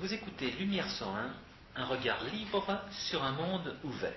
Vous 0.00 0.14
écoutez 0.14 0.50
Lumière 0.52 0.88
101, 0.88 1.30
un 1.76 1.84
regard 1.84 2.24
libre 2.32 2.80
sur 2.90 3.22
un 3.22 3.32
monde 3.32 3.76
ouvert. 3.84 4.14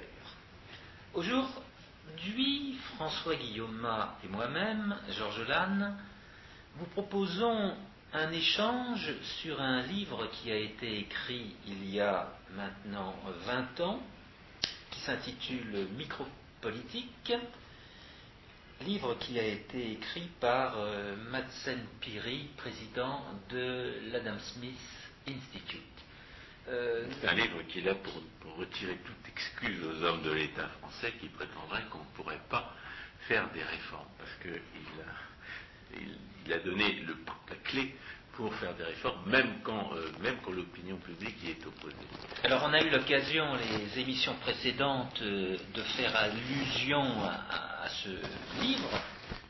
Aujourd'hui, 1.13 2.77
François 2.95 3.35
Guillaume 3.35 3.85
et 4.23 4.27
moi-même, 4.29 4.95
Georges 5.09 5.45
Lannes, 5.45 5.97
vous 6.75 6.85
proposons 6.85 7.75
un 8.13 8.31
échange 8.31 9.11
sur 9.41 9.59
un 9.59 9.81
livre 9.81 10.29
qui 10.31 10.53
a 10.53 10.55
été 10.55 10.99
écrit 10.99 11.53
il 11.67 11.89
y 11.89 11.99
a 11.99 12.31
maintenant 12.55 13.13
20 13.45 13.81
ans, 13.81 13.99
qui 14.89 15.01
s'intitule 15.01 15.89
Micropolitique, 15.97 17.33
livre 18.85 19.17
qui 19.19 19.37
a 19.37 19.45
été 19.45 19.91
écrit 19.91 20.29
par 20.39 20.75
euh, 20.77 21.17
Madsen 21.29 21.79
Piri, 21.99 22.51
président 22.55 23.21
de 23.49 23.95
l'Adam 24.13 24.39
Smith 24.39 25.02
Institute. 25.27 25.81
Euh, 26.69 27.05
C'est 27.21 27.27
un 27.27 27.33
livre 27.33 27.61
qui 27.67 27.79
est 27.79 27.83
là 27.83 27.95
pour, 27.95 28.13
retirer 28.57 28.97
toute 28.97 29.27
excuse 29.29 29.83
aux 29.83 30.03
hommes 30.03 30.21
de 30.21 30.31
l'État 30.31 30.67
français 30.79 31.11
qui 31.19 31.27
prétendraient 31.27 31.85
qu'on 31.89 31.97
ne 31.97 32.13
pourrait 32.13 32.39
pas 32.51 32.71
faire 33.27 33.49
des 33.51 33.63
réformes, 33.63 34.05
parce 34.19 34.29
qu'il 34.41 34.61
a, 36.51 36.55
a 36.55 36.59
donné 36.59 36.93
le, 37.07 37.15
la 37.49 37.55
clé 37.63 37.95
pour 38.33 38.53
faire 38.55 38.73
des 38.75 38.83
réformes, 38.83 39.29
même 39.29 39.59
quand, 39.63 39.91
euh, 39.93 40.11
même 40.21 40.37
quand 40.43 40.51
l'opinion 40.51 40.97
publique 40.97 41.35
y 41.43 41.51
est 41.51 41.65
opposée. 41.65 41.95
Alors 42.43 42.63
on 42.65 42.73
a 42.73 42.81
eu 42.81 42.89
l'occasion, 42.89 43.55
les 43.55 43.99
émissions 43.99 44.33
précédentes, 44.35 45.21
euh, 45.21 45.57
de 45.73 45.83
faire 45.83 46.15
allusion 46.15 47.03
à, 47.23 47.87
ce 47.89 48.09
livre. 48.61 48.89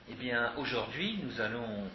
Eh 0.09 0.15
bien, 0.15 0.53
aujourd'hui, 0.57 1.19
nous 1.23 1.39
allons 1.39 1.89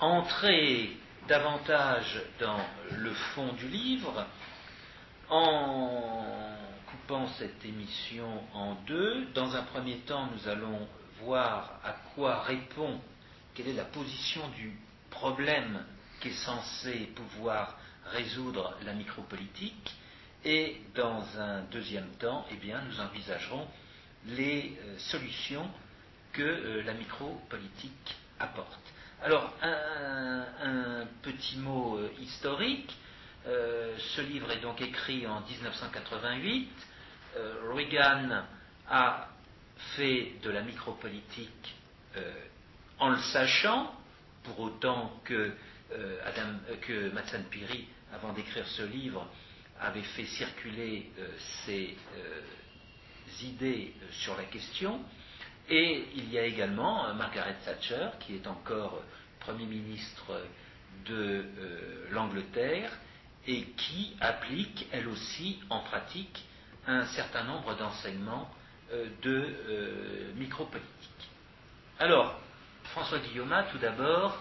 entrer 0.00 0.96
davantage 1.28 2.22
dans 2.40 2.58
le 2.90 3.12
fond 3.12 3.52
du 3.52 3.68
livre 3.68 4.26
en 5.28 6.56
coupant 6.86 7.28
cette 7.38 7.62
émission 7.66 8.42
en 8.54 8.76
deux. 8.86 9.26
Dans 9.34 9.54
un 9.54 9.62
premier 9.62 9.98
temps, 9.98 10.30
nous 10.32 10.48
allons 10.48 10.88
voir 11.22 11.80
à 11.84 11.92
quoi 12.14 12.40
répond 12.44 12.98
quelle 13.54 13.68
est 13.68 13.74
la 13.74 13.84
position 13.84 14.48
du 14.56 14.72
problème 15.10 15.84
qui 16.20 16.28
est 16.28 16.44
censé 16.44 17.12
pouvoir 17.14 17.78
résoudre 18.06 18.74
la 18.86 18.94
micropolitique. 18.94 19.94
Et 20.46 20.80
dans 20.94 21.22
un 21.38 21.60
deuxième 21.64 22.08
temps, 22.18 22.46
eh 22.50 22.56
bien, 22.56 22.80
nous 22.88 23.00
envisagerons 23.00 23.66
les 24.28 24.78
euh, 24.80 24.98
solutions 24.98 25.68
que 26.32 26.42
euh, 26.42 26.82
la 26.84 26.94
micropolitique 26.94 28.16
apporte. 28.38 28.87
Alors, 29.22 29.52
un, 29.62 31.06
petit 31.22 31.58
mot 31.58 31.98
euh, 31.98 32.08
historique. 32.20 32.94
ce 33.44 34.20
livre 34.20 34.50
est 34.50 34.60
donc 34.60 34.80
écrit 34.80 35.26
en 35.26 35.40
1988. 35.40 36.70
Reagan 37.70 38.44
a 38.88 39.28
fait 39.96 40.32
de 40.42 40.50
la 40.50 40.62
micropolitique 40.62 41.74
en 42.98 43.10
le 43.10 43.18
sachant, 43.18 43.92
pour 44.44 44.60
autant 44.60 45.20
que, 45.24 45.52
euh, 45.92 46.20
Adam, 46.24 46.58
euh, 46.70 46.76
que 46.80 47.10
Matsan 47.10 47.44
Piri, 47.50 47.86
avant 48.12 48.32
d'écrire 48.32 48.66
ce 48.66 48.82
livre, 48.82 49.26
avait 49.80 50.02
fait 50.02 50.24
circuler 50.24 51.10
euh, 51.18 51.28
ses 51.64 51.96
idées 53.42 53.94
sur 54.10 54.36
la 54.36 54.44
question. 54.44 55.00
Et 55.70 56.04
il 56.16 56.32
y 56.32 56.38
a 56.38 56.44
également 56.44 57.12
Margaret 57.14 57.56
Thatcher, 57.64 58.08
qui 58.20 58.36
est 58.36 58.46
encore 58.46 59.02
Premier 59.40 59.66
ministre 59.66 60.40
de 61.06 61.44
l'Angleterre 62.10 62.90
et 63.46 63.62
qui 63.76 64.16
applique, 64.20 64.86
elle 64.92 65.08
aussi, 65.08 65.58
en 65.70 65.80
pratique, 65.80 66.44
un 66.86 67.04
certain 67.06 67.44
nombre 67.44 67.76
d'enseignements 67.76 68.50
de 69.22 70.32
micropolitique. 70.36 71.28
Alors, 71.98 72.38
François 72.84 73.18
Guillaume, 73.18 73.54
tout 73.70 73.78
d'abord, 73.78 74.38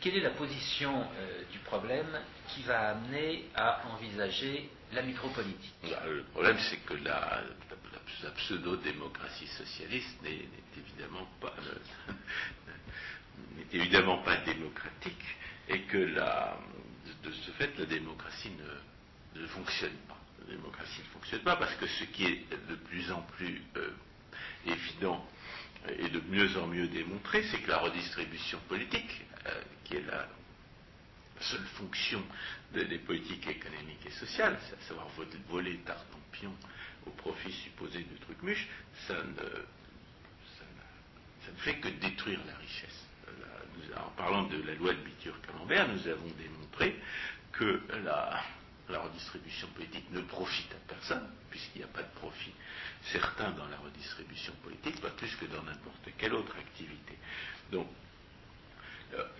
quelle 0.00 0.16
est 0.16 0.20
la 0.20 0.30
position 0.30 1.00
euh, 1.00 1.42
du 1.52 1.58
problème 1.60 2.08
qui 2.48 2.62
va 2.62 2.90
amener 2.90 3.44
à 3.54 3.82
envisager 3.88 4.70
la 4.92 5.02
micropolitique? 5.02 5.74
Bah, 5.82 6.02
Le 6.06 6.22
problème, 6.24 6.56
c'est 6.58 6.78
que 6.78 6.94
la, 6.94 7.42
pseudo-démocratie 8.36 9.46
socialiste 9.46 10.22
n'est 10.22 10.48
évidemment 10.76 11.28
pas 11.40 11.54
euh, 11.58 12.12
n'est 13.56 13.78
évidemment 13.78 14.18
pas 14.18 14.36
démocratique 14.38 15.36
et 15.68 15.82
que 15.82 15.98
la, 15.98 16.58
de, 17.22 17.32
ce 17.32 17.50
fait, 17.52 17.70
la 17.78 17.86
démocratie 17.86 18.50
ne, 19.34 19.46
fonctionne 19.46 19.96
pas. 20.08 20.18
La 20.40 20.56
démocratie 20.56 21.00
ne 21.00 21.12
fonctionne 21.12 21.42
pas 21.42 21.56
parce 21.56 21.74
que 21.76 21.86
ce 21.86 22.04
qui 22.04 22.24
est 22.24 22.44
de 22.68 22.74
plus 22.74 23.10
en 23.12 23.22
plus 23.22 23.62
euh, 23.76 23.90
évident 24.66 25.26
et 25.88 26.08
de 26.08 26.20
mieux 26.28 26.58
en 26.58 26.66
mieux 26.66 26.88
démontré, 26.88 27.42
c'est 27.44 27.58
que 27.58 27.68
la 27.68 27.78
redistribution 27.78 28.58
politique, 28.68 29.22
euh, 29.46 29.62
qui 29.84 29.96
est 29.96 30.06
la 30.06 30.28
seule 31.40 31.64
fonction 31.78 32.22
des 32.74 32.98
politiques 32.98 33.46
économiques 33.46 34.04
et 34.06 34.10
sociales, 34.10 34.58
c'est 34.68 34.74
à 34.74 34.88
savoir 34.88 35.08
voler 35.48 35.78
tartampion 35.78 36.52
au 37.06 37.10
profit 37.10 37.52
supposé 37.52 37.98
du 37.98 38.14
truc 38.20 38.42
muche, 38.42 38.68
ça 39.06 39.14
ne, 39.14 39.48
ça 40.58 40.64
ne, 41.52 41.58
fait 41.58 41.76
que 41.76 41.88
détruire 41.88 42.40
la 42.46 42.56
richesse. 42.56 43.06
en 43.96 44.10
parlant 44.10 44.44
de 44.44 44.62
la 44.62 44.74
loi 44.74 44.92
de 44.92 45.00
Bitur-Camembert, 45.00 45.88
nous 45.88 46.08
avons 46.08 46.30
démontré 46.38 46.96
que 47.52 47.80
la, 48.04 48.42
la 48.88 49.00
redistribution 49.00 49.68
politique 49.68 50.10
ne 50.10 50.20
profite 50.22 50.72
à 50.72 50.88
personne, 50.88 51.28
puisqu'il 51.50 51.78
n'y 51.78 51.84
a 51.84 51.88
pas 51.88 52.02
de 52.02 52.12
profit 52.14 52.52
certain 53.02 53.50
dans 53.52 53.66
la 53.68 53.76
redistribution 53.78 54.52
politique, 54.62 55.00
pas 55.00 55.10
plus 55.10 55.34
que 55.36 55.46
dans 55.46 55.62
n'importe 55.62 56.10
quelle 56.18 56.34
autre 56.34 56.56
activité. 56.56 57.18
Donc, 57.72 57.88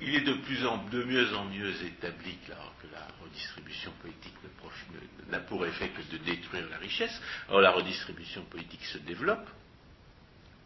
il 0.01 0.15
est 0.15 0.21
de 0.23 0.35
plus 0.35 0.67
en 0.67 0.85
de 0.89 1.03
mieux 1.05 1.35
en 1.35 1.45
mieux 1.45 1.71
établi 1.85 2.37
que 2.47 2.53
la, 2.53 2.59
redistribution 3.23 3.93
politique 4.03 4.35
n'a 5.31 5.41
pour 5.41 5.65
effet 5.65 5.91
que 5.91 6.03
de 6.11 6.19
détruire 6.19 6.69
la 6.69 6.79
richesse. 6.79 7.21
Or, 7.49 7.61
la 7.61 7.71
redistribution 7.71 8.43
politique 8.45 8.85
se 8.85 8.99
développe, 8.99 9.49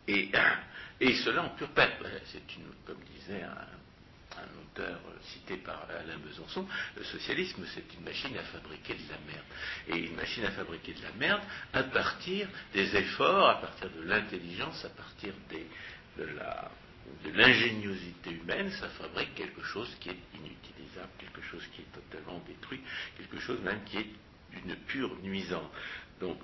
et, 0.08 0.30
et 1.00 1.14
cela 1.16 1.42
en 1.42 1.50
pure 1.50 1.70
perte. 1.70 2.02
C'est 2.32 2.56
une, 2.56 2.64
comme 2.86 3.02
disait 3.18 3.42
un, 3.42 3.68
auteur 4.60 4.98
euh, 5.08 5.18
cité 5.32 5.56
par 5.58 5.86
Alain 5.88 6.18
Besançon, 6.18 6.66
le 6.96 7.04
socialisme 7.04 7.64
c'est 7.72 7.94
une 7.94 8.04
machine 8.04 8.36
à 8.36 8.42
fabriquer 8.42 8.94
de 8.94 9.08
la 9.10 9.32
merde. 9.32 9.46
Et 9.88 10.06
une 10.08 10.16
machine 10.16 10.44
à 10.44 10.50
fabriquer 10.50 10.94
de 10.94 11.02
la 11.02 11.12
merde 11.12 11.42
à 11.72 11.84
partir 11.84 12.48
des 12.72 12.96
efforts, 12.96 13.48
à 13.48 13.60
partir 13.60 13.90
de 13.90 14.02
l'intelligence, 14.02 14.84
à 14.84 14.88
partir 14.88 15.32
de 15.50 16.24
l'ingéniosité 17.34 18.30
humaine, 18.30 18.70
ça 18.72 18.88
fabrique 18.88 19.34
quelque 19.34 19.62
chose 19.62 19.88
qui 20.00 20.10
est 20.10 20.18
inutilisable, 20.34 21.10
quelque 21.18 21.42
chose 21.42 21.62
qui 21.74 21.82
est 21.82 21.92
totalement 21.92 22.40
détruit, 22.46 22.80
quelque 23.16 23.38
chose 23.38 23.60
même 23.60 23.82
qui 23.84 23.98
est 23.98 24.06
d'une 24.52 24.76
pure 24.76 25.16
nuisance. 25.22 25.70
Donc 26.20 26.38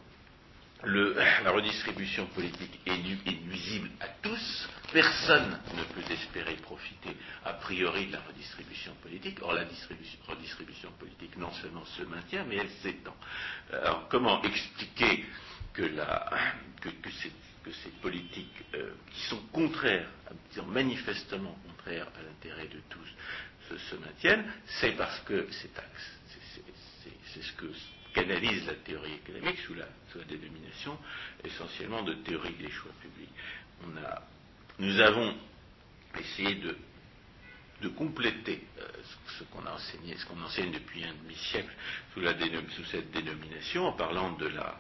la 0.85 1.51
redistribution 1.51 2.27
politique 2.29 2.81
est, 2.87 2.97
nuisible 3.45 3.91
à 4.01 4.09
tous, 4.23 4.69
personne 4.93 5.59
ne 5.77 5.83
peut 5.83 6.13
espérer 6.13 6.55
profiter 6.55 7.11
a 7.45 7.53
priori 7.53 8.07
de 8.07 8.13
la 8.13 8.21
redistribution 8.21 8.95
politique. 9.03 9.39
Or, 9.43 9.53
la 9.53 9.65
redistribution 10.27 10.91
politique 10.99 11.37
non 11.37 11.53
seulement 11.53 11.85
se 11.85 12.03
maintient, 12.03 12.45
mais 12.49 12.57
elle 12.57 12.71
s'étend. 12.83 13.17
Alors, 13.73 14.09
comment 14.09 14.43
expliquer 14.43 15.27
que, 15.75 15.83
ces, 17.67 17.91
politiques 18.01 18.65
euh, 18.75 18.93
qui 19.13 19.21
sont 19.23 19.41
contraires, 19.53 20.09
manifestement 20.67 21.57
contraires 21.67 22.09
à 22.19 22.23
l'intérêt 22.23 22.69
de 22.69 22.81
tous, 22.89 23.79
se, 23.79 23.95
maintiennent 23.97 24.45
C'est 24.67 24.93
parce 24.93 25.21
que 25.21 25.47
c'est 25.51 27.43
ce 27.43 27.53
que 27.53 27.67
qu'analyse 28.13 28.67
la 28.67 28.75
théorie 28.75 29.15
économique 29.15 29.59
sous 29.61 29.75
la, 29.75 29.87
dénomination 30.25 30.99
essentiellement 31.45 32.03
de 32.03 32.15
théorie 32.15 32.55
des 32.55 32.71
choix 32.71 32.91
publics. 33.01 33.31
nous 34.79 35.01
avons 35.01 35.37
essayé 36.19 36.57
de, 36.57 36.77
compléter 37.97 38.67
euh, 38.79 38.87
ce, 39.39 39.45
qu'on 39.45 39.65
a 39.65 39.73
enseigné, 39.73 40.17
ce 40.17 40.27
qu'on 40.27 40.41
enseigne 40.43 40.71
depuis 40.73 41.05
un 41.05 41.15
demi-siècle 41.23 41.71
sous, 42.15 42.21
sous, 42.21 42.85
cette 42.85 43.11
dénomination 43.11 43.87
en 43.87 43.93
parlant 43.93 44.33
de 44.33 44.49
la 44.49 44.79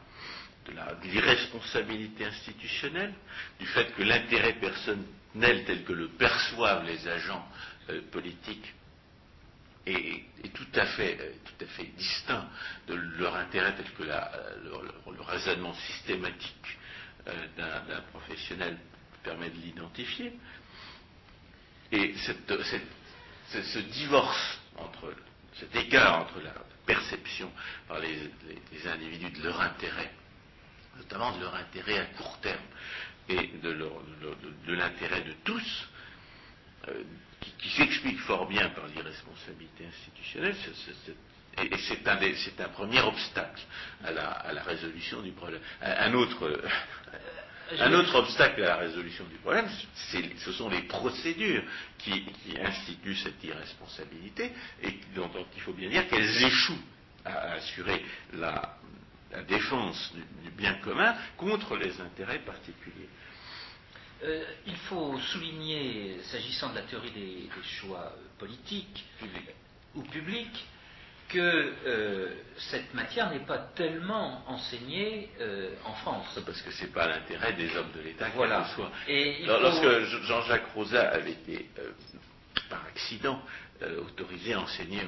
de 0.67 1.09
l'irresponsabilité 1.09 2.25
institutionnelle, 2.25 3.15
du 3.59 3.67
fait 3.67 3.95
que 3.95 4.03
l'intérêt 4.03 4.55
personnel 4.55 5.65
tel 5.67 5.85
que 5.85 5.93
le 5.93 6.09
perçoivent 6.09 6.85
les 6.85 7.07
agents 7.09 7.47
euh, 7.89 8.01
politiques 8.11 8.75
est, 9.87 10.53
tout, 10.53 10.67
à 10.75 10.87
fait, 10.87 11.19
euh, 11.21 11.33
tout 11.45 11.65
à 11.65 11.69
fait 11.69 11.87
distinct 11.97 12.49
de 12.87 12.95
leur 12.95 13.35
intérêt 13.37 13.75
tel 13.77 13.91
que 13.93 14.03
le, 14.03 15.23
raisonnement 15.23 15.75
systématique 15.75 16.79
euh, 17.27 17.33
d'un 17.57 18.01
professionnel 18.13 18.79
permet 19.23 19.51
de 19.51 19.57
l'identifier. 19.57 20.33
Et 21.93 22.15
ce 22.17 23.79
divorce 23.79 24.61
entre 24.77 25.13
cet 25.59 25.75
écart 25.77 26.21
entre 26.21 26.41
la 26.41 26.55
perception 26.87 27.51
par 27.87 28.01
les, 28.01 28.31
individus 28.87 29.31
de 29.31 29.45
leur 29.45 29.61
intérêt, 29.61 30.11
notamment 31.01 31.37
de 31.37 31.41
leur 31.43 31.55
intérêt 31.55 31.99
à 31.99 32.05
court 32.17 32.39
terme, 32.41 32.59
et 33.29 33.51
de, 33.63 34.75
l'intérêt 34.75 35.23
de 35.23 35.33
tous, 35.45 35.89
euh, 36.89 37.03
qui, 37.59 37.71
s'explique 37.71 38.21
fort 38.21 38.47
bien 38.47 38.69
par 38.71 38.87
l'irresponsabilité 38.89 39.87
institutionnelle, 39.87 40.55
et 41.59 41.77
c'est 41.79 42.61
un, 42.61 42.69
premier 42.69 43.01
obstacle 43.01 43.63
à 44.05 44.13
la, 44.13 44.63
résolution 44.63 45.21
du 45.23 45.33
problème. 45.33 45.61
Un, 45.81 46.13
autre, 46.15 46.45
euh, 46.45 46.69
un 47.79 47.93
autre 47.93 48.15
obstacle 48.17 48.63
à 48.63 48.69
la 48.69 48.77
résolution 48.77 49.25
du 49.25 49.37
problème, 49.37 49.69
ce 50.39 50.53
sont 50.53 50.69
les 50.69 50.83
procédures 50.83 51.63
qui, 51.99 52.25
instituent 52.63 53.17
cette 53.17 53.43
irresponsabilité 53.43 54.53
et 54.83 55.01
dont, 55.15 55.31
il 55.55 55.63
faut 55.63 55.73
bien 55.73 55.89
dire 55.89 56.09
qu'elles 56.09 56.45
échouent 56.45 56.83
à 57.25 57.53
assurer 57.53 58.05
la, 58.35 58.77
défense 59.47 60.13
du, 60.43 60.51
bien 60.51 60.75
commun 60.75 61.15
contre 61.37 61.77
les 61.77 62.01
intérêts 62.01 62.41
particuliers. 62.41 63.09
Euh, 64.23 64.45
il 64.67 64.77
faut 64.77 65.19
souligner, 65.19 66.19
s'agissant 66.25 66.71
de 66.71 66.75
la 66.77 66.83
théorie 66.83 67.11
des, 67.13 67.49
choix 67.63 68.13
politiques 68.39 69.05
ou 69.95 70.03
publics, 70.03 70.67
que 71.31 71.73
euh, 71.87 72.29
cette 72.57 72.93
matière 72.93 73.31
n'est 73.31 73.47
pas 73.47 73.59
tellement 73.59 74.43
enseignée 74.49 75.31
euh, 75.41 75.75
en 75.85 75.93
France. 75.95 76.39
Parce 76.45 76.61
que 76.61 76.71
ce 76.71 76.83
n'est 76.83 76.91
pas 76.91 77.07
l'intérêt 77.07 77.53
des 77.55 77.75
hommes 77.77 77.93
de 77.95 78.01
l'État 78.01 78.29
voilà. 78.35 78.67
soit. 78.75 78.91
Lorsque 79.47 80.25
Jean-Jacques 80.25 80.73
Rosa 80.75 81.09
avait 81.11 81.33
été, 81.33 81.71
euh, 81.79 81.91
par 82.69 82.85
accident, 82.87 83.41
autorisé 84.07 84.53
à 84.53 84.61
enseigner 84.61 85.01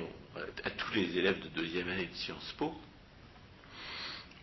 à 0.64 0.70
tous 0.70 0.94
les 0.94 1.18
élèves 1.18 1.40
de 1.40 1.48
deuxième 1.48 1.88
année 1.90 2.06
de 2.06 2.14
Sciences 2.14 2.54
Po, 2.56 2.75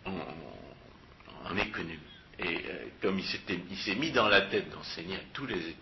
en, 0.04 1.56
économie. 1.56 1.98
Et 2.38 2.58
comme 3.02 3.18
il 3.18 3.76
s'est 3.76 3.94
mis 3.96 4.12
dans 4.12 4.28
la 4.28 4.42
tête 4.42 4.70
d'enseigner 4.70 5.16
à 5.16 5.20
tous 5.32 5.46
les, 5.46 5.74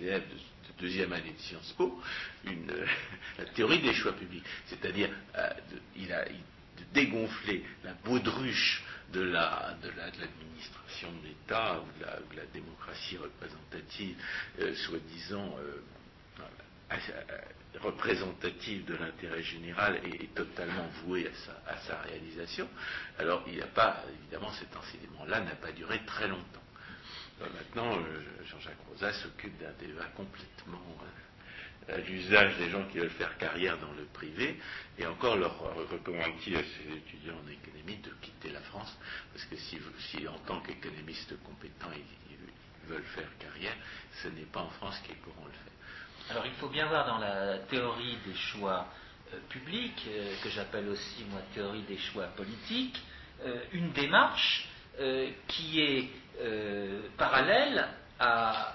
élèves 0.00 0.24
de 0.28 0.82
deuxième 0.82 1.12
année 1.12 1.32
de 1.32 1.38
Sciences 1.38 1.72
Po, 1.76 2.00
euh, 2.46 2.86
la 3.38 3.44
théorie 3.46 3.80
des 3.80 3.94
choix 3.94 4.12
publics. 4.12 4.44
C'est-à-dire, 4.66 5.10
euh, 5.36 5.50
il 5.96 6.12
a 6.12 6.24
dégonflé 6.92 7.64
la 7.84 7.94
baudruche 7.94 8.82
de 9.12 9.20
la, 9.20 9.76
de 9.82 9.88
l'administration 9.88 11.12
de 11.22 11.28
l'État 11.28 11.80
ou 11.80 12.00
de 12.00 12.36
la, 12.36 12.46
démocratie 12.52 13.16
représentative, 13.16 14.16
euh, 14.60 14.74
soi-disant 14.74 15.56
représentative 17.80 18.84
de 18.84 18.94
l'intérêt 18.96 19.42
général 19.42 20.00
et, 20.04 20.26
totalement 20.28 20.86
vouée 21.04 21.30
à 21.66 21.76
sa, 21.78 22.00
réalisation. 22.02 22.68
Alors, 23.18 23.42
il 23.46 23.54
n'y 23.54 23.62
a 23.62 23.66
pas, 23.66 24.04
évidemment, 24.20 24.52
cet 24.52 24.76
enseignement-là 24.76 25.40
n'a 25.40 25.54
pas 25.56 25.72
duré 25.72 26.00
très 26.06 26.28
longtemps. 26.28 26.60
Maintenant, 27.40 27.98
Jean-Jacques 28.44 28.76
Rosa 28.88 29.12
s'occupe 29.14 29.58
d'un 29.58 29.72
débat 29.80 30.04
complètement 30.14 30.80
à 31.88 31.96
l'usage 31.98 32.56
des 32.58 32.70
gens 32.70 32.84
qui 32.88 32.98
veulent 32.98 33.10
faire 33.10 33.36
carrière 33.38 33.78
dans 33.78 33.92
le 33.92 34.04
privé, 34.04 34.56
et 34.98 35.06
encore 35.06 35.36
leur 35.36 35.58
recommande-t-il 35.90 36.56
à 36.56 36.62
ses 36.62 36.96
étudiants 36.96 37.34
en 37.44 37.50
économie 37.50 37.96
de 37.96 38.10
quitter 38.20 38.50
la 38.50 38.60
France, 38.60 38.96
parce 39.32 39.44
que 39.46 39.56
si, 39.56 40.28
en 40.28 40.38
tant 40.46 40.60
qu'économistes 40.60 41.34
compétents 41.42 41.90
ils, 41.94 42.88
veulent 42.88 43.02
faire 43.14 43.28
carrière, 43.38 43.76
ce 44.22 44.28
n'est 44.28 44.44
pas 44.46 44.60
en 44.60 44.70
France 44.70 45.00
qu'ils 45.06 45.14
pourront 45.16 45.46
le 45.46 45.52
faire. 45.52 45.72
Alors 46.30 46.46
il 46.46 46.52
faut 46.52 46.68
bien 46.68 46.86
voir 46.86 47.06
dans 47.06 47.18
la 47.18 47.58
théorie 47.58 48.16
des 48.24 48.34
choix 48.34 48.86
euh, 49.32 49.38
publics, 49.48 50.06
euh, 50.08 50.34
que 50.42 50.50
j'appelle 50.50 50.88
aussi 50.88 51.24
moi 51.30 51.40
théorie 51.52 51.82
des 51.82 51.98
choix 51.98 52.26
politiques, 52.28 53.00
euh, 53.44 53.58
une 53.72 53.92
démarche 53.92 54.68
qui 55.48 55.80
est 55.80 56.10
parallèle 57.16 57.88
à 58.20 58.74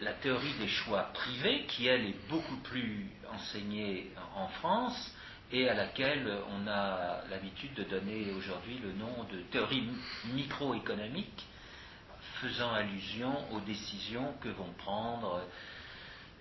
la 0.00 0.12
théorie 0.14 0.54
des 0.58 0.66
choix 0.66 1.04
privés, 1.14 1.66
qui 1.68 1.86
elle 1.86 2.04
est 2.04 2.28
beaucoup 2.28 2.56
plus 2.64 3.06
enseignée 3.32 4.10
en 4.34 4.48
France 4.48 5.14
et 5.52 5.68
à 5.68 5.74
laquelle 5.74 6.28
on 6.50 6.66
a 6.66 7.20
l'habitude 7.30 7.74
de 7.74 7.84
donner 7.84 8.32
aujourd'hui 8.32 8.80
le 8.82 8.92
nom 8.94 9.24
de 9.30 9.38
théorie 9.52 9.88
microéconomique, 10.34 11.46
faisant 12.40 12.72
allusion 12.72 13.32
aux 13.52 13.60
décisions 13.60 14.34
que 14.40 14.48
vont 14.48 14.72
prendre 14.78 15.42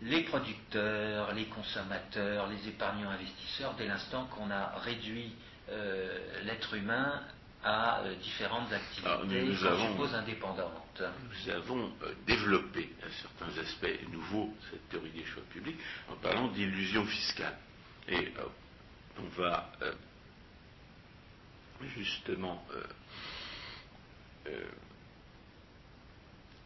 les 0.01 0.24
producteurs, 0.24 1.33
les 1.33 1.45
consommateurs, 1.45 2.47
les 2.47 2.69
épargnants 2.69 3.09
investisseurs 3.09 3.74
dès 3.75 3.88
l'instant 3.88 4.25
qu'on 4.25 4.51
a 4.51 4.77
réduit 4.80 5.33
euh, 5.69 6.44
l'être 6.44 6.75
humain 6.75 7.24
à 7.63 8.01
euh, 8.01 8.15
différentes 8.15 8.71
activités 8.71 9.07
Alors, 9.07 9.25
nous, 9.25 9.65
avons, 9.65 10.13
indépendantes. 10.13 11.01
Nous 11.01 11.51
avons 11.51 11.92
euh, 12.03 12.13
développé 12.27 12.94
à 13.01 13.09
certains 13.21 13.59
aspects 13.59 14.12
nouveaux 14.12 14.53
cette 14.69 14.88
théorie 14.89 15.09
des 15.09 15.25
choix 15.25 15.42
publics 15.50 15.80
en 16.09 16.15
parlant 16.18 16.50
d'illusion 16.50 17.06
fiscale. 17.06 17.57
Et 18.07 18.31
on 19.18 19.42
va 19.42 19.71
justement 21.95 22.63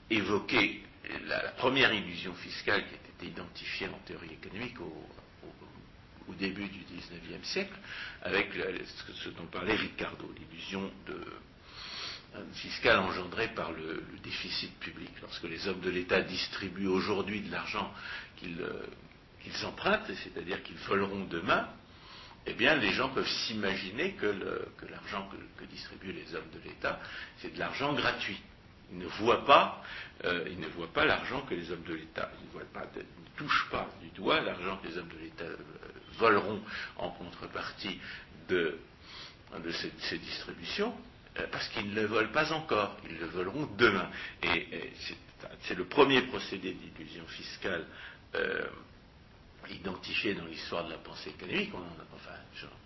évoquer 0.09 0.83
la, 1.25 1.39
première 1.51 1.93
illusion 1.93 2.33
fiscale 2.33 2.85
qui 2.85 2.95
a 2.95 3.08
été 3.19 3.27
identifiée 3.27 3.87
en 3.87 3.99
théorie 4.05 4.33
économique 4.33 4.79
au, 4.79 5.07
au 6.29 6.33
début 6.35 6.67
du 6.67 6.79
XIXe 6.79 7.47
siècle, 7.47 7.73
avec 8.21 8.49
ce 8.53 9.29
dont 9.29 9.45
parlait 9.47 9.75
Ricardo, 9.75 10.31
l'illusion 10.37 10.91
euh, 11.09 12.43
fiscale 12.53 12.99
engendrée 12.99 13.49
par 13.49 13.71
le, 13.71 14.03
déficit 14.23 14.77
public. 14.79 15.09
Lorsque 15.21 15.43
les 15.43 15.67
hommes 15.67 15.81
de 15.81 15.89
l'État 15.89 16.21
distribuent 16.21 16.87
aujourd'hui 16.87 17.41
de 17.41 17.51
l'argent 17.51 17.91
qu'ils 18.37 18.61
euh, 18.61 19.65
empruntent, 19.65 20.11
c'est-à-dire 20.23 20.61
qu'ils 20.63 20.77
voleront 20.77 21.25
demain, 21.25 21.67
eh 22.45 22.53
bien, 22.53 22.75
les 22.75 22.91
gens 22.91 23.09
peuvent 23.09 23.27
s'imaginer 23.27 24.13
que 24.13 24.27
l'argent 24.89 25.29
que, 25.57 25.65
distribuent 25.65 26.13
les 26.13 26.35
hommes 26.35 26.49
de 26.53 26.69
l'État, 26.69 26.99
c'est 27.39 27.53
de 27.53 27.59
l'argent 27.59 27.93
gratuit. 27.93 28.39
Ils 28.91 28.97
ne 28.97 29.05
voient 29.05 29.45
pas, 29.45 29.83
euh, 30.25 30.45
ils 30.49 30.59
ne 30.59 30.67
voient 30.67 30.91
pas 30.91 31.05
l'argent 31.05 31.41
que 31.41 31.53
les 31.53 31.71
hommes 31.71 31.83
de 31.83 31.93
l'État, 31.93 32.31
ils 32.41 32.59
ne, 32.59 33.03
touchent 33.37 33.69
pas 33.71 33.87
du 34.01 34.09
doigt 34.09 34.41
l'argent 34.41 34.77
que 34.77 34.87
les 34.87 34.97
hommes 34.97 35.07
de 35.07 35.17
l'État 35.17 35.45
voleront 36.17 36.61
en 36.97 37.09
contrepartie 37.11 37.99
de, 38.49 38.77
ces, 39.99 40.17
distributions, 40.17 40.93
euh, 41.39 41.47
parce 41.51 41.67
qu'ils 41.69 41.89
ne 41.89 41.95
le 41.95 42.07
volent 42.07 42.31
pas 42.31 42.51
encore, 42.51 42.97
ils 43.09 43.17
le 43.17 43.27
voleront 43.27 43.69
demain. 43.77 44.09
Et, 44.43 44.91
c'est 45.61 45.75
le 45.75 45.85
premier 45.85 46.23
procédé 46.23 46.73
d'illusion 46.73 47.25
fiscale 47.27 47.85
euh, 48.35 48.67
identifié 49.69 50.33
dans 50.33 50.45
l'histoire 50.45 50.85
de 50.85 50.91
la 50.91 50.97
pensée 50.97 51.29
économique. 51.29 51.71
enfin, 52.13 52.35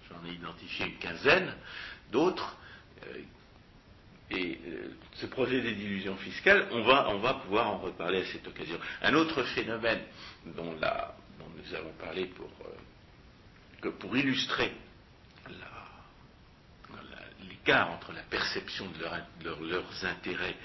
j'en 0.10 0.30
ai 0.30 0.34
identifié 0.34 0.86
une 0.86 0.98
quinzaine 0.98 1.54
d'autres. 2.12 2.56
Euh, 3.08 3.20
et 4.32 4.58
ce 5.14 5.26
procédé 5.28 5.74
d'illusion 5.74 6.16
fiscale, 6.18 6.68
on 6.72 6.82
va, 6.84 7.10
on 7.10 7.20
va 7.20 7.36
pouvoir 7.36 7.68
en 7.68 7.78
reparler 7.78 8.22
à 8.22 8.26
cette 8.26 8.48
occasion. 8.48 8.80
Un 9.02 9.14
autre 9.14 9.44
phénomène 9.44 10.02
dont, 10.46 10.74
nous 10.74 11.76
avons 11.76 11.94
parlé 12.00 12.26
pour 12.26 12.50
que 13.82 13.90
pour 13.90 14.16
illustrer 14.16 14.72
l'écart 17.48 17.92
entre 17.92 18.14
la 18.14 18.22
perception 18.22 18.86
de, 18.92 19.70
leurs 19.70 20.06
intérêts 20.06 20.56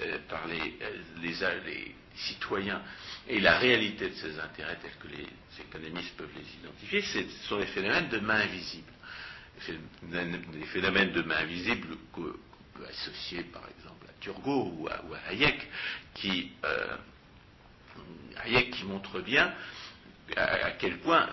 euh, 0.00 0.18
par 0.28 0.44
euh, 0.48 1.60
les, 1.66 1.94
citoyens 2.14 2.82
et 3.26 3.40
la 3.40 3.58
réalité 3.58 4.10
de 4.10 4.14
ces 4.14 4.38
intérêts 4.38 4.78
tels 4.82 4.96
que 5.00 5.08
les 5.08 5.26
économistes 5.60 6.16
peuvent 6.16 6.30
les 6.36 6.60
identifier, 6.60 7.00
ce 7.02 7.22
sont 7.48 7.58
les 7.58 7.66
phénomènes 7.66 8.08
de 8.10 8.18
main 8.18 8.40
invisible. 8.40 8.92
Les 10.10 10.66
phénomènes 10.66 11.12
de 11.12 11.22
main 11.22 11.36
invisible 11.36 11.96
peut 12.82 12.88
associer 12.88 13.42
par 13.44 13.62
exemple 13.78 14.06
à 14.08 14.20
Turgot 14.20 14.72
ou 14.78 14.88
à, 14.88 15.30
Hayek, 15.30 15.68
qui, 16.14 16.52
euh, 16.64 16.96
Hayek 18.44 18.70
qui 18.72 18.84
montre 18.84 19.20
bien 19.20 19.52
à, 20.36 20.70
quel 20.72 20.98
point 20.98 21.28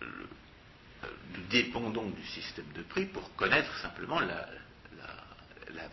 nous 0.00 1.42
dépendons 1.50 2.08
du 2.10 2.24
système 2.26 2.70
de 2.74 2.82
prix 2.82 3.06
pour 3.06 3.34
connaître 3.36 3.74
simplement 3.78 4.20
la, 4.20 4.48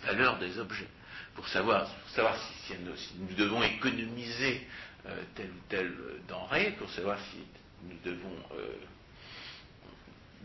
valeur 0.04 0.38
des 0.40 0.60
objets, 0.60 0.88
pour 1.36 1.48
savoir, 1.48 1.90
savoir 2.10 2.38
si, 2.68 2.74
nous 3.18 3.36
devons 3.36 3.64
économiser 3.64 4.68
euh, 5.06 5.24
telle 5.36 5.50
ou 5.50 5.62
telle 5.68 5.96
denrée, 6.28 6.76
pour 6.78 6.90
savoir 6.92 7.18
si 7.32 7.38
nous 7.84 7.98
devons 8.12 8.36
euh, 8.54 8.76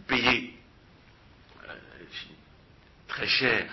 payer 0.06 0.54
euh, 1.68 1.74
très 3.10 3.26
cher 3.26 3.66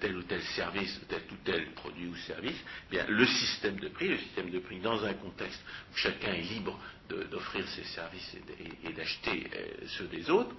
tel 0.00 0.16
ou 0.16 0.22
tel 0.22 0.42
service, 0.42 1.00
tel 1.08 1.22
ou 1.30 1.36
tel 1.44 1.66
produit 1.72 2.06
ou 2.06 2.16
service, 2.16 2.56
eh 2.88 2.90
bien, 2.94 3.06
le 3.08 3.26
système 3.26 3.80
de 3.80 3.88
prix, 3.88 4.08
le 4.08 4.18
système 4.18 4.50
de 4.50 4.58
prix 4.58 4.78
dans 4.80 5.02
un 5.04 5.14
contexte 5.14 5.60
où 5.92 5.96
chacun 5.96 6.32
est 6.32 6.42
libre 6.42 6.78
d'offrir 7.08 7.66
ses 7.68 7.84
services 7.84 8.36
et, 8.84 8.92
d'acheter 8.92 9.50
euh, 9.54 9.86
ceux 9.98 10.06
des 10.06 10.30
autres, 10.30 10.54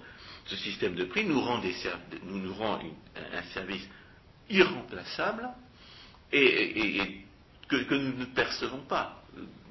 ce 0.46 0.56
système 0.56 0.94
de 0.94 1.04
prix 1.04 1.24
nous, 1.24 1.40
rend 1.40 1.60
un 1.60 3.42
service 3.54 3.88
irremplaçable 4.50 5.48
et, 6.32 7.24
que, 7.68 7.94
nous 7.94 8.18
ne 8.18 8.24
percevons 8.26 8.82
pas. 8.82 9.23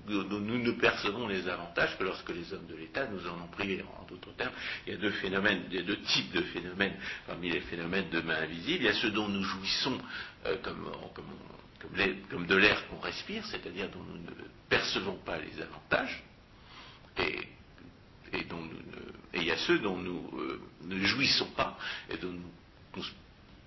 Nous, 0.07 0.23
ne 0.41 0.71
percevons 0.71 1.27
les 1.27 1.47
avantages 1.47 1.97
que 1.97 2.03
lorsque 2.03 2.29
les 2.29 2.53
hommes 2.53 2.67
de 2.67 2.75
l'État 2.75 3.07
nous 3.07 3.25
en 3.27 3.41
ont 3.41 3.47
privé. 3.47 3.83
En 3.99 4.05
d'autres 4.05 4.33
termes, 4.35 4.53
il 4.85 4.93
y 4.93 4.95
a 4.95 4.99
deux 4.99 5.11
phénomènes, 5.11 5.63
il 5.69 5.75
y 5.75 5.79
a 5.79 5.83
deux 5.83 6.01
types 6.01 6.31
de 6.33 6.41
phénomènes 6.41 6.95
parmi 7.25 7.49
les 7.49 7.61
phénomènes 7.61 8.09
de 8.09 8.19
main 8.21 8.41
invisible. 8.41 8.83
Il 8.83 8.85
y 8.85 8.89
a 8.89 8.93
ceux 8.93 9.11
dont 9.11 9.29
nous 9.29 9.43
jouissons 9.43 9.97
euh, 10.45 10.57
comme, 10.61 12.45
de 12.47 12.55
l'air 12.55 12.87
qu'on 12.87 12.99
respire, 12.99 13.45
c'est-à-dire 13.45 13.89
dont 13.89 14.03
nous 14.03 14.17
ne 14.17 14.31
percevons 14.69 15.17
pas 15.25 15.37
les 15.37 15.61
avantages, 15.61 16.23
et, 17.17 17.39
et, 18.33 18.43
dont 18.45 18.67
il 19.33 19.43
y 19.43 19.51
a 19.51 19.57
ceux 19.57 19.79
dont 19.79 19.97
nous 19.97 20.29
euh, 20.37 20.61
ne 20.83 20.99
jouissons 21.05 21.49
pas 21.55 21.77
et 22.09 22.17
dont 22.17 22.31
nous 22.31 23.01
ne 23.01 23.03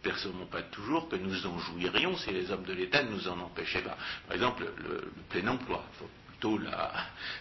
percevons 0.03 0.47
pas 0.47 0.63
toujours 0.63 1.09
que 1.09 1.17
nous 1.17 1.47
en 1.47 1.59
jouirions 1.59 2.17
si 2.19 2.31
les 2.31 2.51
hommes 2.51 2.65
de 2.65 2.73
l'État 2.73 3.03
ne 3.03 3.11
nous 3.11 3.29
en 3.29 3.39
empêchaient 3.41 3.83
pas. 3.83 3.97
Par 4.27 4.37
exemple, 4.37 4.65
le, 4.79 5.11
plein 5.29 5.49
emploi. 5.49 5.85
Plutôt 6.37 6.59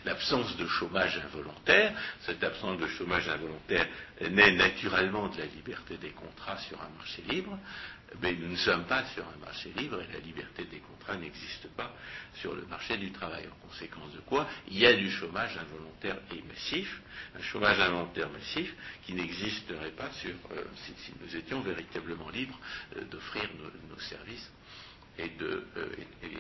l'absence 0.06 0.56
de 0.58 0.66
chômage 0.68 1.18
involontaire. 1.18 1.94
Cette 2.22 2.44
absence 2.44 2.80
de 2.80 2.88
chômage 2.88 3.28
involontaire 3.28 3.88
naît 4.22 4.52
naturellement 4.52 5.28
de 5.28 5.38
la 5.40 5.46
liberté 5.46 5.98
des 5.98 6.12
contrats 6.12 6.58
sur 6.58 6.82
un 6.82 6.90
marché 6.98 7.22
libre 7.30 7.58
mais 8.22 8.34
nous 8.34 8.48
ne 8.50 8.56
sommes 8.56 8.86
pas 8.86 9.04
sur 9.14 9.26
un 9.28 9.38
marché 9.46 9.72
libre 9.76 10.02
et 10.02 10.14
la 10.14 10.20
liberté 10.20 10.64
des 10.66 10.80
contrats 10.80 11.18
n'existe 11.18 11.68
pas 11.76 11.94
sur 12.36 12.56
le 12.56 12.66
marché 12.66 12.98
du 12.98 13.12
travail. 13.12 13.46
En 13.48 13.68
conséquence 13.68 14.12
de 14.14 14.20
quoi, 14.22 14.48
il 14.70 14.78
y 14.78 14.86
a 14.86 14.94
du 14.94 15.10
chômage 15.10 15.58
involontaire 15.58 16.18
et 16.34 16.42
massif, 16.44 17.02
un 17.38 17.42
chômage 17.42 17.80
involontaire 17.80 18.30
massif 18.30 18.74
qui 19.06 19.14
n'existerait 19.14 19.92
pas 19.92 20.10
euh, 20.26 20.64
si, 20.76 21.14
nous 21.22 21.36
étions 21.36 21.62
véritablement 21.62 22.30
libres 22.30 22.60
euh, 22.96 23.04
d'offrir 23.06 23.50
nos, 23.90 24.00
services 24.00 24.52
et, 25.18 25.30
de, 25.30 25.66
euh, 25.78 25.96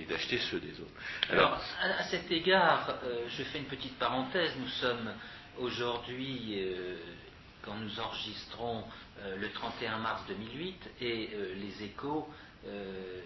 d'acheter 0.09 0.37
ceux 0.37 0.59
des 0.59 0.79
autres. 0.79 0.93
Alors, 1.29 1.59
à, 1.81 2.03
cet 2.05 2.29
égard, 2.31 2.95
je 3.29 3.43
fais 3.43 3.59
une 3.59 3.65
petite 3.65 3.97
parenthèse. 3.97 4.51
Nous 4.59 4.69
sommes 4.69 5.13
aujourd'hui, 5.57 6.59
quand 7.65 7.75
nous 7.75 7.99
enregistrons 7.99 8.83
euh, 9.21 9.37
le 9.37 9.49
31 9.51 9.97
mars 9.99 10.21
2008 10.27 10.89
et 11.01 11.29
euh, 11.33 11.55
les 11.55 11.85
échos 11.85 12.29
euh, 12.67 13.21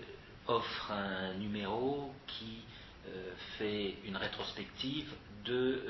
offrent 0.48 0.92
un 0.92 1.34
numéro 1.36 2.14
qui 2.28 2.64
fait 3.58 3.96
une 4.06 4.16
rétrospective 4.16 5.12
de 5.44 5.82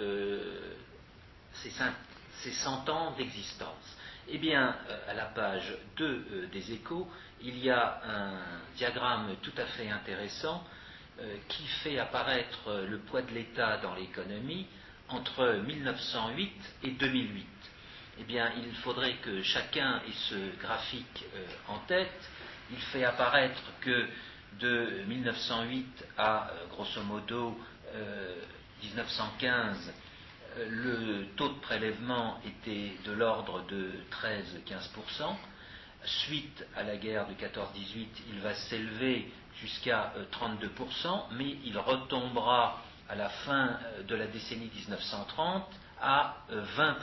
ces, 1.53 2.51
100 2.51 2.87
ans 2.87 3.11
d'existence. 3.17 3.97
Eh 4.31 4.37
bien, 4.37 4.75
à 5.07 5.13
la 5.13 5.25
page 5.25 5.73
2 5.97 6.49
des 6.51 6.71
échos, 6.71 7.07
il 7.41 7.57
y 7.57 7.69
a 7.69 8.01
un 8.05 8.75
diagramme 8.75 9.35
tout 9.41 9.53
à 9.57 9.65
fait 9.65 9.89
intéressant 9.89 10.63
qui 11.47 11.65
fait 11.83 11.97
apparaître 11.99 12.85
le 12.87 12.99
poids 12.99 13.21
de 13.21 13.31
l'État 13.31 13.77
dans 13.77 13.95
l'économie 13.95 14.67
entre 15.09 15.61
1908 15.65 16.51
et 16.83 16.91
2008 16.91 17.47
eh 18.19 18.23
bien, 18.25 18.51
il 18.57 18.75
faudrait 18.75 19.15
que 19.21 19.41
chacun 19.43 20.01
ait 20.05 20.11
ce 20.29 20.57
graphique 20.61 21.25
euh, 21.35 21.45
en 21.69 21.79
tête. 21.87 22.29
Il 22.69 22.77
fait 22.77 23.05
apparaître 23.05 23.61
que 23.79 24.07
de 24.59 25.03
1908 25.07 26.05
à, 26.17 26.49
euh, 26.49 26.67
grosso 26.69 27.01
modo, 27.03 27.57
1915, 28.83 29.87
euh, 29.87 29.91
le 30.67 31.25
taux 31.35 31.49
de 31.49 31.59
prélèvement 31.59 32.39
était 32.45 32.93
de 33.05 33.11
l'ordre 33.11 33.65
de 33.67 33.91
13-15%. 34.11 35.35
Suite 36.03 36.65
à 36.75 36.83
la 36.83 36.97
guerre 36.97 37.27
de 37.27 37.33
14-18, 37.33 38.07
il 38.29 38.39
va 38.39 38.53
s'élever 38.55 39.31
jusqu'à 39.61 40.13
32%, 40.31 41.25
mais 41.33 41.57
il 41.65 41.77
retombera 41.77 42.81
à 43.09 43.15
la 43.15 43.29
fin 43.29 43.77
de 44.07 44.15
la 44.15 44.27
décennie 44.27 44.69
1930 44.73 45.65
à 46.01 46.37
20%. 46.51 46.95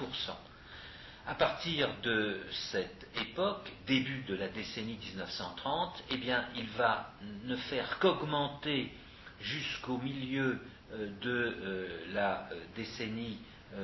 À 1.28 1.34
partir 1.34 1.88
de 2.02 2.40
cette 2.70 3.08
époque, 3.20 3.70
début 3.86 4.22
de 4.28 4.36
la 4.36 4.48
décennie 4.48 4.96
1930, 4.96 6.04
eh 6.10 6.16
bien, 6.18 6.44
il 6.54 6.68
va 6.70 7.10
ne 7.44 7.56
faire 7.56 7.98
qu'augmenter 7.98 8.92
jusqu'au 9.40 9.98
milieu 9.98 10.44
euh, 10.52 10.75
de 10.92 11.30
euh, 11.30 11.88
la 12.12 12.48
euh, 12.52 12.60
décennie 12.76 13.38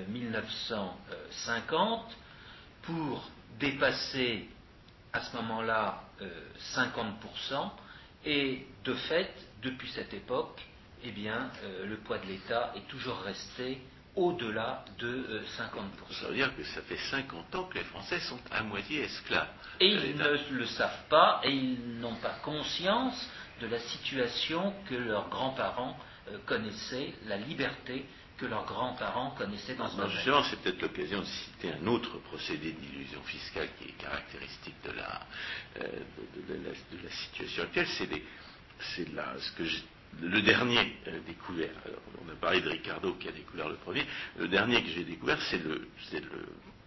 1950 0.09 2.17
pour 2.83 3.29
dépasser 3.59 4.49
à 5.13 5.21
ce 5.21 5.37
moment-là 5.37 6.05
50% 6.75 7.71
et 8.25 8.65
de 8.85 8.95
fait, 8.95 9.31
depuis 9.63 9.91
cette 9.91 10.15
époque, 10.15 10.63
eh 11.05 11.11
bien, 11.11 11.51
le 11.85 11.99
poids 11.99 12.17
de 12.19 12.27
l'État 12.27 12.73
est 12.75 12.89
toujours 12.89 13.19
resté 13.19 13.83
au-delà 14.15 14.85
de 14.99 15.43
50%. 15.57 15.59
Euh, 15.59 16.15
ça 16.21 16.29
veut 16.29 16.35
dire 16.35 16.55
que 16.57 16.65
ça 16.65 16.83
fait 16.83 16.99
50 17.11 17.55
ans 17.55 17.65
que 17.65 17.79
les 17.79 17.85
Français 17.85 18.21
sont 18.21 18.39
à 18.51 18.63
moitié 18.63 19.03
esclaves. 19.03 19.49
Et 19.81 19.87
ils 19.87 20.17
ne 20.17 20.59
le 20.59 20.67
savent 20.67 21.09
pas 21.09 21.41
et 21.45 21.51
ils 21.51 21.99
n'ont 21.99 22.17
pas 22.17 22.35
conscience 22.45 23.29
de 23.61 23.67
la 23.67 23.79
situation 23.79 24.75
que 24.89 24.95
leurs 24.95 25.29
grands-parents 25.29 25.97
euh, 25.99 26.12
connaissaient, 26.47 27.13
la 27.27 27.37
liberté 27.37 28.05
que 28.39 28.47
leurs 28.47 28.65
grands-parents 28.65 29.31
connaissaient 29.33 29.75
dans 29.75 29.89
ce 29.89 29.97
moment. 29.97 30.09
Justement, 30.09 30.43
c'est 30.45 30.61
peut-être 30.63 30.83
l'occasion 30.83 31.21
de 31.21 31.27
citer 31.27 31.73
un 31.73 31.87
autre 31.87 32.19
procédé 32.19 32.73
d'illusion 32.73 33.23
fiscale 33.23 33.69
qui 33.79 33.89
est 33.89 34.03
caractéristique 34.03 34.75
de 34.85 34.93
la, 34.93 35.21
euh, 35.81 35.87
de, 36.49 37.03
la, 37.05 37.11
situation 37.11 37.63
actuelle. 37.65 37.87
C'est 37.87 39.07
ce 39.07 39.53
que 39.53 39.65
je 39.65 39.79
le 40.21 40.43
dernier 40.43 40.99
euh, 41.07 41.21
découvert, 41.27 41.71
on 42.23 42.31
a 42.31 42.35
parlé 42.35 42.61
de 42.61 42.69
Ricardo 42.69 43.15
qui 43.15 43.29
a 43.29 43.33
découvert 43.33 43.69
le 43.69 43.77
premier, 43.77 44.05
le 44.39 44.49
dernier 44.49 44.83
que 44.83 44.91
j'ai 44.91 45.05
découvert, 45.05 45.41
c'est 45.43 45.63
le, 45.63 45.89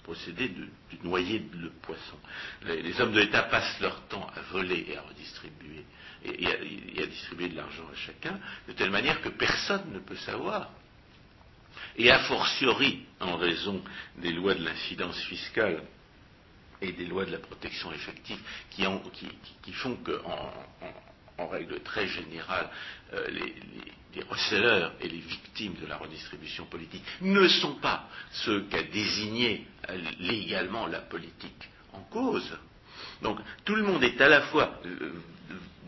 procédé 0.04 0.50
du 0.50 1.00
noyer 1.04 1.40
de 1.40 1.70
poisson. 1.82 2.18
Les, 2.64 3.02
hommes 3.02 3.12
de 3.12 3.22
l'État 3.22 3.42
passent 3.44 3.80
leur 3.82 4.00
temps 4.08 4.28
à 4.36 4.42
voler 4.52 4.86
et 4.88 4.98
à 4.98 5.02
redistribuer, 5.02 5.84
et, 6.26 7.02
à, 7.02 7.06
distribuer 7.06 7.50
de 7.50 7.56
l'argent 7.56 7.86
à 7.92 7.96
chacun, 7.96 8.40
de 8.68 8.74
telle 8.74 8.92
manière 8.92 9.22
que 9.22 9.30
personne 9.30 9.92
ne 9.94 10.00
peut 10.00 10.16
savoir. 10.18 10.70
Et 11.98 12.10
a 12.12 12.20
fortiori, 12.20 13.06
en 13.20 13.38
raison 13.38 13.84
des 14.18 14.32
lois 14.32 14.56
de 14.56 14.64
l'incidence 14.64 15.20
fiscale 15.26 15.84
et 16.82 16.92
des 16.92 17.06
lois 17.06 17.26
de 17.26 17.32
la 17.32 17.40
protection 17.40 17.92
effective 17.92 18.40
qui, 18.72 18.84
font 19.74 19.96
qu'en 19.98 20.52
en 21.38 21.48
règle 21.48 21.82
très 21.82 22.08
générale, 22.08 22.70
euh, 23.14 23.28
les, 23.30 23.56
les, 24.16 24.24
receleurs 24.24 24.94
et 25.02 25.10
les 25.10 25.20
victimes 25.20 25.76
de 25.82 25.86
la 25.86 25.98
redistribution 25.98 26.66
politique 26.66 27.04
ne 27.22 27.48
sont 27.48 27.76
pas 27.76 28.08
ceux 28.32 28.62
qu'a 28.70 28.84
désigné 28.84 29.68
euh, 29.90 29.98
légalement 30.20 30.88
la 30.88 31.02
politique 31.02 31.70
en 31.92 32.00
cause. 32.04 32.58
Donc 33.22 33.40
tout 33.66 33.76
le 33.76 33.84
monde 33.84 34.04
est 34.04 34.20
à 34.22 34.30
la 34.30 34.44
fois 34.44 34.80
euh, 34.86 35.12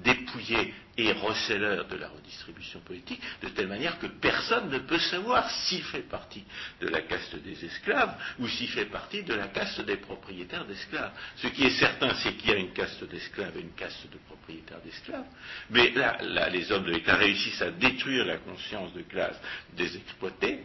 dépouillé 0.03 0.73
et 0.97 1.11
receleur 1.11 1.87
de 1.87 1.95
la 1.95 2.09
redistribution 2.09 2.79
politique, 2.79 3.21
de 3.43 3.49
telle 3.49 3.67
manière 3.67 3.99
que 3.99 4.07
personne 4.07 4.69
ne 4.69 4.79
peut 4.79 4.97
savoir 4.97 5.49
s'il 5.49 5.83
fait 5.83 6.07
partie 6.09 6.43
de 6.81 6.87
la 6.87 7.01
caste 7.01 7.35
des 7.35 7.65
esclaves 7.65 8.15
ou 8.39 8.47
s'il 8.47 8.69
fait 8.69 8.85
partie 8.85 9.23
de 9.23 9.33
la 9.35 9.47
caste 9.47 9.81
des 9.81 9.97
propriétaires 9.97 10.65
d'esclaves. 10.65 11.11
Ce 11.35 11.47
qui 11.47 11.65
est 11.65 11.79
certain, 11.79 12.13
c'est 12.15 12.33
qu'il 12.33 12.49
y 12.49 12.53
a 12.53 12.57
une 12.57 12.73
caste 12.73 13.03
d'esclaves 13.03 13.55
et 13.57 13.61
une 13.61 13.73
caste 13.73 14.11
de 14.11 14.17
propriétaires 14.27 14.81
d'esclaves, 14.83 15.27
mais 15.69 15.91
là, 15.91 16.17
là, 16.21 16.49
les 16.49 16.71
hommes 16.71 16.85
de 16.85 16.91
l'État 16.91 17.15
réussissent 17.15 17.61
à 17.61 17.71
détruire 17.71 18.25
la 18.25 18.37
conscience 18.37 18.93
de 18.93 19.01
classe 19.01 19.39
des 19.75 19.95
exploités, 19.97 20.61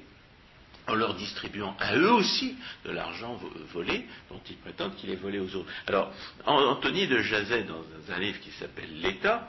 en 0.87 0.95
leur 0.95 1.15
distribuant 1.15 1.77
à 1.79 1.97
eux 1.97 2.13
aussi 2.13 2.57
de 2.85 2.91
l'argent 2.91 3.39
volé 3.73 4.07
dont 4.31 4.41
ils 4.49 4.57
prétendent 4.57 4.97
qu'il 4.97 5.11
est 5.11 5.17
volé 5.17 5.39
aux 5.39 5.55
autres. 5.55 5.71
Alors, 5.87 6.13
Anthony 6.45 7.07
de 7.07 7.19
Jazet, 7.19 7.65
dans 7.65 7.85
un 8.13 8.19
livre 8.19 8.41
qui 8.41 8.51
s'appelle 8.53 9.01
L'État, 9.01 9.49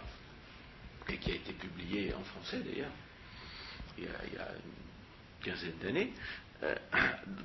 et 1.10 1.18
qui 1.18 1.32
a 1.32 1.36
été 1.36 1.54
publié 1.54 2.14
en 2.14 2.24
français 2.24 2.60
d'ailleurs, 2.60 2.92
il, 3.98 4.06
y 4.06 4.08
a 4.08 4.48
une 4.48 5.44
quinzaine 5.44 5.78
d'années, 5.82 6.14
euh, 6.64 6.76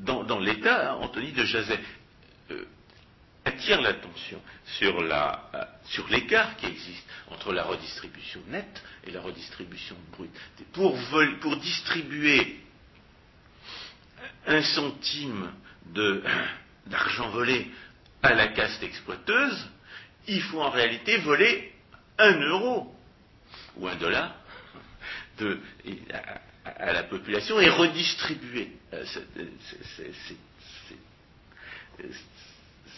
dans, 0.01 0.39
l'État, 0.39 0.97
Anthony 0.97 1.33
de 1.33 1.45
Jazet 1.45 1.81
euh, 2.51 2.65
attire 3.45 3.81
l'attention 3.81 4.41
euh, 4.83 5.65
sur 5.87 6.09
l'écart 6.09 6.57
qui 6.57 6.67
existe 6.67 7.05
entre 7.31 7.53
la 7.53 7.65
redistribution 7.65 8.41
nette 8.49 8.83
et 9.07 9.11
la 9.11 9.21
redistribution 9.21 9.97
brute. 10.13 10.31
Pour 10.73 11.57
distribuer 11.57 12.61
un 14.47 14.63
centime 14.63 15.53
d'argent 16.87 17.31
volé 17.31 17.71
à 18.23 18.35
la 18.35 18.49
caste 18.49 18.83
exploiteuse, 18.83 19.69
il 20.27 20.43
faut 20.43 20.61
en 20.61 20.71
réalité 20.71 21.19
voler 21.19 21.73
un 22.19 22.35
euro 22.41 22.95
ou 23.77 23.89
un 23.89 23.97
dollar 23.97 24.35
à, 26.65 26.93
la 26.93 27.05
population 27.05 27.61
et 27.61 27.69
redistribuer 27.71 28.73
euh, 28.93 29.05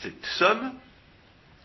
cette, 0.02 0.26
somme 0.38 0.72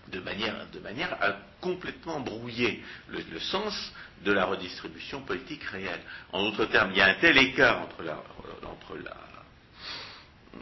de 0.10 0.20
manière, 0.20 1.18
à 1.22 1.38
complètement 1.62 2.20
brouiller 2.20 2.84
le, 3.10 3.40
sens 3.40 3.94
de 4.24 4.32
la 4.32 4.46
redistribution 4.46 5.22
politique 5.22 5.64
réelle. 5.64 6.02
En 6.32 6.44
d'autres 6.44 6.66
termes, 6.66 6.92
il 6.92 6.98
y 6.98 7.02
a 7.02 7.08
un 7.08 7.16
tel 7.16 7.38
écart 7.38 7.82
entre 7.82 8.04
la, 8.04 8.22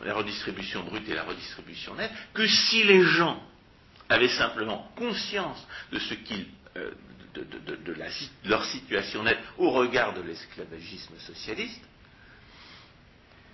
la 0.03 0.13
redistribution 0.13 0.83
brute 0.83 1.07
et 1.09 1.13
la 1.13 1.23
redistribution 1.23 1.95
nette 1.95 2.11
que 2.33 2.47
si 2.47 2.83
les 2.83 3.03
gens 3.03 3.41
avaient 4.09 4.29
simplement 4.29 4.89
conscience 4.95 5.65
de 5.91 5.99
ce 5.99 6.13
qu'ils 6.15 6.47
euh, 6.77 6.91
de, 7.33 7.95
leur 8.45 8.63
situation 8.65 9.23
nette 9.23 9.39
au 9.57 9.71
regard 9.71 10.13
de 10.13 10.21
l'esclavagisme 10.21 11.17
socialiste, 11.19 11.81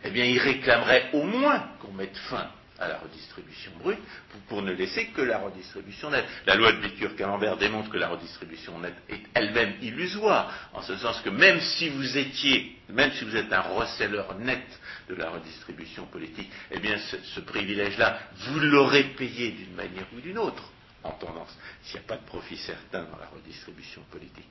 eh 0.04 0.12
bien, 0.12 0.26
ils 0.26 0.40
réclameraient 0.40 1.10
au 1.14 1.24
moins 1.24 1.60
qu'on 1.80 1.94
mette 1.94 2.18
fin 2.30 2.50
à 2.80 2.88
la 2.88 2.98
redistribution 3.00 3.72
brute 3.82 4.00
pour, 4.48 4.62
ne 4.62 4.72
laisser 4.72 5.08
que 5.08 5.22
la 5.22 5.40
redistribution 5.40 6.10
nette. 6.10 6.26
La 6.46 6.56
loi 6.56 6.72
de 6.72 6.78
Bitur-Camembert 6.80 7.58
démontre 7.58 7.90
que 7.90 7.98
la 7.98 8.10
redistribution 8.10 8.80
nette 8.80 8.96
est 9.10 9.22
elle-même 9.34 9.74
illusoire, 9.82 10.70
en 10.74 10.82
ce 10.82 10.96
sens 10.98 11.22
que 11.22 11.30
même 11.30 11.60
si 11.60 11.90
vous 11.90 12.18
étiez, 12.18 12.78
même 12.90 13.12
si 13.14 13.26
vous 13.26 13.36
êtes 13.36 13.52
un 13.52 13.62
receleur 13.62 14.38
net 14.40 14.66
de 15.10 15.16
la 15.16 15.30
redistribution 15.30 16.06
politique, 16.06 16.50
eh 16.72 16.80
bien 16.80 16.98
ce 16.98 17.40
privilège-là, 17.42 18.20
vous 18.36 18.60
l'aurez 18.60 19.04
payé 19.16 19.52
d'une 19.52 19.76
manière 19.76 20.06
ou 20.16 20.22
d'une 20.22 20.38
autre 20.38 20.64
en 21.04 21.12
tendance, 21.12 21.58
s'il 21.84 22.00
n'y 22.00 22.06
a 22.06 22.08
pas 22.08 22.18
de 22.18 22.26
profit 22.26 22.58
certain 22.58 23.04
dans 23.04 23.18
la 23.18 23.28
redistribution 23.28 24.02
politique. 24.12 24.48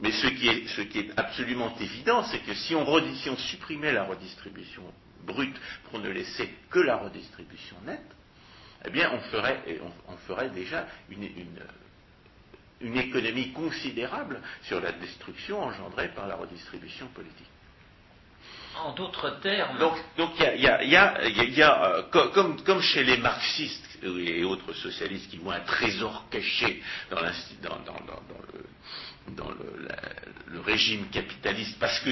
Mais 0.00 0.10
ce 0.10 0.26
qui 0.26 0.48
est, 0.48 1.18
absolument 1.18 1.74
évident, 1.78 2.24
c'est 2.24 2.40
que 2.40 2.54
si 2.54 2.74
on, 2.74 3.14
si 3.14 3.30
on, 3.30 3.36
supprimait 3.36 3.92
la 3.92 4.04
redistribution 4.04 4.82
brute 5.24 5.56
pour 5.90 5.98
ne 5.98 6.08
laisser 6.08 6.48
que 6.70 6.80
la 6.80 6.96
redistribution 6.96 7.76
nette, 7.84 8.00
eh 8.86 8.90
bien 8.90 9.10
on 9.12 9.20
ferait, 9.30 9.62
on, 10.08 10.16
ferait 10.18 10.50
déjà 10.50 10.86
une, 11.08 11.28
une 12.80 12.96
économie 12.96 13.52
considérable 13.52 14.40
sur 14.62 14.80
la 14.80 14.92
destruction 14.92 15.62
engendrée 15.62 16.08
par 16.08 16.26
la 16.26 16.36
redistribution 16.36 17.06
politique. 17.08 17.46
En 18.76 18.92
d'autres 18.92 19.40
termes. 19.40 19.78
Donc, 19.78 19.96
il 20.40 20.60
y 20.60 21.62
a, 21.62 22.02
comme, 22.10 22.82
chez 22.82 23.04
les 23.04 23.16
marxistes 23.18 23.98
et 24.02 24.44
autres 24.44 24.72
socialistes 24.72 25.30
qui 25.30 25.36
voient 25.36 25.54
un 25.54 25.60
trésor 25.60 26.24
caché 26.28 26.82
dans, 27.10 27.20
le, 29.48 30.60
régime 30.60 31.06
capitaliste, 31.08 31.78
parce 31.78 32.00
que 32.00 32.10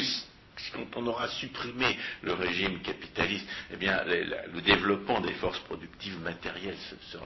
quand 0.72 0.96
on 0.96 1.06
aura 1.06 1.28
supprimé 1.28 1.98
le 2.22 2.34
régime 2.34 2.80
capitaliste, 2.80 3.46
eh 3.72 3.76
le, 3.76 4.60
développement 4.60 5.20
des 5.20 5.32
forces 5.34 5.58
productives 5.60 6.20
matérielles 6.20 6.76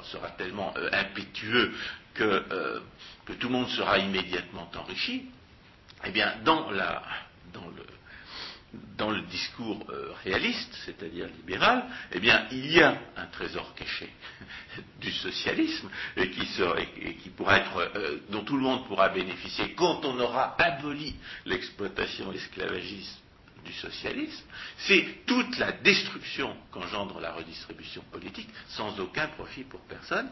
sera, 0.03 0.31
tellement 0.31 0.73
euh, 0.77 0.89
impétueux 0.93 1.73
euh, 2.21 2.81
que, 3.27 3.33
tout 3.35 3.49
le 3.49 3.53
monde 3.53 3.69
sera 3.69 3.99
immédiatement 3.99 4.71
enrichi. 4.77 5.27
Eh 6.05 6.11
bien, 6.11 6.35
dans, 6.45 6.71
la, 6.71 7.03
dans 8.97 9.11
le 9.11 9.23
discours 9.23 9.85
euh, 9.91 10.13
réaliste, 10.25 10.75
c'est-à-dire 10.85 11.27
libéral, 11.37 11.85
eh 12.13 12.21
bien, 12.21 12.47
il 12.51 12.73
y 12.73 12.81
a 12.81 12.99
un 13.17 13.27
trésor 13.27 13.75
caché 13.75 14.13
du 15.01 15.13
socialisme 15.13 15.89
et 16.17 16.31
qui, 16.31 16.47
qui 17.23 17.31
pourra 17.31 17.59
être, 17.59 17.77
euh, 17.97 18.19
dont 18.31 18.45
tout 18.45 18.57
le 18.57 18.63
monde 18.63 18.87
pourra 18.87 19.09
bénéficier 19.11 19.75
quand 19.75 20.05
on 20.05 20.19
aura 20.19 20.55
aboli 20.59 21.17
l'exploitation 21.45 22.33
esclavagiste 22.33 23.23
du 23.65 23.73
socialisme, 23.73 24.45
c'est 24.79 25.27
toute 25.27 25.59
la 25.59 25.73
destruction 25.73 26.57
qu'engendre 26.71 27.21
la 27.21 27.33
redistribution 27.33 28.03
politique 28.13 28.49
sans 28.69 28.99
aucun 29.01 29.27
profit 29.29 29.65
pour 29.65 29.81
personne, 29.81 30.29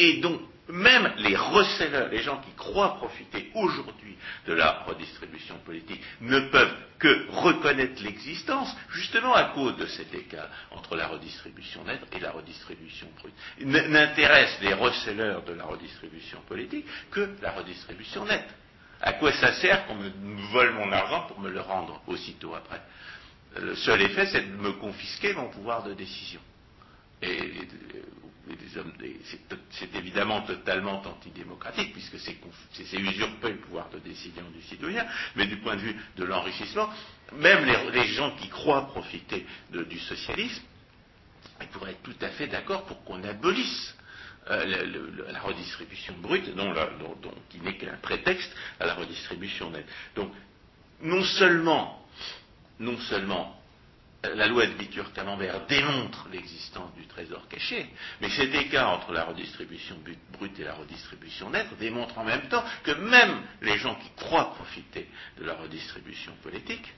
et 0.00 0.14
donc, 0.20 0.40
même 0.68 1.12
les 1.18 1.36
receleurs, 1.36 2.08
les 2.08 2.22
gens 2.22 2.40
qui 2.40 2.52
croient 2.52 2.96
profiter 2.96 3.50
aujourd'hui 3.54 4.16
de 4.46 4.54
la 4.54 4.82
redistribution 4.86 5.56
politique, 5.58 6.00
ne 6.20 6.40
peuvent 6.48 6.74
que 6.98 7.26
reconnaître 7.30 8.02
l'existence, 8.02 8.74
justement 8.90 9.34
à 9.34 9.44
cause 9.44 9.76
de 9.76 9.86
cet 9.86 10.14
écart 10.14 10.48
entre 10.70 10.96
la 10.96 11.08
redistribution 11.08 11.84
nette 11.84 12.02
et 12.16 12.20
la 12.20 12.30
redistribution 12.30 13.08
brute. 13.18 13.34
N'intéresse 13.60 14.56
les 14.62 14.72
receleurs 14.74 15.42
de 15.42 15.52
la 15.52 15.64
redistribution 15.64 16.40
politique 16.48 16.86
que 17.10 17.28
la 17.42 17.52
redistribution 17.52 18.24
nette. 18.24 18.48
À 19.02 19.14
quoi 19.14 19.32
ça 19.32 19.52
sert 19.54 19.86
qu'on 19.86 19.96
me 19.96 20.10
vole 20.52 20.72
mon 20.74 20.92
argent 20.92 21.22
pour 21.22 21.40
me 21.40 21.50
le 21.50 21.60
rendre 21.60 22.00
aussitôt 22.06 22.54
après? 22.54 22.80
Le 23.60 23.74
seul 23.74 24.00
effet, 24.02 24.26
c'est 24.26 24.42
de 24.42 24.56
me 24.56 24.72
confisquer 24.72 25.32
mon 25.34 25.48
pouvoir 25.48 25.82
de 25.82 25.94
décision. 25.94 26.40
Et 27.22 27.52
c'est 29.70 29.94
évidemment 29.94 30.42
totalement 30.42 31.02
antidémocratique, 31.06 31.92
puisque 31.92 32.18
c'est 32.18 32.96
usurper 32.96 33.50
le 33.50 33.58
pouvoir 33.58 33.88
de 33.90 33.98
décision 33.98 34.44
du 34.50 34.62
citoyen, 34.62 35.06
mais 35.36 35.46
du 35.46 35.58
point 35.58 35.76
de 35.76 35.80
vue 35.80 35.96
de 36.16 36.24
l'enrichissement, 36.24 36.88
même 37.34 37.64
les, 37.92 38.04
gens 38.08 38.34
qui 38.36 38.48
croient 38.48 38.86
profiter 38.88 39.46
du 39.70 39.98
socialisme, 39.98 40.62
pourraient 41.72 41.92
être 41.92 42.02
tout 42.02 42.16
à 42.22 42.30
fait 42.30 42.46
d'accord 42.46 42.84
pour 42.86 43.04
qu'on 43.04 43.22
abolisse 43.22 43.94
euh, 44.50 45.22
la 45.30 45.40
redistribution 45.40 46.14
brute, 46.18 46.50
qui 47.50 47.60
n'est 47.60 47.76
qu'un 47.76 47.96
prétexte 47.96 48.50
à 48.80 48.86
la 48.86 48.94
redistribution 48.94 49.70
nette. 49.70 49.86
Donc, 50.16 50.32
non 51.02 51.22
seulement, 51.22 52.06
non 52.78 52.98
seulement 52.98 53.59
la 54.22 54.46
loi 54.46 54.66
de 54.66 54.74
Bitur-Camembert 54.74 55.66
démontre 55.66 56.28
l'existence 56.30 56.94
du 56.94 57.06
trésor 57.06 57.48
caché, 57.48 57.88
mais 58.20 58.28
cet 58.28 58.54
écart 58.54 58.90
entre 58.90 59.12
la 59.12 59.24
redistribution 59.24 59.96
brute 60.32 60.58
et 60.60 60.64
la 60.64 60.74
redistribution 60.74 61.48
nette 61.50 61.76
démontre 61.78 62.18
en 62.18 62.24
même 62.24 62.46
temps 62.48 62.64
que 62.82 62.90
même 62.92 63.42
les 63.62 63.78
gens 63.78 63.94
qui 63.94 64.10
croient 64.16 64.52
profiter 64.54 65.08
de 65.38 65.44
la 65.44 65.54
redistribution 65.54 66.32
politique 66.42 66.92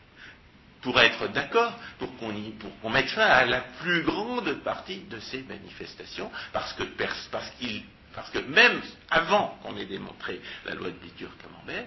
pourraient 0.80 1.06
être 1.06 1.28
d'accord 1.28 1.78
pour 1.98 2.08
qu'on 2.16 2.90
mette 2.90 3.10
fin 3.10 3.22
à 3.22 3.44
la 3.44 3.60
plus 3.60 4.02
grande 4.02 4.52
partie 4.64 5.02
de 5.02 5.20
ces 5.20 5.42
manifestations, 5.42 6.30
parce 6.52 6.72
que, 6.72 8.38
même 8.40 8.80
avant 9.08 9.58
qu'on 9.62 9.76
ait 9.76 9.86
démontré 9.86 10.40
la 10.66 10.74
loi 10.74 10.88
de 10.88 10.96
Bitur-Camembert, 10.96 11.86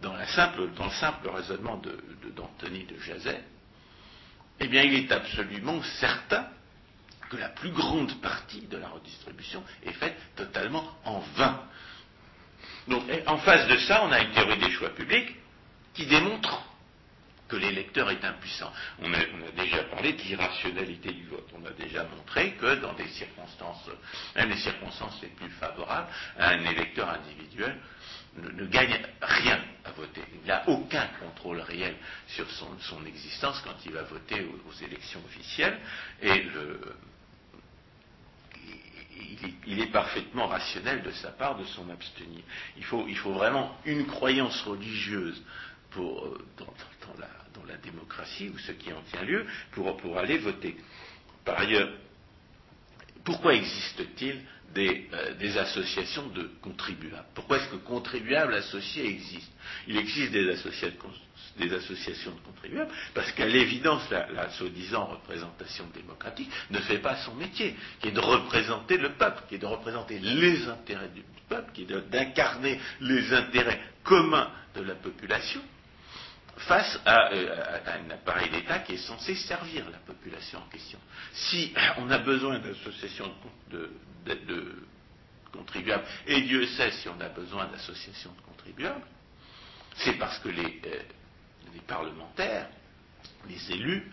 dans, 0.00 0.16
le 0.16 0.26
simple 0.26 1.28
raisonnement 1.28 1.80
d'Anthony 2.34 2.84
de, 2.86 2.94
de 2.94 3.00
Jazet, 3.00 3.44
eh 4.62 4.68
bien 4.68 4.82
il 4.82 4.94
est 4.94 5.12
absolument 5.12 5.82
certain 6.00 6.46
que 7.28 7.36
la 7.36 7.48
plus 7.48 7.70
grande 7.70 8.20
partie 8.20 8.62
de 8.62 8.76
la 8.76 8.88
redistribution 8.88 9.62
est 9.84 9.92
faite 9.92 10.16
totalement 10.36 10.84
en 11.04 11.18
vain. 11.36 11.62
Donc 12.86 13.02
en 13.26 13.38
face 13.38 13.66
de 13.68 13.76
ça, 13.78 14.04
on 14.04 14.12
a 14.12 14.20
une 14.20 14.30
théorie 14.32 14.58
des 14.58 14.70
choix 14.70 14.90
publics 14.90 15.34
qui 15.94 16.06
démontre 16.06 16.62
que 17.48 17.56
l'électeur 17.56 18.10
est 18.10 18.24
impuissant. 18.24 18.72
On 19.00 19.12
a, 19.12 19.18
déjà 19.56 19.82
parlé 19.84 20.12
d'irrationalité 20.14 21.12
du 21.12 21.26
vote. 21.26 21.48
On 21.54 21.66
a 21.66 21.70
déjà 21.72 22.04
montré 22.04 22.52
que 22.52 22.76
dans 22.76 22.94
des 22.94 23.08
circonstances, 23.08 23.90
même 24.36 24.48
les 24.48 24.56
circonstances 24.56 25.20
les 25.22 25.28
plus 25.28 25.50
favorables, 25.50 26.08
un 26.38 26.64
électeur 26.64 27.10
individuel 27.10 27.76
ne, 28.36 28.66
gagne 28.66 28.98
rien 29.20 29.60
à 29.84 29.92
voter. 29.92 30.22
Il 30.42 30.46
n'a 30.46 30.68
aucun 30.68 31.06
contrôle 31.20 31.60
réel 31.60 31.94
sur 32.28 32.46
son, 32.50 33.04
existence 33.06 33.60
quand 33.64 33.74
il 33.84 33.92
va 33.92 34.02
voter 34.02 34.44
aux, 34.44 34.84
élections 34.84 35.20
officielles. 35.24 35.78
Et 36.22 36.46
il, 39.66 39.80
est, 39.80 39.92
parfaitement 39.92 40.46
rationnel 40.46 41.02
de 41.02 41.10
sa 41.10 41.30
part 41.30 41.56
de 41.56 41.64
s'en 41.64 41.88
abstenir. 41.90 42.42
Il 42.76 42.84
faut, 42.84 43.06
vraiment 43.32 43.76
une 43.84 44.06
croyance 44.06 44.62
religieuse 44.62 45.42
euh, 45.98 46.38
dans, 46.56 46.74
la, 47.66 47.76
démocratie 47.78 48.48
ou 48.48 48.58
ce 48.58 48.72
qui 48.72 48.92
en 48.92 49.02
tient 49.10 49.22
lieu 49.22 49.46
pour 49.72 50.18
aller 50.18 50.38
voter. 50.38 50.76
Par 51.44 51.58
ailleurs, 51.58 51.90
pourquoi 53.24 53.54
existe-t-il 53.54 54.40
euh, 54.76 55.34
des, 55.38 55.58
associations 55.58 56.28
de 56.28 56.50
contribuables. 56.62 57.26
Pourquoi 57.34 57.58
est-ce 57.58 57.68
que 57.68 57.76
contribuables 57.76 58.54
associés 58.54 59.06
existent? 59.06 59.52
Il 59.86 59.96
existe 59.96 60.32
des, 60.32 60.48
associations 60.50 62.30
de 62.30 62.40
contribuables 62.40 62.90
parce 63.14 63.32
qu'à 63.32 63.46
l'évidence, 63.46 64.08
la, 64.10 64.50
soi-disant 64.50 65.04
représentation 65.06 65.84
démocratique 65.94 66.50
ne 66.70 66.78
fait 66.78 66.98
pas 66.98 67.16
son 67.16 67.34
métier, 67.34 67.74
qui 68.00 68.08
est 68.08 68.12
de 68.12 68.20
représenter 68.20 68.96
le 68.96 69.12
peuple, 69.12 69.42
qui 69.48 69.56
est 69.56 69.58
de 69.58 69.66
représenter 69.66 70.18
les 70.18 70.66
intérêts 70.68 71.10
du 71.10 71.22
peuple, 71.48 71.70
qui 71.72 71.82
est 71.82 72.10
d'incarner 72.10 72.80
les 73.00 73.32
intérêts 73.34 73.80
communs 74.04 74.50
de 74.74 74.82
la 74.82 74.94
population 74.94 75.60
face 76.66 77.00
euh, 77.06 77.80
à, 77.86 77.92
un 77.94 78.10
appareil 78.10 78.50
d'État 78.50 78.80
qui 78.80 78.94
est 78.94 79.06
censé 79.06 79.34
servir 79.34 79.88
la 79.90 79.98
population 79.98 80.58
en 80.58 80.68
question. 80.68 80.98
Si 81.32 81.72
on 81.98 82.10
a 82.10 82.18
besoin 82.18 82.58
d'associations 82.58 83.32
de, 83.70 83.90
contribuables, 85.52 86.04
et 86.26 86.42
Dieu 86.42 86.66
sait 86.66 86.90
si 86.92 87.08
on 87.08 87.20
a 87.20 87.28
besoin 87.28 87.66
d'associations 87.66 88.32
de 88.32 88.40
contribuables, 88.42 89.04
c'est 89.96 90.14
parce 90.14 90.38
que 90.38 90.48
les, 90.48 90.80
euh, 90.86 91.02
les, 91.74 91.80
parlementaires, 91.80 92.68
les 93.48 93.72
élus, 93.72 94.10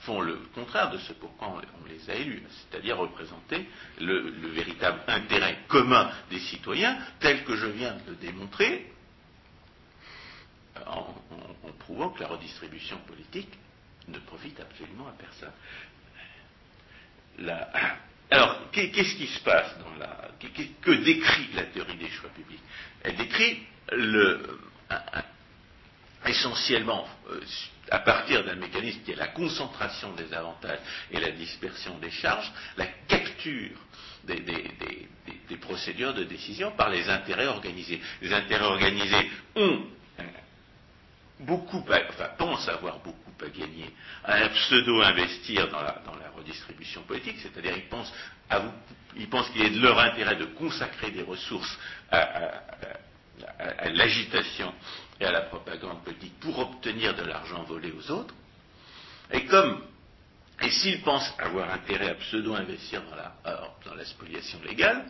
font 0.00 0.20
le 0.20 0.36
contraire 0.54 0.90
de 0.90 0.98
ce 0.98 1.12
pourquoi 1.14 1.48
on, 1.48 1.88
les 1.88 2.10
a 2.10 2.14
élus, 2.14 2.42
c'est-à-dire 2.50 2.96
représenter 2.96 3.66
le, 4.00 4.30
véritable 4.50 5.00
intérêt 5.08 5.58
commun 5.68 6.10
des 6.30 6.38
citoyens, 6.38 6.96
tel 7.18 7.44
que 7.44 7.56
je 7.56 7.66
viens 7.66 7.94
de 8.06 8.10
le 8.10 8.16
démontrer, 8.16 8.92
en, 10.86 11.14
prouvant 11.80 12.10
que 12.10 12.20
la 12.20 12.28
redistribution 12.28 12.98
politique 13.06 13.52
ne 14.08 14.18
profite 14.20 14.58
absolument 14.60 15.08
à 15.08 15.12
personne. 15.12 15.52
alors, 18.30 18.70
qu'est-ce 18.72 19.14
qui 19.14 19.26
se 19.26 19.40
passe 19.40 19.78
dans 19.78 19.94
la. 19.98 20.30
Que, 20.82 20.92
décrit 20.92 21.48
la 21.54 21.64
théorie 21.64 21.96
des 21.96 22.08
choix 22.08 22.30
publics? 22.30 22.60
Elle 23.02 23.16
décrit 23.16 23.62
le, 23.92 24.58
essentiellement, 26.26 27.06
euh, 27.30 27.40
à 27.90 28.00
partir 28.00 28.44
d'un 28.44 28.56
mécanisme 28.56 29.00
qui 29.04 29.12
est 29.12 29.16
la 29.16 29.28
concentration 29.28 30.12
des 30.14 30.32
avantages 30.32 30.80
et 31.10 31.20
la 31.20 31.30
dispersion 31.30 31.98
des 31.98 32.10
charges, 32.10 32.50
la 32.76 32.86
capture 33.08 33.78
des 34.24 35.56
procédures 35.60 36.14
de 36.14 36.24
décision 36.24 36.72
par 36.72 36.90
les 36.90 37.08
intérêts 37.08 37.46
organisés. 37.46 38.00
Les 38.22 38.32
intérêts 38.32 38.64
organisés 38.64 39.30
ont 39.54 39.82
beaucoup, 41.40 41.84
enfin, 41.88 42.28
pensent 42.38 42.68
avoir 42.68 42.98
beaucoup 43.00 43.32
à 43.44 43.48
gagner 43.48 43.90
à 44.24 44.48
pseudo-investir 44.48 45.68
dans 45.68 45.82
la, 45.82 46.02
redistribution 46.36 47.02
politique, 47.02 47.38
c'est-à-dire 47.40 47.74
ils 47.76 47.88
pensent, 49.28 49.50
qu'il 49.50 49.62
est 49.62 49.70
de 49.70 49.80
leur 49.80 49.98
intérêt 49.98 50.36
de 50.36 50.44
consacrer 50.44 51.10
des 51.10 51.22
ressources 51.22 51.78
à, 52.10 52.60
l'agitation 53.92 54.72
et 55.18 55.24
à 55.24 55.32
la 55.32 55.42
propagande 55.42 56.02
politique 56.04 56.38
pour 56.40 56.58
obtenir 56.58 57.14
de 57.14 57.22
l'argent 57.22 57.62
volé 57.64 57.90
aux 57.92 58.10
autres. 58.10 58.34
Et 59.32 59.46
comme, 59.46 59.82
et 60.60 60.70
s'ils 60.70 61.00
pensent 61.02 61.34
avoir 61.38 61.70
intérêt 61.72 62.10
à 62.10 62.14
pseudo-investir 62.14 63.02
dans 63.02 63.16
la, 63.16 63.34
dans 63.84 63.94
la 63.94 64.04
spoliation 64.04 64.60
légale, 64.62 65.04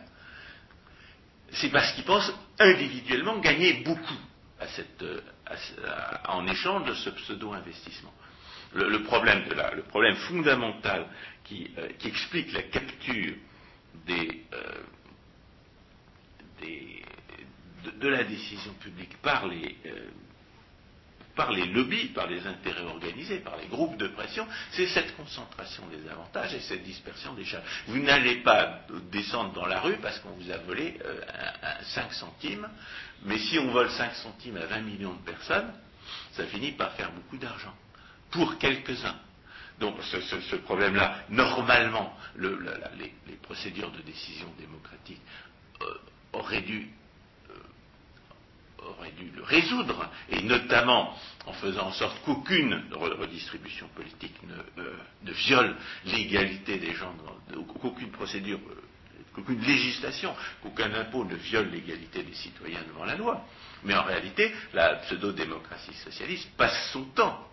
c'est 1.51 1.69
parce 1.69 1.91
qu'ils 1.93 2.05
pensent 2.05 2.31
individuellement 2.59 3.37
gagner 3.39 3.73
beaucoup 3.83 4.17
à 4.59 4.67
cette, 4.67 5.03
en 6.27 6.47
échange 6.47 6.85
de 6.85 6.93
ce 6.93 7.09
pseudo-investissement. 7.11 8.13
Le, 8.73 9.01
problème 9.03 9.43
le, 9.75 9.81
problème 9.83 10.15
fondamental 10.15 11.07
qui, 11.43 11.71
euh, 11.77 11.87
explique 12.05 12.51
la 12.53 12.63
capture 12.63 13.33
des, 14.05 14.43
euh, 14.53 14.83
de, 17.99 18.07
la 18.09 18.23
décision 18.23 18.73
publique 18.73 19.17
par 19.21 19.47
les, 19.47 19.77
euh, 19.85 20.09
par 21.37 21.51
les 21.51 21.67
lobbies, 21.67 22.07
par 22.07 22.27
les 22.27 22.45
intérêts 22.45 22.81
organisés, 22.81 23.37
par 23.37 23.55
les 23.57 23.67
groupes 23.67 23.95
de 23.95 24.07
pression, 24.07 24.45
c'est 24.71 24.87
cette 24.87 25.15
concentration 25.15 25.83
des 25.87 26.09
avantages 26.09 26.53
et 26.55 26.59
cette 26.59 26.83
dispersion 26.83 27.33
des 27.35 27.45
charges. 27.45 27.63
Vous 27.87 27.99
n'allez 27.99 28.37
pas 28.37 28.81
descendre 29.11 29.53
dans 29.53 29.67
la 29.67 29.79
rue 29.79 29.97
parce 29.97 30.19
qu'on 30.19 30.31
vous 30.31 30.51
a 30.51 30.57
volé 30.57 30.99
5 31.93 32.11
centimes, 32.11 32.67
mais 33.23 33.37
si 33.37 33.59
on 33.59 33.71
vole 33.71 33.89
5 33.91 34.15
centimes 34.15 34.57
à 34.57 34.65
20 34.65 34.81
millions 34.81 35.13
de 35.13 35.31
personnes, 35.31 35.71
ça 36.31 36.45
finit 36.47 36.71
par 36.71 36.93
faire 36.93 37.11
beaucoup 37.11 37.37
d'argent, 37.37 37.73
pour 38.31 38.57
quelques-uns. 38.57 39.15
Donc 39.79 39.95
ce, 40.03 40.55
problème-là, 40.55 41.19
normalement, 41.29 42.17
les, 42.35 43.35
procédures 43.43 43.91
de 43.91 44.01
décision 44.01 44.47
démocratique 44.59 45.21
euh, 45.83 45.93
auraient 46.33 46.61
dû 46.61 46.89
aurait 48.87 49.11
dû 49.11 49.31
le 49.35 49.43
résoudre, 49.43 50.09
et 50.29 50.41
notamment 50.41 51.13
en 51.45 51.53
faisant 51.53 51.87
en 51.87 51.91
sorte 51.91 52.21
qu'aucune 52.23 52.83
redistribution 52.91 53.87
politique 53.89 54.35
ne, 54.43 55.31
viole 55.31 55.75
l'égalité 56.05 56.77
des 56.77 56.93
gens, 56.93 57.13
qu'aucune 57.81 58.11
procédure, 58.11 58.59
euh, 58.69 58.81
qu'aucune 59.33 59.61
législation, 59.61 60.35
qu'aucun 60.61 60.93
impôt 60.93 61.25
ne 61.25 61.35
viole 61.35 61.69
l'égalité 61.69 62.23
des 62.23 62.33
citoyens 62.33 62.81
devant 62.87 63.05
la 63.05 63.15
loi. 63.15 63.45
Mais 63.83 63.95
en 63.95 64.03
réalité, 64.03 64.51
la 64.73 64.95
pseudo-démocratie 64.95 65.93
socialiste 65.93 66.49
passe 66.57 66.91
son 66.91 67.05
temps 67.05 67.47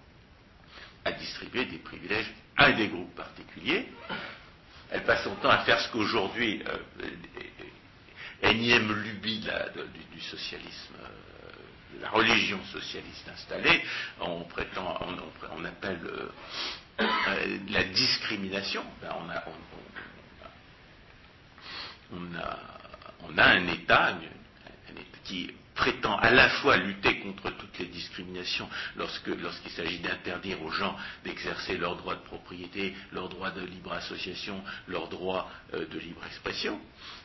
à 1.04 1.12
distribuer 1.12 1.66
des 1.66 1.78
privilèges 1.78 2.32
à 2.56 2.72
des 2.72 2.88
groupes 2.88 3.14
particuliers. 3.14 3.88
Elle 4.90 5.04
passe 5.04 5.24
son 5.24 5.34
temps 5.36 5.50
à 5.50 5.58
faire 5.58 5.80
ce 5.80 5.90
qu'aujourd'hui 5.90 6.62
euh, 6.68 6.78
énième 8.50 8.92
lubie 8.92 9.40
du, 9.40 10.20
socialisme, 10.20 10.94
euh, 11.02 11.96
de 11.96 12.02
la 12.02 12.10
religion 12.10 12.62
socialiste 12.72 13.28
installée, 13.28 13.82
on 14.20 14.44
prétend, 14.44 14.98
on, 15.56 15.64
appelle 15.64 16.00
euh, 16.04 16.28
euh, 17.00 17.58
la 17.70 17.84
discrimination. 17.84 18.84
Ben, 19.00 19.10
on, 19.20 19.30
a, 19.30 19.44
on, 22.12 23.38
un 23.38 23.66
État 23.68 24.18
qui 25.24 25.50
prétend 25.74 26.16
à 26.18 26.30
la 26.30 26.48
fois 26.50 26.76
lutter 26.76 27.18
contre 27.20 27.50
toutes 27.56 27.78
les 27.78 27.86
discriminations 27.86 28.68
lorsqu'il 28.96 29.70
s'agit 29.72 29.98
d'interdire 29.98 30.62
aux 30.62 30.70
gens 30.70 30.96
d'exercer 31.24 31.76
leur 31.76 31.96
droit 31.96 32.14
de 32.14 32.20
propriété, 32.20 32.94
leur 33.10 33.28
droit 33.28 33.50
de 33.50 33.62
libre 33.62 33.92
association, 33.92 34.62
leur 34.86 35.08
droit 35.08 35.50
de 35.72 35.98
libre 35.98 36.24
expression, 36.26 36.80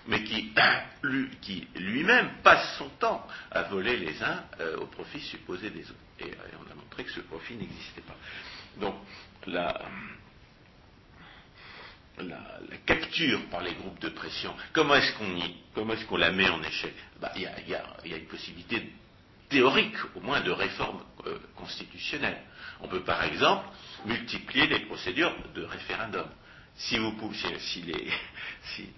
mais 0.09 0.23
qui, 1.41 1.67
lui-même 1.75 2.29
passe 2.43 2.77
son 2.77 2.89
temps 2.99 3.25
à 3.51 3.63
voler 3.63 3.95
les 3.97 4.21
uns 4.21 4.43
euh, 4.59 4.77
au 4.77 4.87
profit 4.87 5.21
supposé 5.21 5.69
des 5.69 5.83
autres. 5.83 5.99
Et, 6.19 6.25
et, 6.25 6.35
on 6.59 6.71
a 6.71 6.75
montré 6.75 7.05
que 7.05 7.11
ce 7.11 7.21
profit 7.21 7.55
n'existait 7.55 8.01
pas. 8.01 8.15
Donc, 8.77 8.95
la, 9.47 9.79
capture 12.85 13.45
par 13.49 13.61
les 13.61 13.73
groupes 13.75 13.99
de 13.99 14.09
pression, 14.09 14.53
comment 14.73 14.95
est-ce 14.95 15.13
qu'on 15.13 15.39
comment 15.73 15.93
est-ce 15.93 16.05
qu'on 16.05 16.17
la 16.17 16.31
met 16.31 16.49
en 16.49 16.61
échec? 16.63 16.93
Bah, 17.21 17.31
Il 17.35 17.43
y, 17.43 17.75
a, 17.75 18.17
une 18.17 18.25
possibilité 18.25 18.91
théorique, 19.47 19.95
au 20.15 20.19
moins, 20.19 20.41
de 20.41 20.51
réforme 20.51 21.01
euh, 21.27 21.37
constitutionnelle. 21.55 22.37
On 22.81 22.87
peut, 22.87 23.03
par 23.03 23.23
exemple, 23.23 23.65
multiplier 24.05 24.67
les 24.67 24.79
procédures 24.81 25.35
de 25.53 25.63
référendum. 25.63 26.27
Si, 26.79 26.97
vous, 26.97 27.13
si, 27.59 27.81
les, 27.81 28.07
si, 28.75 28.89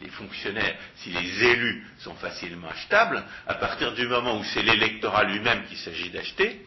les, 0.00 0.08
fonctionnaires, 0.10 0.76
si 0.96 1.10
les 1.10 1.44
élus 1.44 1.86
sont 1.98 2.14
facilement 2.14 2.68
achetables, 2.68 3.24
à 3.46 3.54
partir 3.54 3.94
du 3.94 4.06
moment 4.06 4.38
où 4.38 4.44
c'est 4.44 4.62
l'électorat 4.62 5.24
lui-même 5.24 5.64
qu'il 5.64 5.78
s'agit 5.78 6.10
d'acheter, 6.10 6.64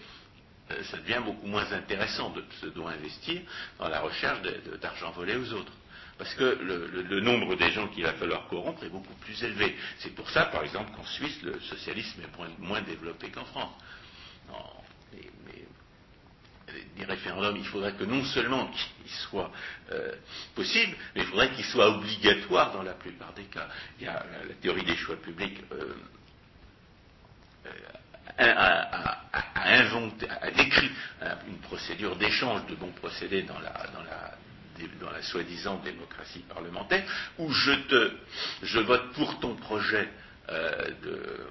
euh, 0.72 0.84
ça 0.86 0.98
devient 0.98 1.22
beaucoup 1.24 1.46
moins 1.46 1.72
intéressant 1.72 2.32
de 2.32 2.42
pseudo-investir 2.42 3.42
dans 3.78 3.90
la 3.90 4.00
recherche 4.02 4.42
d'argent 4.82 5.12
volé 5.12 5.36
aux 5.36 5.54
autres. 5.54 5.72
Parce 6.18 6.34
que 6.34 6.44
le, 6.44 7.20
nombre 7.20 7.56
des 7.56 7.72
gens 7.72 7.88
qu'il 7.90 8.04
va 8.04 8.14
falloir 8.14 8.48
corrompre 8.48 8.84
est 8.84 8.90
beaucoup 8.90 9.14
plus 9.22 9.44
élevé. 9.44 9.76
C'est 10.00 10.16
pour 10.16 10.28
ça, 10.32 10.46
par 10.46 10.64
exemple, 10.64 10.92
qu'en 10.96 11.06
Suisse, 11.06 11.40
le 11.44 11.60
socialisme 11.62 12.22
est 12.22 12.60
moins, 12.60 12.82
développé 12.82 13.30
qu'en 13.30 13.46
France. 13.46 13.72
Les 16.98 17.06
référendums, 17.06 17.58
il 17.58 17.66
faudrait 17.66 17.94
que 17.94 18.04
non 18.04 18.24
seulement 18.26 18.68
qu'ils 18.68 19.12
soient 19.30 19.52
euh, 19.92 20.12
possibles, 20.56 20.96
mais 21.16 21.22
il 21.22 21.28
faudrait 21.28 21.52
qu'ils 21.52 21.66
soient 21.66 21.90
obligatoires 21.90 22.74
dans 22.74 22.84
la 22.84 22.94
plupart 22.94 23.34
des 23.34 23.46
cas. 23.46 23.68
Il 24.00 24.06
y 24.06 24.08
a 24.08 24.26
la, 24.48 24.54
théorie 24.62 24.84
des 24.84 24.96
choix 24.96 25.16
publics 25.16 25.60
euh, 25.72 25.94
a 28.40 30.52
décrit 30.52 30.92
une 31.48 31.58
procédure 31.60 32.16
d'échange 32.18 32.66
de 32.68 32.76
bons 32.76 32.92
procédés 32.92 33.44
dans 33.44 33.60
la, 33.60 33.72
dans 33.94 34.04
la, 34.04 34.38
dans 35.00 35.12
la 35.12 35.22
soi-disant 35.22 35.78
démocratie 35.78 36.44
parlementaire, 36.48 37.06
où 37.40 37.52
je 37.52 37.72
te, 37.88 38.12
je 38.64 38.80
vote 38.80 39.12
pour 39.14 39.40
ton 39.40 39.56
projet 39.56 40.10
euh, 40.50 40.90
de, 41.04 41.48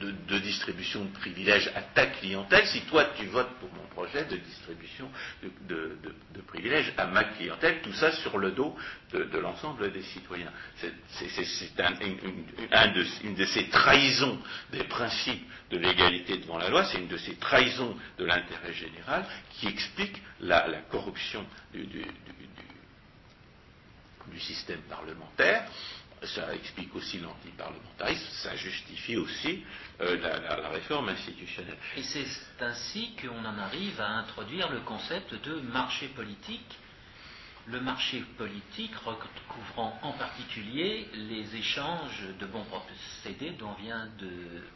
de 0.00 0.38
distribution 0.38 1.04
de 1.04 1.10
privilèges 1.10 1.70
à 1.74 1.82
ta 1.82 2.06
clientèle 2.06 2.66
si 2.66 2.80
toi 2.82 3.04
tu 3.18 3.26
votes 3.26 3.52
pour 3.60 3.70
mon 3.74 3.86
projet 3.88 4.24
de 4.24 4.36
distribution 4.36 5.10
de, 5.68 5.98
privilèges 6.46 6.92
à 6.96 7.06
ma 7.06 7.24
clientèle, 7.24 7.82
tout 7.82 7.92
ça 7.92 8.10
sur 8.12 8.38
le 8.38 8.52
dos 8.52 8.74
de, 9.12 9.38
l'ensemble 9.38 9.92
des 9.92 10.02
citoyens. 10.02 10.50
C'est 10.76 10.92
une, 13.22 13.34
de, 13.34 13.44
ces 13.44 13.68
trahisons 13.68 14.40
des 14.72 14.84
principes 14.84 15.46
de 15.70 15.76
l'égalité 15.78 16.38
devant 16.38 16.58
la 16.58 16.70
loi, 16.70 16.84
c'est 16.86 16.98
une 16.98 17.08
de 17.08 17.18
ces 17.18 17.36
trahisons 17.36 17.94
de 18.18 18.24
l'intérêt 18.24 18.72
général 18.72 19.26
qui 19.52 19.68
explique 19.68 20.20
la, 20.40 20.66
corruption 20.90 21.44
du 21.74 22.04
système 24.40 24.80
parlementaire 24.82 25.68
ça 26.22 26.54
explique 26.54 26.94
aussi 26.94 27.18
l'antiparlementarisme, 27.18 28.26
ça 28.42 28.54
justifie 28.56 29.16
aussi 29.16 29.64
euh, 30.00 30.16
la, 30.18 30.68
réforme 30.68 31.08
institutionnelle. 31.08 31.78
Et 31.96 32.02
c'est 32.02 32.26
ainsi 32.60 33.14
qu'on 33.16 33.44
en 33.44 33.58
arrive 33.58 34.00
à 34.00 34.08
introduire 34.18 34.70
le 34.70 34.80
concept 34.80 35.34
de 35.34 35.60
marché 35.60 36.08
politique 36.08 36.78
le 37.66 37.80
marché 37.80 38.22
politique 38.36 38.94
recouvrant 38.96 39.98
en 40.02 40.12
particulier 40.12 41.06
les 41.14 41.56
échanges 41.56 42.22
de 42.38 42.46
bons 42.46 42.64
procédés 42.64 43.50
dont 43.50 43.74
vient 43.74 44.08
de 44.18 44.30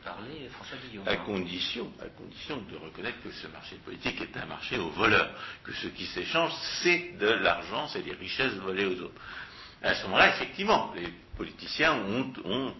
parler 0.04 0.48
François 0.50 0.76
Guillaume. 0.78 1.08
À 1.08 1.16
condition, 1.16 1.90
à 2.00 2.08
condition 2.08 2.58
de 2.70 2.76
reconnaître 2.76 3.20
que 3.22 3.32
ce 3.32 3.46
marché 3.48 3.76
politique 3.76 4.20
est 4.20 4.36
un 4.36 4.46
marché 4.46 4.78
aux 4.78 4.90
voleurs, 4.90 5.30
que 5.64 5.72
ce 5.72 5.88
qui 5.88 6.06
s'échange, 6.06 6.52
c'est 6.82 7.16
de 7.18 7.26
l'argent, 7.26 7.88
c'est 7.88 8.02
des 8.02 8.14
richesses 8.14 8.54
volées 8.54 8.86
aux 8.86 9.00
autres. 9.00 9.20
À 9.84 9.94
ce 9.94 10.04
moment-là, 10.04 10.34
effectivement, 10.34 10.94
les 10.96 11.12
politiciens 11.36 11.94
ont, 11.94 12.74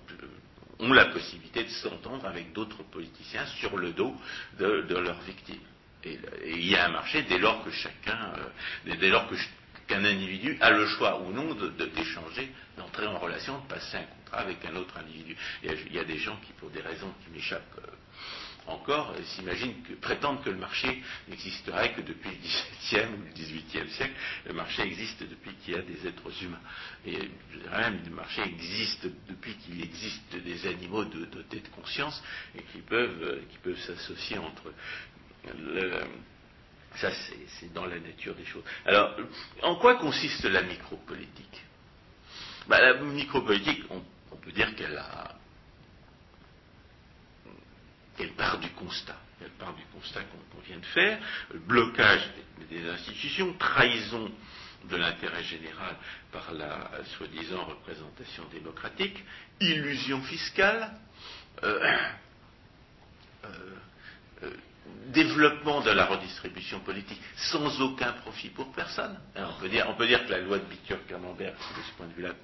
la 0.80 1.04
possibilité 1.06 1.64
de 1.64 1.68
s'entendre 1.68 2.24
avec 2.26 2.52
d'autres 2.54 2.82
politiciens 2.84 3.44
sur 3.60 3.76
le 3.76 3.92
dos 3.92 4.14
de, 4.58 4.96
leurs 4.96 5.20
victimes. 5.20 5.60
Et, 6.04 6.18
il 6.46 6.66
y 6.66 6.76
a 6.76 6.86
un 6.86 6.88
marché 6.88 7.22
dès 7.22 7.38
lors 7.38 7.62
que 7.62 7.70
chacun, 7.70 8.32
euh, 8.86 8.94
dès 8.98 9.10
lors 9.10 9.28
qu'un 9.86 10.04
individu 10.04 10.56
a 10.62 10.70
le 10.70 10.86
choix 10.86 11.20
ou 11.20 11.30
non 11.30 11.54
d'échanger, 11.94 12.50
d'entrer 12.78 13.06
en 13.06 13.18
relation, 13.18 13.58
de 13.58 13.66
passer 13.66 13.98
un 13.98 14.04
contrat 14.04 14.38
avec 14.38 14.64
un 14.64 14.76
autre 14.76 14.96
individu. 14.96 15.36
Il 15.62 15.92
y 15.92 15.98
a, 15.98 16.04
des 16.04 16.18
gens 16.18 16.36
qui, 16.46 16.52
pour 16.54 16.70
des 16.70 16.80
raisons 16.80 17.12
qui 17.22 17.34
m'échappent 17.34 17.80
euh, 17.82 17.90
encore, 18.66 19.10
euh, 19.10 19.22
s'imaginent 19.34 19.82
que, 19.82 19.94
prétendent 19.94 20.42
que 20.42 20.50
le 20.50 20.56
marché 20.56 21.02
n'existerait 21.28 21.92
que 21.92 22.00
depuis 22.00 22.30
le 22.30 22.36
XVIIe 22.36 23.08
ou 23.14 23.24
le 23.24 23.32
XVIIIe 23.32 23.90
siècle. 23.90 24.14
Le 24.46 24.54
marché 24.54 24.82
existe 24.82 25.22
depuis 25.22 25.54
qu'il 25.56 25.74
y 25.74 25.76
a 25.76 25.82
des 25.82 26.06
êtres 26.06 26.42
humains. 26.42 26.60
Et 27.06 27.12
dirais 27.60 27.90
même, 27.90 28.00
le 28.04 28.14
marché 28.14 28.42
existe 28.42 29.06
depuis 29.28 29.54
qu'il 29.56 29.82
existe 29.82 30.36
des 30.36 30.66
animaux 30.66 31.04
dotés 31.04 31.60
de, 31.60 31.68
conscience 31.68 32.22
et 32.56 32.62
qui 32.72 32.78
peuvent, 32.78 33.22
euh, 33.22 33.40
qui 33.50 33.58
peuvent 33.58 33.80
s'associer 33.80 34.38
entre 34.38 34.72
le, 35.58 36.00
ça, 36.96 37.10
c'est 37.58 37.72
dans 37.72 37.86
la 37.86 37.98
nature 37.98 38.34
des 38.34 38.44
choses. 38.44 38.62
Alors, 38.86 39.16
en 39.62 39.76
quoi 39.76 39.96
consiste 39.96 40.44
la 40.44 40.62
micropolitique? 40.62 41.62
Bah, 42.68 42.80
La 42.80 42.94
micropolitique, 42.94 43.82
on, 43.90 44.02
on, 44.30 44.36
peut 44.36 44.52
dire 44.52 44.74
qu'elle 44.76 44.96
a, 44.96 45.34
qu'elle 48.16 48.32
part 48.32 48.58
du 48.58 48.70
constat. 48.70 49.16
Elle 49.40 49.50
part 49.50 49.74
du 49.74 49.84
constat 49.92 50.20
qu'on 50.22 50.60
vient 50.60 50.78
de 50.78 50.86
faire, 50.86 51.18
blocage 51.66 52.22
des, 52.70 52.88
institutions, 52.88 53.52
trahison 53.54 54.30
de 54.88 54.96
l'intérêt 54.96 55.42
général 55.42 55.96
par 56.30 56.52
la 56.52 56.90
soi-disant 57.16 57.64
représentation 57.64 58.44
démocratique, 58.52 59.22
illusion 59.60 60.22
fiscale, 60.22 60.92
euh, 61.62 61.96
euh, 63.44 63.48
euh, 64.42 64.50
développement 65.08 65.80
de 65.80 65.90
la 65.90 66.06
redistribution 66.06 66.80
politique 66.80 67.20
sans 67.36 67.80
aucun 67.80 68.12
profit 68.12 68.50
pour 68.50 68.72
personne. 68.72 69.18
Hein, 69.36 69.48
on, 69.86 69.94
peut 69.94 70.06
dire, 70.06 70.26
que 70.26 70.30
la 70.30 70.40
loi 70.40 70.58
de 70.58 70.64
Bitur-Camembert, 70.64 71.52
de 71.52 71.82
ce 71.82 71.92
point 71.96 72.06
de 72.06 72.12
vue-là, 72.12 72.34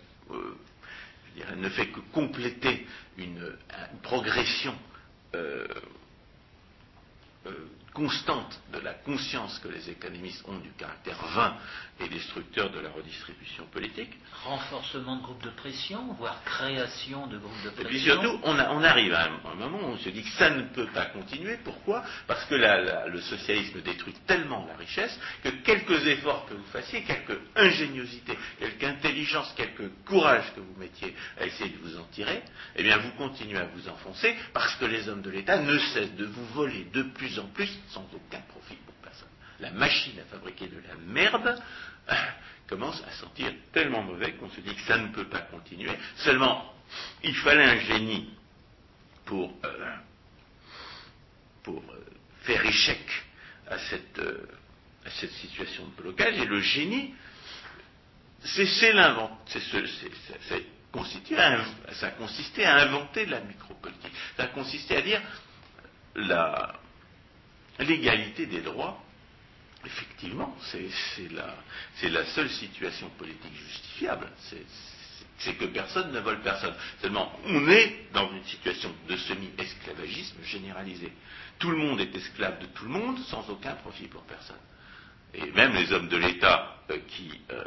ne 1.57 1.69
fait 1.69 1.89
que 1.89 2.01
compléter 2.13 2.87
une, 3.19 3.53
progression 4.03 4.75
euh, 5.37 5.69
euh, 7.47 7.69
constante 7.93 8.61
de 8.73 8.79
la 8.79 8.95
conscience 8.95 9.59
que 9.59 9.69
les 9.69 9.91
économistes 9.91 10.45
ont 10.49 10.59
du 10.59 10.71
caractère 10.73 11.19
vain 11.35 11.57
et 12.01 12.09
destructeur 12.09 12.71
de 12.71 12.81
la 12.81 12.91
redistribution 12.91 13.67
politique. 13.67 14.11
Renforcement 14.45 15.17
de 15.17 15.23
groupes 15.23 15.43
de 15.43 15.51
pression, 15.51 16.15
voire 16.15 16.43
création 16.45 17.27
de 17.27 17.39
groupes 17.39 17.63
de 17.65 17.71
pression. 17.71 17.89
Et 17.89 17.91
puis 17.91 18.01
surtout, 18.01 18.41
on, 18.45 18.59
arrive 18.59 19.13
à 19.13 19.27
un, 19.27 19.55
moment 19.55 19.79
où 19.79 19.93
on 19.93 19.99
se 19.99 20.09
dit 20.09 20.23
que 20.23 20.31
ça 20.31 20.51
ne 20.51 20.63
peut 20.63 20.87
pas 20.95 21.07
continuer. 21.07 21.59
Pourquoi? 21.65 22.05
Parce 22.27 22.45
que 22.47 22.55
le 22.55 23.21
socialisme 23.21 23.83
détruit 23.83 24.15
tellement 24.27 24.67
la 24.67 24.77
richesse 24.77 25.19
que 25.43 25.49
quelques 25.49 26.07
efforts 26.07 26.47
que 26.47 26.55
vous 26.55 26.67
fassiez, 26.73 27.03
quelque 27.03 27.39
ingéniosité, 27.57 28.39
quelque 28.59 28.85
intelligence, 28.85 29.53
quelque 29.57 29.91
courage 30.07 30.53
que 30.55 30.61
vous 30.61 30.79
mettiez 30.79 31.15
à 31.39 31.47
essayer 31.47 31.71
de 31.71 31.79
vous 31.79 31.99
en 31.99 32.05
tirer, 32.05 32.43
eh 32.77 32.83
bien 32.83 32.99
vous 32.99 33.13
continuez 33.13 33.59
à 33.59 33.67
vous 33.67 33.89
enfoncer 33.89 34.35
parce 34.55 34.75
que 34.77 34.87
les 34.87 35.09
hommes 35.09 35.23
de 35.23 35.31
l'État 35.31 35.59
ne 35.59 35.79
cessent 35.79 36.15
de 36.15 36.27
vous 36.27 36.47
voler 36.55 36.87
de 36.93 37.03
plus 37.03 37.39
en 37.39 37.47
plus 37.49 37.71
sans 37.93 38.07
aucun 38.15 38.41
profit 38.41 38.77
pour 38.77 38.95
personne. 38.97 39.29
La 39.61 39.71
machine 39.71 40.19
à 40.21 40.25
fabriquer 40.25 40.69
de 40.69 40.81
la 40.89 40.95
merde 41.07 41.63
euh, 42.09 42.15
commence 42.69 43.03
à 43.03 43.11
sentir 43.13 43.53
tellement 43.73 44.03
mauvais 44.03 44.33
qu'on 44.35 44.51
se 44.51 44.61
dit 44.61 44.75
que 44.75 44.83
ça 44.83 44.97
ne 44.97 45.09
peut 45.09 45.29
pas 45.29 45.41
continuer. 45.41 45.91
Seulement, 46.17 46.75
il 47.23 47.35
fallait 47.37 47.65
un 47.65 47.81
génie 47.81 48.31
pour, 49.25 49.53
euh, 49.65 49.97
pour 51.63 51.79
euh, 51.79 52.05
faire 52.43 52.65
échec 52.65 53.01
à 53.69 53.79
cette, 53.79 54.21
à 55.05 55.11
cette 55.11 55.33
situation 55.33 55.87
de 55.87 56.03
blocage. 56.03 56.39
Et 56.39 56.47
le 56.47 56.61
génie, 56.61 57.15
c'est 58.43 58.67
ça 61.93 62.07
a 62.07 62.11
consisté 62.13 62.65
à 62.65 62.77
inventer 62.79 63.27
la 63.27 63.41
micropolitique. 63.41 64.13
Ça 64.37 64.45
a 64.45 64.47
consisté 64.49 64.97
à 64.97 65.03
dire 65.03 65.21
la, 66.15 66.75
l'égalité 67.81 68.47
des 68.47 68.61
droits, 68.61 69.03
effectivement, 69.85 70.57
c'est 70.71 72.09
la, 72.11 72.25
seule 72.27 72.51
situation 72.51 73.09
politique 73.11 73.55
justifiable. 73.55 74.29
C'est 75.39 75.55
que 75.55 75.65
personne 75.67 76.13
ne 76.13 76.21
vole 76.21 76.41
personne. 76.41 76.75
Seulement, 77.01 77.33
on 77.47 77.69
est 77.69 78.13
dans 78.13 78.31
une 78.31 78.45
situation 78.45 78.93
de 79.09 79.17
semi-esclavagisme 79.17 80.43
généralisé. 80.45 81.13
Tout 81.59 81.71
le 81.71 81.79
monde 81.79 82.01
est 82.01 82.15
esclave 82.15 82.59
de 82.61 82.67
tout 82.67 82.85
le 82.85 82.91
monde 82.91 83.19
sans 83.27 83.49
aucun 83.49 83.73
profit 83.77 84.07
pour 84.07 84.23
personne. 84.25 84.57
Et 85.33 85.51
même 85.53 85.75
les 85.75 85.93
hommes 85.93 86.09
de 86.09 86.17
l'État 86.17 86.77
euh, 86.91 86.99
qui, 87.09 87.41
euh, 87.51 87.65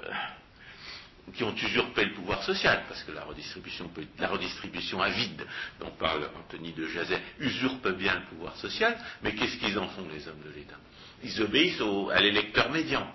qui 1.34 1.44
ont 1.44 1.56
usurpé 1.56 2.06
le 2.06 2.14
pouvoir 2.14 2.44
social, 2.44 2.84
parce 2.88 3.02
que 3.04 3.12
la 3.12 3.24
redistribution, 3.24 3.90
la 4.20 4.28
redistribution 4.28 5.02
avide 5.02 5.46
dont 5.80 5.92
parle 5.92 6.30
Anthony 6.38 6.74
de 6.74 6.88
Jazet 6.88 7.22
usurpe 7.40 7.88
bien 7.98 8.16
le 8.16 8.26
pouvoir 8.26 8.56
social, 8.58 8.98
mais 9.24 9.34
qu'est-ce 9.34 9.58
qu'ils 9.58 9.78
en 9.80 9.88
font 9.88 10.06
les 10.14 10.28
hommes 10.28 10.42
de 10.46 10.54
l'État? 10.54 10.78
Ils 11.24 11.42
obéissent 11.42 11.82
à 12.14 12.20
l'électeur 12.20 12.70
médian. 12.72 13.08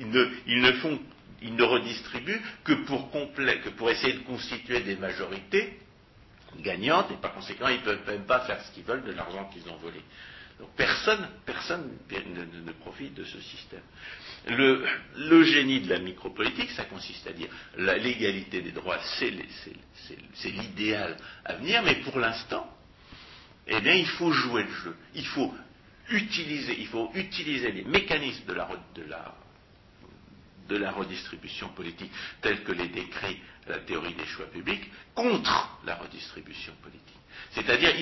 Ils, 0.00 0.10
ne, 0.10 1.62
redistribuent 1.62 2.42
que 2.64 2.72
pour, 2.72 3.10
complet, 3.12 3.60
que 3.60 3.68
pour 3.68 3.90
essayer 3.90 4.14
de 4.14 4.20
constituer 4.24 4.80
des 4.80 4.96
majorités 4.96 5.78
gagnantes, 6.58 7.10
et 7.12 7.16
par 7.16 7.32
conséquent, 7.34 7.68
ils 7.68 7.78
ne 7.78 7.84
peuvent 7.84 8.06
même 8.06 8.26
pas 8.26 8.40
faire 8.40 8.60
ce 8.62 8.72
qu'ils 8.72 8.84
veulent 8.84 9.04
de 9.04 9.12
l'argent 9.12 9.48
qu'ils 9.52 9.70
ont 9.70 9.76
volé. 9.76 10.00
Donc 10.58 10.70
personne, 10.76 11.28
personne 11.44 11.98
ne, 12.10 12.72
profite 12.72 13.14
de 13.14 13.24
ce 13.24 13.40
système. 13.40 13.82
Le, 14.48 15.42
génie 15.44 15.80
de 15.80 15.88
la 15.88 15.98
micropolitique, 15.98 16.70
ça 16.70 16.84
consiste 16.84 17.26
à 17.26 17.32
dire 17.32 17.48
l'égalité 17.76 18.62
des 18.62 18.70
droits, 18.70 18.98
c'est 19.18 20.50
l'idéal 20.50 21.16
à 21.44 21.54
venir, 21.54 21.82
mais 21.82 21.96
pour 21.96 22.18
l'instant, 22.18 22.72
eh 23.66 23.80
bien, 23.80 23.94
il 23.94 24.06
faut 24.06 24.30
jouer 24.30 24.62
le 24.62 24.70
jeu. 24.70 24.96
Il 25.14 25.26
faut 25.26 25.52
utiliser, 26.10 26.78
il 26.78 26.86
les 27.72 27.84
mécanismes 27.84 28.44
de 28.46 28.52
la, 30.78 30.90
redistribution 30.92 31.68
politique, 31.70 32.12
tels 32.40 32.62
que 32.62 32.72
les 32.72 32.88
décrit 32.88 33.40
la 33.66 33.78
théorie 33.78 34.14
des 34.14 34.26
choix 34.26 34.46
publics, 34.46 34.88
contre 35.14 35.80
la 35.84 35.96
redistribution 35.96 36.72
politique. 36.82 37.02
C'est-à-dire 37.50 37.96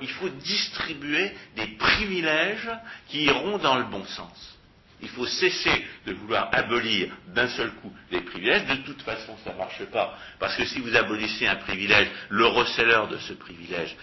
il 0.00 0.08
faut 0.08 0.28
distribuer 0.30 1.30
des 1.56 1.66
privilèges 1.76 2.70
qui 3.08 3.24
iront 3.24 3.58
dans 3.58 3.78
le 3.78 3.84
bon 3.84 4.04
sens. 4.06 4.59
Il 5.02 5.08
faut 5.08 5.26
cesser 5.26 5.84
de 6.06 6.12
vouloir 6.12 6.48
abolir 6.52 7.10
d'un 7.28 7.48
seul 7.48 7.70
coup 7.76 7.92
les 8.10 8.20
privilèges. 8.20 8.66
De 8.66 8.82
toute 8.82 9.02
façon, 9.02 9.36
ça 9.44 9.52
ne 9.52 9.58
marche 9.58 9.84
pas. 9.86 10.18
Parce 10.38 10.56
que 10.56 10.64
si 10.64 10.80
vous 10.80 10.94
abolissez 10.94 11.46
un 11.46 11.56
privilège, 11.56 12.08
le 12.28 12.46
receleur 12.46 13.08
de 13.08 13.18
ce 13.18 13.32
privilège, 13.32 13.96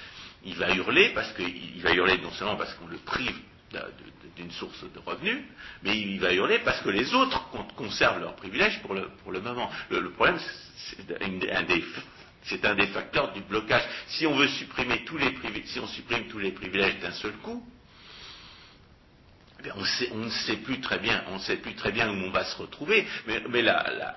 il 0.46 0.56
va 0.56 0.74
hurler, 0.74 1.10
parce 1.10 1.32
qu'il 1.34 1.82
va 1.82 1.94
hurler 1.94 2.18
non 2.20 2.32
seulement 2.32 2.56
parce 2.56 2.74
qu'on 2.76 2.88
le 2.88 2.98
prive 2.98 3.36
d'une 4.36 4.52
source 4.52 4.84
de 4.84 5.00
revenus, 5.06 5.40
mais 5.84 6.00
il 6.00 6.20
va 6.20 6.34
hurler 6.34 6.60
parce 6.60 6.80
que 6.82 6.90
les 6.90 7.14
autres 7.14 7.50
conservent 7.76 8.22
leurs 8.22 8.36
privilèges 8.36 8.80
pour 8.82 8.94
le, 8.94 9.42
moment. 9.42 9.70
Le, 9.90 10.10
problème, 10.12 10.40
c'est 10.78 11.52
un 11.52 11.64
des 11.64 11.84
c'est 12.44 12.64
un 12.64 12.76
des 12.76 12.88
facteurs 12.88 13.34
du 13.34 13.42
blocage. 13.42 13.84
Si 14.08 14.26
on 14.26 14.36
veut 14.36 14.48
supprimer 14.48 15.04
tous 15.04 15.18
les 15.18 15.32
privilèges, 15.32 15.68
si 15.68 15.80
on 15.80 15.88
supprime 15.88 16.28
tous 16.28 16.40
les 16.40 16.52
privilèges 16.52 16.98
d'un 17.00 17.12
seul 17.12 17.34
coup, 17.44 17.68
eh 19.66 19.72
on, 20.12 20.18
ne 20.18 20.30
sait 20.30 20.58
plus 20.58 20.80
très 20.82 21.00
bien, 21.00 21.24
on 21.30 21.40
sait 21.40 21.58
plus 21.58 21.76
très 21.76 21.92
bien 21.92 22.10
où 22.10 22.14
on 22.14 22.32
va 22.32 22.46
se 22.46 22.58
retrouver, 22.58 23.08
mais, 23.28 23.62
la, 23.62 24.16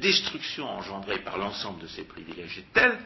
destruction 0.00 0.68
engendrée 0.68 1.18
par 1.18 1.38
l'ensemble 1.38 1.82
de 1.82 1.86
ces 1.88 2.04
privilèges 2.04 2.58
est 2.58 2.72
telle 2.72 2.98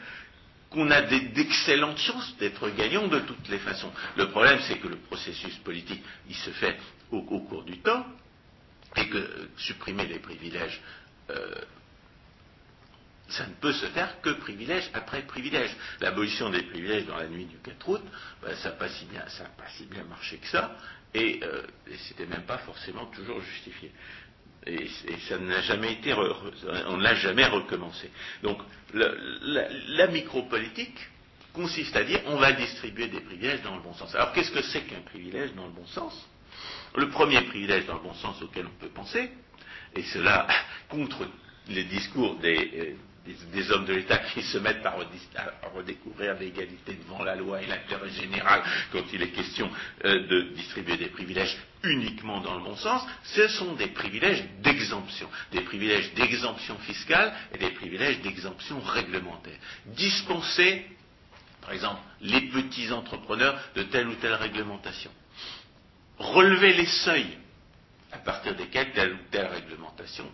qu'on 0.69 0.91
a 0.91 1.03
d'excellentes 1.03 1.99
chances 1.99 2.37
d'être 2.39 2.69
gagnant 2.71 3.09
de 3.09 3.21
toutes 3.21 3.49
les 3.49 3.59
façons. 3.59 3.91
Le 4.17 4.29
problème, 4.31 4.61
c'est 4.69 4.79
que 4.79 4.89
le 4.89 4.97
processus 4.97 5.57
politique, 5.59 6.03
il 6.29 6.37
se 6.37 6.51
fait 6.51 6.79
au, 7.11 7.23
cours 7.23 7.65
du 7.65 7.79
temps, 7.79 8.07
et 8.97 9.09
que 9.09 9.49
supprimer 9.57 10.07
les 10.07 10.19
privilèges 10.19 10.81
euh, 11.31 11.55
ça 13.31 13.47
ne 13.47 13.55
peut 13.55 13.73
se 13.73 13.87
faire 13.87 14.21
que 14.21 14.31
privilège 14.31 14.91
après 14.95 15.23
privilège. 15.23 15.71
L'abolition 16.01 16.51
des 16.51 16.63
privilèges 16.63 17.07
dans 17.07 17.17
la 17.17 17.29
nuit 17.29 17.47
du 17.47 17.57
4 17.59 17.89
août, 17.89 18.03
ben, 18.43 18.55
ça 18.57 18.71
n'a 18.71 18.77
pas, 18.77 18.89
si 18.89 19.05
bien, 19.07 19.21
pas 19.21 19.69
si 19.77 19.85
bien 19.87 20.05
marché 20.05 20.39
que 20.39 20.47
ça, 20.49 20.77
et, 21.15 21.41
euh, 21.43 21.63
et 21.89 21.97
c'était 22.09 22.27
même 22.27 22.43
pas 22.43 22.59
forcément 22.59 23.07
toujours 23.07 23.41
justifié. 23.41 23.93
Et, 24.67 24.89
ça 25.29 25.39
n'a 25.39 25.63
jamais 25.63 25.95
été, 25.95 26.13
on 26.13 26.97
ne 26.97 27.03
l'a 27.03 27.15
jamais 27.15 27.47
recommencé. 27.47 28.11
Donc, 28.43 28.59
la, 28.93 29.09
la 29.89 30.07
micropolitique 30.09 30.99
consiste 31.55 31.97
à 31.97 32.05
dire 32.05 32.21
on 32.27 32.37
va 32.37 32.53
distribuer 32.53 33.09
des 33.09 33.21
privilèges 33.21 33.63
dans 33.63 33.77
le 33.77 33.83
bon 33.83 33.95
sens. 33.95 34.15
Alors, 34.15 34.33
qu'est-ce 34.33 34.51
que 34.51 34.63
c'est 34.63 34.83
qu'un 34.83 35.01
privilège 35.01 35.55
dans 35.55 35.67
le 35.67 35.73
bon 35.73 35.87
sens? 35.87 36.29
Le 36.97 37.09
premier 37.09 37.41
privilège 37.43 37.87
dans 37.87 37.95
le 37.95 38.03
bon 38.03 38.15
sens 38.15 38.41
auquel 38.43 38.67
on 38.67 38.81
peut 38.81 38.91
penser, 38.91 39.31
et 39.95 40.03
cela 40.03 40.47
contre 40.89 41.27
les 41.69 41.85
discours 41.85 42.37
des, 42.37 42.97
des, 43.27 43.71
hommes 43.71 43.85
de 43.85 43.93
l'État 43.93 44.19
qui 44.19 44.43
se 44.43 44.59
mettent 44.59 44.85
à, 44.85 44.97
redécouvrir 45.75 46.35
l'égalité 46.39 46.95
devant 46.95 47.23
la 47.23 47.35
loi 47.37 47.63
et 47.63 47.67
l'intérêt 47.67 48.11
général 48.11 48.63
quand 48.93 49.03
il 49.13 49.23
est 49.23 49.31
question 49.31 49.71
euh, 50.05 50.27
de 50.27 50.55
distribuer 50.55 50.97
des 50.97 51.09
privilèges 51.09 51.57
uniquement 51.83 52.41
dans 52.41 52.57
le 52.57 52.65
bon 52.65 52.77
sens, 52.77 53.03
ce 53.25 53.49
sont 53.49 53.75
des 53.75 53.89
privilèges 53.89 54.45
d'exemption, 54.63 55.29
des 55.53 55.63
privilèges 55.63 56.13
d'exemption 56.15 56.79
fiscale 56.79 57.33
et 57.55 57.59
des 57.59 57.71
privilèges 57.71 58.21
d'exemption 58.21 58.81
réglementaire. 58.81 59.57
Dispenser, 59.87 60.85
par 61.63 61.73
exemple, 61.73 62.01
les 62.21 62.43
petits 62.49 62.91
entrepreneurs 62.93 63.59
de 63.75 63.83
telle 63.85 64.09
ou 64.09 64.15
telle 64.17 64.35
réglementation. 64.35 65.11
Relever 66.19 66.75
les 66.75 66.87
seuils 66.87 67.39
à 68.13 68.19
partir 68.19 68.55
desquels 68.57 68.93
telle 68.93 69.15
ou 69.15 69.19
telle 69.31 69.47
réglementation 69.47 70.27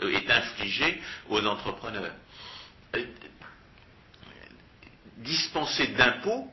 euh, 0.00 0.10
est 0.10 0.30
infligé 0.30 1.00
aux 1.28 1.44
entrepreneurs. 1.46 2.14
Euh, 2.96 3.04
dispenser 5.18 5.88
d'impôts 5.88 6.50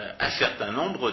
euh, 0.00 0.12
un 0.18 0.30
certain 0.30 0.72
nombre 0.72 1.12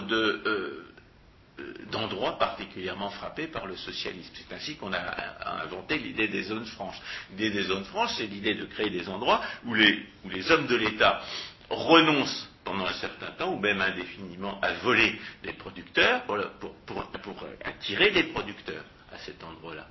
d'endroits 1.90 2.38
particulièrement 2.38 3.10
frappés 3.10 3.46
par 3.46 3.66
le 3.66 3.76
socialisme. 3.76 4.30
C'est 4.34 4.54
ainsi 4.54 4.76
qu'on 4.76 4.92
a 4.92 5.62
inventé 5.62 5.98
l'idée 5.98 6.28
des 6.28 6.42
zones 6.44 6.66
franches. 6.66 7.00
L'idée 7.30 7.50
des 7.50 7.62
zones 7.64 7.84
franches, 7.84 8.14
c'est 8.16 8.26
l'idée 8.26 8.54
de 8.54 8.66
créer 8.66 8.90
des 8.90 9.08
endroits 9.08 9.42
où 9.64 9.74
les, 9.74 10.50
hommes 10.50 10.66
de 10.66 10.76
l'État 10.76 11.22
renoncent 11.70 12.48
pendant 12.64 12.84
un 12.84 12.92
certain 12.94 13.30
temps, 13.32 13.52
ou 13.54 13.58
même 13.58 13.80
indéfiniment, 13.80 14.60
à 14.60 14.72
voler 14.74 15.18
des 15.44 15.52
producteurs 15.52 16.24
pour 16.24 17.46
attirer 17.64 18.10
des 18.10 18.24
producteurs 18.24 18.84
à 19.16 19.18
cet 19.20 19.42
endroit-là. 19.42 19.88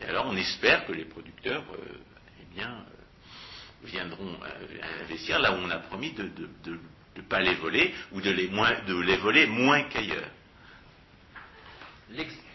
Et 0.00 0.04
alors 0.04 0.26
on 0.26 0.36
espère 0.36 0.86
que 0.86 0.92
les 0.92 1.06
producteurs 1.06 1.64
euh, 1.72 1.98
eh 2.56 2.60
euh, 2.60 2.66
viendront 3.84 4.34
euh, 4.42 5.04
investir 5.04 5.38
là 5.38 5.52
où 5.52 5.56
on 5.56 5.70
a 5.70 5.78
promis 5.78 6.12
de 6.12 6.30
ne 7.16 7.22
pas 7.22 7.40
les 7.40 7.54
voler 7.54 7.94
ou 8.12 8.20
de 8.20 8.30
les 8.30 9.16
voler 9.16 9.46
moins 9.46 9.82
qu'ailleurs. 9.84 10.28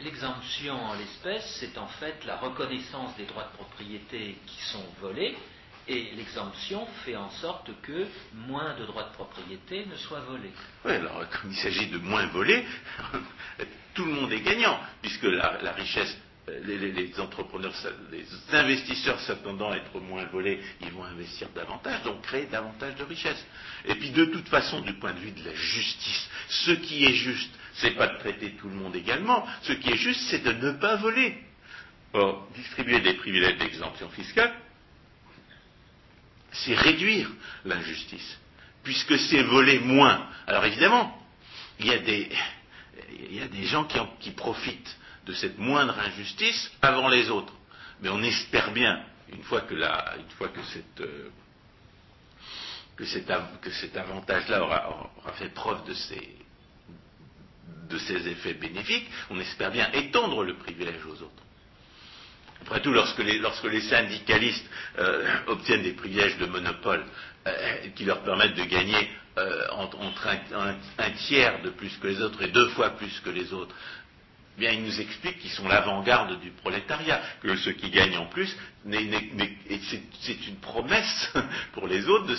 L'exemption 0.02 0.76
en 0.76 0.94
l'espèce, 0.94 1.58
c'est 1.60 1.78
en 1.80 1.88
fait 1.88 2.24
la 2.26 2.38
reconnaissance 2.38 3.16
des 3.18 3.26
droits 3.26 3.46
de 3.46 3.58
propriété 3.58 4.38
qui 4.46 4.62
sont 4.66 4.86
volés, 5.02 5.36
et 5.90 6.12
l'exemption 6.16 6.86
fait 7.06 7.16
en 7.16 7.30
sorte 7.30 7.70
que 7.82 8.08
moins 8.48 8.76
de 8.78 8.86
droits 8.86 9.04
de 9.04 9.14
propriété 9.14 9.86
ne 9.86 9.96
soient 9.96 10.22
volés. 10.22 10.52
Oui, 10.86 10.94
alors 10.94 11.24
comme 11.30 11.52
il 11.52 11.58
s'agit 11.58 11.88
de 11.88 11.98
moins 11.98 12.26
voler, 12.28 12.66
tout 13.94 14.06
le 14.06 14.12
monde 14.12 14.32
est 14.32 14.42
gagnant, 14.42 14.80
puisque 15.02 15.24
la, 15.24 15.72
richesse, 15.72 16.18
euh, 16.50 16.60
les, 16.66 17.20
entrepreneurs, 17.20 17.74
les 18.12 18.26
investisseurs 18.52 19.20
s'attendant 19.22 19.72
à 19.72 19.78
être 19.78 20.00
moins 20.00 20.26
volés, 20.26 20.60
ils 20.82 20.92
vont 20.92 21.06
investir 21.06 21.48
davantage, 21.56 22.04
donc 22.04 22.22
créer 22.22 22.48
davantage 22.48 22.96
de 22.96 23.04
richesses. 23.04 23.46
Et 23.86 23.96
puis 23.96 24.12
de 24.12 24.26
toute 24.26 24.50
façon, 24.50 24.82
du 24.82 24.94
point 24.94 25.14
de 25.14 25.20
vue 25.20 25.32
de 25.32 25.46
la 25.46 25.56
justice, 25.56 26.30
ce 26.50 26.72
qui 26.72 27.06
est 27.06 27.14
juste, 27.14 27.54
c'est 27.76 27.92
pas 27.92 28.08
de 28.08 28.18
traiter 28.20 28.52
tout 28.60 28.68
le 28.68 28.76
monde 28.76 28.96
également, 28.96 29.48
ce 29.62 29.74
qui 29.74 29.92
est 29.92 29.98
juste, 29.98 30.22
c'est 30.30 30.44
de 30.44 30.52
ne 30.52 30.72
pas 30.74 30.98
voler. 30.98 31.38
Or, 32.14 32.48
distribuer 32.56 33.00
des 33.02 33.14
privilèges 33.16 33.58
d'exemption 33.58 34.10
fiscale, 34.10 34.54
c'est 36.66 36.76
réduire 36.76 37.30
l'injustice, 37.66 38.38
puisque 38.84 39.18
c'est 39.20 39.44
voler 39.44 39.80
moins. 39.80 40.28
Alors 40.48 40.66
évidemment, 40.66 41.18
il 41.80 41.88
y 41.88 41.92
a 41.94 42.00
des, 42.00 42.30
gens 43.66 43.88
qui, 44.20 44.32
profitent 44.32 44.98
de 45.26 45.34
cette 45.34 45.58
moindre 45.58 45.98
injustice 46.00 46.72
avant 46.82 47.08
les 47.10 47.30
autres. 47.30 47.54
Mais 48.02 48.10
on 48.10 48.22
espère 48.24 48.72
bien, 48.72 49.04
une 49.32 49.44
fois 49.44 49.62
que, 49.62 49.76
cet 53.74 53.98
avantage-là 53.98 54.64
aura, 54.64 55.12
fait 55.34 55.50
preuve 55.50 55.86
de 55.86 55.94
ses 57.98 58.28
effets 58.28 58.54
bénéfiques, 58.54 59.10
on 59.30 59.40
espère 59.40 59.72
bien 59.72 59.92
étendre 59.92 60.44
le 60.44 60.56
privilège 60.56 61.06
aux 61.06 61.22
autres. 61.22 61.47
Après 62.62 62.82
tout, 62.82 62.92
lorsque 62.92 63.20
les, 63.20 63.82
syndicalistes 63.82 64.66
euh, 65.00 65.36
obtiennent 65.48 65.84
des 65.84 65.94
privilèges 65.94 66.38
de 66.38 66.46
monopole 66.48 67.04
euh, 67.48 67.78
qui 67.96 68.06
leur 68.06 68.22
permettent 68.24 68.56
de 68.56 68.64
gagner 68.64 69.10
euh, 69.38 69.68
entre, 69.72 69.98
un, 70.00 71.12
tiers 71.28 71.62
de 71.62 71.70
plus 71.70 71.96
que 71.98 72.08
les 72.08 72.22
autres 72.22 72.42
et 72.42 72.48
deux 72.48 72.70
fois 72.70 72.92
plus 72.92 73.22
que 73.24 73.30
les 73.30 73.54
autres, 73.54 73.76
bien, 74.58 74.72
ils 74.72 74.84
nous 74.84 75.00
expliquent 75.00 75.40
qu'ils 75.40 75.52
sont 75.52 75.68
l'avant-garde 75.68 76.40
du 76.42 76.50
prolétariat, 76.52 77.22
que 77.42 77.56
ceux 77.58 77.74
qui 77.74 77.90
gagnent 77.92 78.18
en 78.18 78.26
plus, 78.26 78.56
c'est 78.90 80.48
une 80.48 80.58
promesse 80.58 81.34
pour 81.74 81.88
les 81.88 82.08
autres 82.08 82.34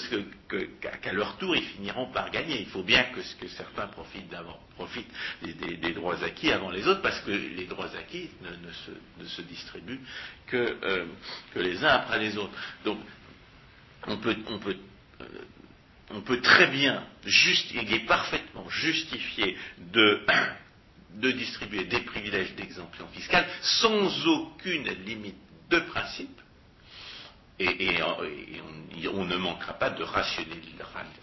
qu'à 0.81 1.13
leur 1.13 1.37
tour, 1.39 1.55
ils 1.55 1.65
finiront 1.65 2.07
par 2.07 2.31
gagner. 2.31 2.61
Il 2.61 2.69
faut 2.69 2.83
bien 2.83 3.05
que, 3.05 3.21
certains 3.49 3.87
profitent, 3.87 4.31
des, 5.43 5.93
droits 5.93 6.23
acquis 6.25 6.51
avant 6.53 6.71
les 6.71 6.87
autres, 6.87 7.03
parce 7.03 7.21
que 7.21 7.31
les 7.31 7.67
droits 7.67 7.91
acquis 7.97 8.31
ne, 8.43 9.27
se, 9.27 9.43
distribuent 9.43 10.01
euh, 10.55 11.07
que, 11.55 11.59
les 11.61 11.85
uns 11.85 11.89
après 11.89 12.19
les 12.19 12.37
autres. 12.37 12.55
Donc, 12.85 12.99
on 14.07 14.17
peut, 14.17 14.37
euh, 15.21 16.41
très 16.43 16.69
bien, 16.69 17.05
il 17.25 17.95
est 17.95 18.07
parfaitement 18.07 18.69
justifié 18.69 19.57
de, 19.79 20.25
de 21.15 21.31
distribuer 21.33 21.85
des 21.85 22.01
privilèges 22.01 22.55
d'exemption 22.55 23.07
fiscale 23.09 23.47
sans 23.63 24.27
aucune 24.27 24.89
limite 25.05 25.37
de 25.71 25.79
principe, 25.81 26.41
et, 27.61 28.01
on, 29.13 29.25
ne 29.25 29.37
manquera 29.37 29.75
pas 29.75 29.91
de 29.91 30.05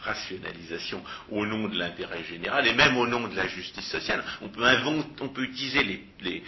rationalisation 0.02 1.02
au 1.32 1.45
nom 1.45 1.67
de 1.69 1.78
l'intérêt 1.78 2.24
général 2.26 2.67
et 2.67 2.74
même 2.74 2.98
au 2.98 3.08
nom 3.08 3.28
de 3.28 3.36
la 3.36 3.48
justice 3.48 3.88
sociale. 3.88 4.24
On 4.41 4.50
peut, 4.50 5.43
utiliser 5.43 5.84
les, 5.84 6.43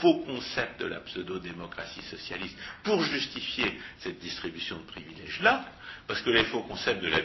faux 0.00 0.20
concepts 0.20 0.80
de 0.80 0.86
la 0.86 1.00
pseudo-démocratie 1.00 2.02
socialiste 2.02 2.56
pour 2.84 3.02
justifier 3.02 3.76
cette 3.98 4.20
distribution 4.20 4.76
de 4.76 4.84
privilèges-là, 4.84 5.64
parce 6.06 6.22
que 6.22 6.30
les 6.30 6.44
faux 6.44 6.62
concepts 6.62 7.02
de 7.02 7.08
la 7.08 7.20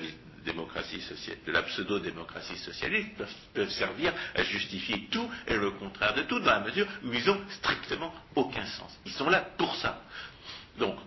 de 0.53 1.51
la 1.51 1.63
pseudo-démocratie 1.63 2.57
socialiste 2.57 3.09
peuvent, 3.53 3.69
servir 3.69 4.13
à 4.35 4.43
justifier 4.43 5.07
tout 5.11 5.29
et 5.47 5.55
le 5.55 5.71
contraire 5.71 6.13
de 6.13 6.23
tout, 6.23 6.39
dans 6.39 6.51
la 6.51 6.59
mesure 6.61 6.87
où 7.03 7.13
ils 7.13 7.25
n'ont 7.25 7.41
strictement 7.49 8.13
aucun 8.35 8.65
sens. 8.65 8.97
Ils 9.05 9.11
sont 9.11 9.29
là 9.29 9.41
pour 9.57 9.75
ça. 9.75 10.01
Donc, 10.77 10.97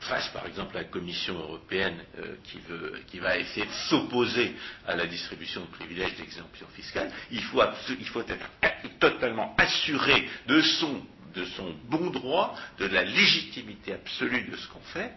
face 0.00 0.28
par 0.28 0.46
exemple 0.46 0.76
à 0.76 0.82
la 0.82 0.88
Commission 0.88 1.34
européenne 1.34 1.98
euh, 2.18 2.36
qui, 3.06 3.18
va 3.18 3.36
essayer 3.36 3.66
de 3.66 3.72
s'opposer 3.88 4.54
à 4.86 4.96
la 4.96 5.06
distribution 5.06 5.62
de 5.62 5.66
privilèges 5.66 6.16
d'exemption 6.16 6.66
fiscale, 6.74 7.10
il 7.30 7.42
faut, 7.42 7.62
être 7.62 8.98
totalement 8.98 9.54
assuré 9.58 10.28
de 10.46 10.60
son 10.62 11.02
bon 11.84 12.10
droit, 12.10 12.54
de 12.78 12.86
la 12.86 13.04
légitimité 13.04 13.92
absolue 13.92 14.48
de 14.50 14.56
ce 14.56 14.68
qu'on 14.68 14.80
fait, 14.80 15.12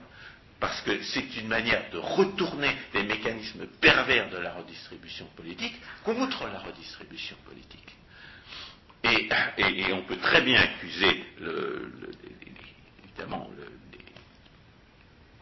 parce 0.62 0.80
que 0.82 1.02
c'est 1.02 1.36
une 1.38 1.47
manière 1.47 1.89
de 1.91 1.97
retourner 1.97 2.69
les 2.93 3.04
mécanismes 3.04 3.65
pervers 3.82 4.30
de 4.30 4.38
la 4.38 4.54
redistribution 4.54 5.26
politique 5.36 5.76
contre 6.04 6.45
la 6.47 6.60
redistribution 6.60 7.36
politique. 7.43 7.95
Et, 9.04 9.91
on 9.91 10.04
peut 10.04 10.17
très 10.17 10.41
bien 10.41 10.62
accuser 10.62 11.26
évidemment 13.04 13.50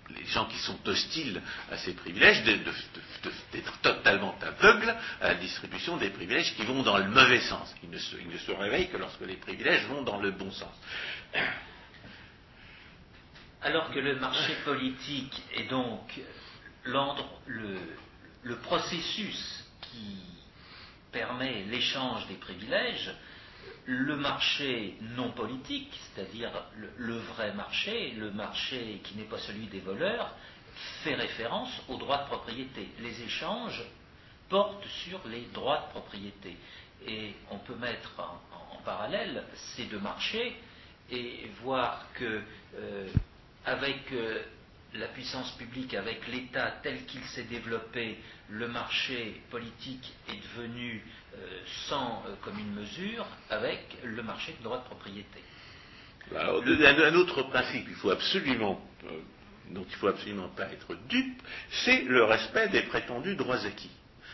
les, 0.10 0.26
gens 0.28 0.46
qui 0.46 0.58
sont 0.60 0.78
hostiles 0.88 1.42
à 1.70 1.78
ces 1.78 1.94
privilèges 1.94 2.44
d'être 2.44 3.82
totalement 3.82 4.36
aveugles 4.42 4.96
à 5.20 5.30
la 5.30 5.36
distribution 5.36 5.98
des 5.98 6.12
privilèges 6.12 6.56
qui 6.56 6.64
vont 6.64 6.84
dans 6.84 6.98
le 6.98 7.10
mauvais 7.10 7.42
sens. 7.42 7.76
Ils 7.84 7.90
ne 7.90 7.98
ils 8.22 8.30
ne 8.30 8.38
se 8.38 8.52
réveillent 8.52 8.90
que 8.90 8.98
lorsque 8.98 9.22
les 9.22 9.36
privilèges 9.36 9.86
vont 9.88 10.04
dans 10.04 10.22
le 10.22 10.32
bon 10.32 10.52
sens 10.52 10.74
alors 13.62 13.92
que 13.92 14.00
le 14.00 14.16
marché 14.20 14.54
politique 14.64 15.42
est 15.56 15.66
donc 15.70 16.20
le, 16.84 17.78
le 18.44 18.56
processus 18.58 19.66
qui 19.82 20.18
permet 21.12 21.64
l'échange 21.64 22.28
des 22.28 22.36
privilèges, 22.36 23.12
le 23.86 24.16
marché 24.16 24.96
non 25.02 25.32
politique, 25.32 25.92
c'est-à-dire 26.14 26.52
le, 26.98 27.18
vrai 27.18 27.54
marché, 27.54 28.12
le 28.12 28.32
marché 28.32 29.02
qui 29.04 29.18
n'est 29.18 29.24
pas 29.24 29.40
celui 29.40 29.68
des 29.68 29.80
voleurs, 29.80 30.34
fait 31.04 31.16
référence 31.16 31.72
aux 31.88 31.98
droits 31.98 32.20
de 32.20 32.28
propriété. 32.28 32.88
Les 33.00 33.22
échanges 33.24 33.84
portent 34.48 34.86
sur 35.04 35.20
les 35.28 35.42
droits 35.54 35.86
de 35.88 35.92
propriété. 35.92 36.56
Et 37.08 37.34
on 37.50 37.58
peut 37.58 37.76
mettre 37.76 38.12
en, 38.20 38.76
en 38.76 38.82
parallèle 38.84 39.44
ces 39.76 39.86
deux 39.86 40.00
marchés 40.00 40.56
et 41.12 41.50
voir 41.64 42.06
que 42.14 42.42
euh, 42.76 43.08
avec 43.70 44.12
euh, 44.12 44.42
la 44.96 45.08
puissance 45.08 45.52
publique, 45.52 45.94
avec 45.94 46.28
l'État 46.28 46.74
tel 46.82 47.06
qu'il 47.06 47.24
s'est 47.26 47.44
développé, 47.44 48.18
le 48.50 48.68
marché 48.68 49.42
politique 49.52 50.14
est 50.28 50.42
devenu 50.56 51.04
euh, 51.36 51.60
sans 51.88 52.24
euh, 52.28 52.36
commune 52.42 52.74
mesure 52.74 53.26
avec 53.50 53.98
le 54.04 54.24
marché 54.24 54.56
de 54.58 54.64
droit 54.64 54.80
de 54.80 54.86
propriété. 54.86 55.44
Alors, 56.36 56.64
un, 56.64 57.16
autre 57.16 57.44
principe 57.44 57.86
il 57.88 57.96
faut 57.96 58.10
absolument, 58.12 58.82
euh, 59.06 59.10
dont 59.70 59.86
il 59.88 59.92
ne 59.92 59.98
faut 59.98 60.08
absolument 60.08 60.50
pas 60.50 60.66
être 60.66 60.96
dupe, 61.08 61.42
c'est 61.86 62.04
le 62.04 62.24
respect 62.24 62.70
des 62.70 62.82
prétendus 62.84 63.36
droits 63.36 63.66
acquis. 63.66 63.92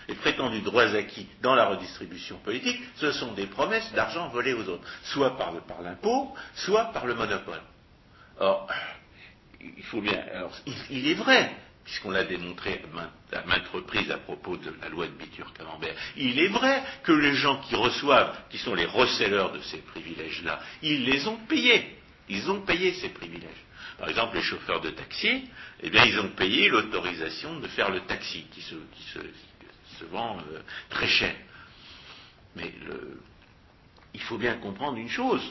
Les 0.07 0.15
prétendus 0.15 0.61
droits 0.61 0.93
acquis 0.95 1.27
dans 1.41 1.55
la 1.55 1.65
redistribution 1.65 2.37
politique, 2.37 2.81
ce 2.95 3.11
sont 3.11 3.33
des 3.33 3.47
promesses 3.47 3.91
d'argent 3.93 4.29
volées 4.29 4.53
aux 4.53 4.67
autres, 4.69 4.87
soit 5.03 5.37
par, 5.37 5.53
par 5.63 5.81
l'impôt, 5.81 6.33
soit 6.53 6.85
par 6.85 7.05
le 7.05 7.15
monopole. 7.15 7.61
Or, 8.37 8.67
il 9.77 9.83
faut 9.83 10.01
bien. 10.01 10.21
Alors, 10.33 10.55
il, 10.89 11.07
est 11.07 11.13
vrai 11.13 11.51
puisqu'on 11.83 12.09
l'a 12.09 12.23
démontré 12.23 12.81
à 13.31 13.45
maintes, 13.45 13.67
reprises 13.67 14.09
à 14.09 14.17
propos 14.17 14.57
de 14.57 14.73
la 14.81 14.89
loi 14.89 15.05
de 15.05 15.11
Bitur-Camembert, 15.11 15.93
il 16.17 16.39
est 16.39 16.47
vrai 16.47 16.81
que 17.03 17.11
les 17.11 17.35
gens 17.35 17.59
qui 17.61 17.75
reçoivent, 17.75 18.35
qui 18.49 18.57
sont 18.57 18.73
les 18.73 18.85
recelleurs 18.85 19.51
de 19.51 19.61
ces 19.61 19.77
privilèges-là, 19.77 20.59
ils 20.81 21.05
les 21.05 21.27
ont 21.27 21.37
payés. 21.47 21.95
Ils 22.27 22.49
ont 22.49 22.61
payé 22.61 22.93
ces 22.95 23.09
privilèges. 23.09 23.63
Par 23.99 24.09
exemple, 24.09 24.35
les 24.35 24.41
chauffeurs 24.41 24.81
de 24.81 24.89
taxi, 24.89 25.47
eh 25.81 25.89
bien, 25.91 26.05
ils 26.05 26.19
ont 26.19 26.29
payé 26.29 26.69
l'autorisation 26.69 27.59
de 27.59 27.67
faire 27.67 27.91
le 27.91 28.01
taxi, 28.01 28.45
qui 28.51 28.61
se 28.61 30.05
vend 30.05 30.39
euh, 30.39 30.59
très 30.89 31.07
cher. 31.07 31.35
Mais 32.55 32.73
le, 32.87 33.21
il 34.15 34.21
faut 34.21 34.37
bien 34.37 34.55
comprendre 34.55 34.97
une 34.97 35.09
chose. 35.09 35.43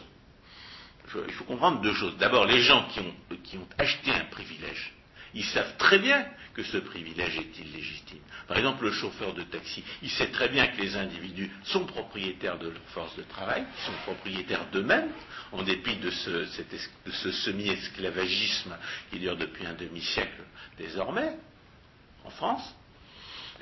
Il 1.27 1.35
faut 1.35 1.45
comprendre 1.45 1.81
deux 1.81 1.95
choses. 1.95 2.17
D'abord, 2.19 2.47
les 2.47 2.63
gens 2.63 2.87
qui 2.89 3.01
ont, 3.57 3.69
acheté 3.79 4.11
un 4.11 4.25
privilège, 4.27 4.93
ils 5.35 5.45
savent 5.45 5.77
très 5.77 5.99
bien 5.99 6.27
que 6.55 6.63
ce 6.63 6.79
privilège 6.79 7.37
est 7.37 7.59
illégitime. 7.59 8.21
Par 8.47 8.57
exemple, 8.57 8.85
le 8.85 8.93
chauffeur 8.93 9.35
de 9.35 9.43
taxi, 9.43 9.83
il 10.03 10.11
sait 10.11 10.29
très 10.29 10.49
bien 10.49 10.69
que 10.69 10.81
les 10.81 10.97
individus 10.97 11.51
sont 11.65 11.85
propriétaires 11.85 12.59
de 12.59 12.69
leur 12.69 12.83
force 12.89 13.17
de 13.17 13.23
travail, 13.23 13.65
sont 13.85 13.93
propriétaires 14.05 14.67
d'eux-mêmes, 14.71 15.11
en 15.51 15.63
dépit 15.63 15.97
de 15.97 16.11
ce, 16.11 16.47
ce 17.11 17.33
semi-esclavagisme 17.33 18.77
qui 19.11 19.19
dure 19.19 19.37
depuis 19.37 19.67
un 19.67 19.75
demi-siècle 19.75 20.43
désormais, 20.79 21.37
en 22.25 22.31
France. 22.31 22.75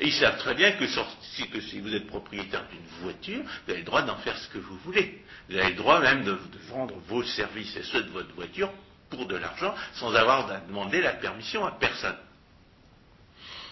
Ils 0.01 0.13
savent 0.13 0.39
très 0.39 0.55
bien 0.55 0.73
que, 0.73 0.87
si, 0.87 1.81
vous 1.81 1.95
êtes 1.95 2.07
propriétaire 2.07 2.67
d'une 2.69 2.87
voiture, 3.03 3.43
vous 3.43 3.71
avez 3.71 3.81
le 3.81 3.85
droit 3.85 4.03
d'en 4.03 4.17
faire 4.17 4.37
ce 4.37 4.49
que 4.49 4.59
vous 4.59 4.77
voulez. 4.79 5.23
Vous 5.49 5.57
avez 5.57 5.71
le 5.71 5.77
droit 5.77 6.01
même 6.01 6.25
de, 6.25 6.39
vendre 6.69 6.95
vos 7.07 7.23
services 7.23 7.77
et 7.77 7.83
ceux 7.83 8.03
de 8.03 8.11
votre 8.11 8.35
voiture 8.35 8.73
pour 9.11 9.27
de 9.27 9.37
l'argent 9.37 9.75
sans 9.95 10.15
avoir 10.15 10.51
à 10.51 10.61
demander 10.61 11.03
la 11.03 11.13
permission 11.13 11.65
à 11.67 11.73
personne. 11.73 12.17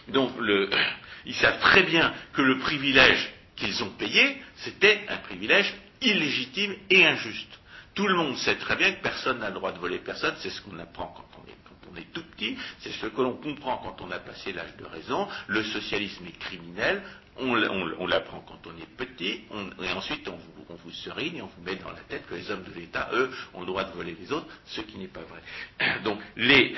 Donc 0.08 0.32
ils 1.26 1.34
savent 1.34 1.60
très 1.60 1.84
bien 1.84 2.12
que 2.32 2.42
le 2.42 2.58
privilège 2.58 3.32
qu'ils 3.56 3.82
ont 3.82 3.90
payé, 3.90 4.42
c'était 4.56 5.04
un 5.08 5.18
privilège 5.18 5.72
illégitime 6.02 6.74
et 6.90 7.06
injuste. 7.06 7.58
Tout 7.94 8.06
le 8.06 8.14
monde 8.14 8.36
sait 8.38 8.56
très 8.56 8.76
bien 8.76 8.92
que 8.92 9.02
personne 9.02 9.38
n'a 9.38 9.48
le 9.48 9.54
droit 9.54 9.72
de 9.72 9.78
voler 9.78 9.98
personne, 9.98 10.34
c'est 10.40 10.50
ce 10.50 10.60
qu'on 10.62 10.78
apprend 10.78 11.06
quand 11.08 11.28
on 11.42 11.48
est, 11.48 11.59
on 11.92 11.96
est 11.96 12.12
tout 12.12 12.24
petit, 12.36 12.56
c'est 12.80 12.92
ce 12.92 13.06
que 13.06 13.20
l'on 13.20 13.36
comprend 13.36 13.78
quand 13.78 14.00
on 14.04 14.10
a 14.10 14.18
passé 14.18 14.52
l'âge 14.52 14.76
de 14.76 14.84
raison, 14.84 15.28
le 15.48 15.62
socialisme 15.64 16.26
est 16.26 16.38
criminel, 16.38 17.02
on, 17.40 18.06
l'apprend 18.06 18.40
quand 18.40 18.60
on 18.66 18.76
est 18.76 18.96
petit, 18.96 19.42
et 19.82 19.92
ensuite 19.92 20.28
on 20.28 20.36
vous, 20.36 20.90
serigne 20.92 21.36
et 21.36 21.42
on 21.42 21.46
vous 21.46 21.62
met 21.62 21.76
dans 21.76 21.90
la 21.90 22.00
tête 22.00 22.26
que 22.26 22.34
les 22.34 22.50
hommes 22.50 22.64
de 22.64 22.72
l'État, 22.78 23.08
eux, 23.12 23.30
ont 23.54 23.60
le 23.60 23.66
droit 23.66 23.84
de 23.84 23.92
voler 23.92 24.16
les 24.20 24.32
autres, 24.32 24.46
ce 24.66 24.80
qui 24.80 24.98
n'est 24.98 25.08
pas 25.08 25.22
vrai. 25.22 26.00
Donc 26.04 26.20
les, 26.36 26.74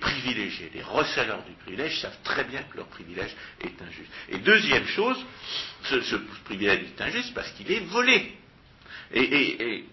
privilégiés, 0.00 0.70
les 0.74 0.82
recelleurs 0.82 1.44
du 1.44 1.52
privilège 1.52 2.00
savent 2.00 2.18
très 2.22 2.44
bien 2.44 2.62
que 2.62 2.76
leur 2.76 2.86
privilège 2.86 3.34
est 3.60 3.82
injuste. 3.82 4.10
Et 4.30 4.38
deuxième 4.38 4.86
chose, 4.86 5.24
ce, 5.84 6.16
privilège 6.44 6.80
est 6.82 7.00
injuste 7.00 7.34
parce 7.34 7.50
qu'il 7.52 7.70
est 7.70 7.80
volé. 7.80 8.36
Et, 9.12 9.84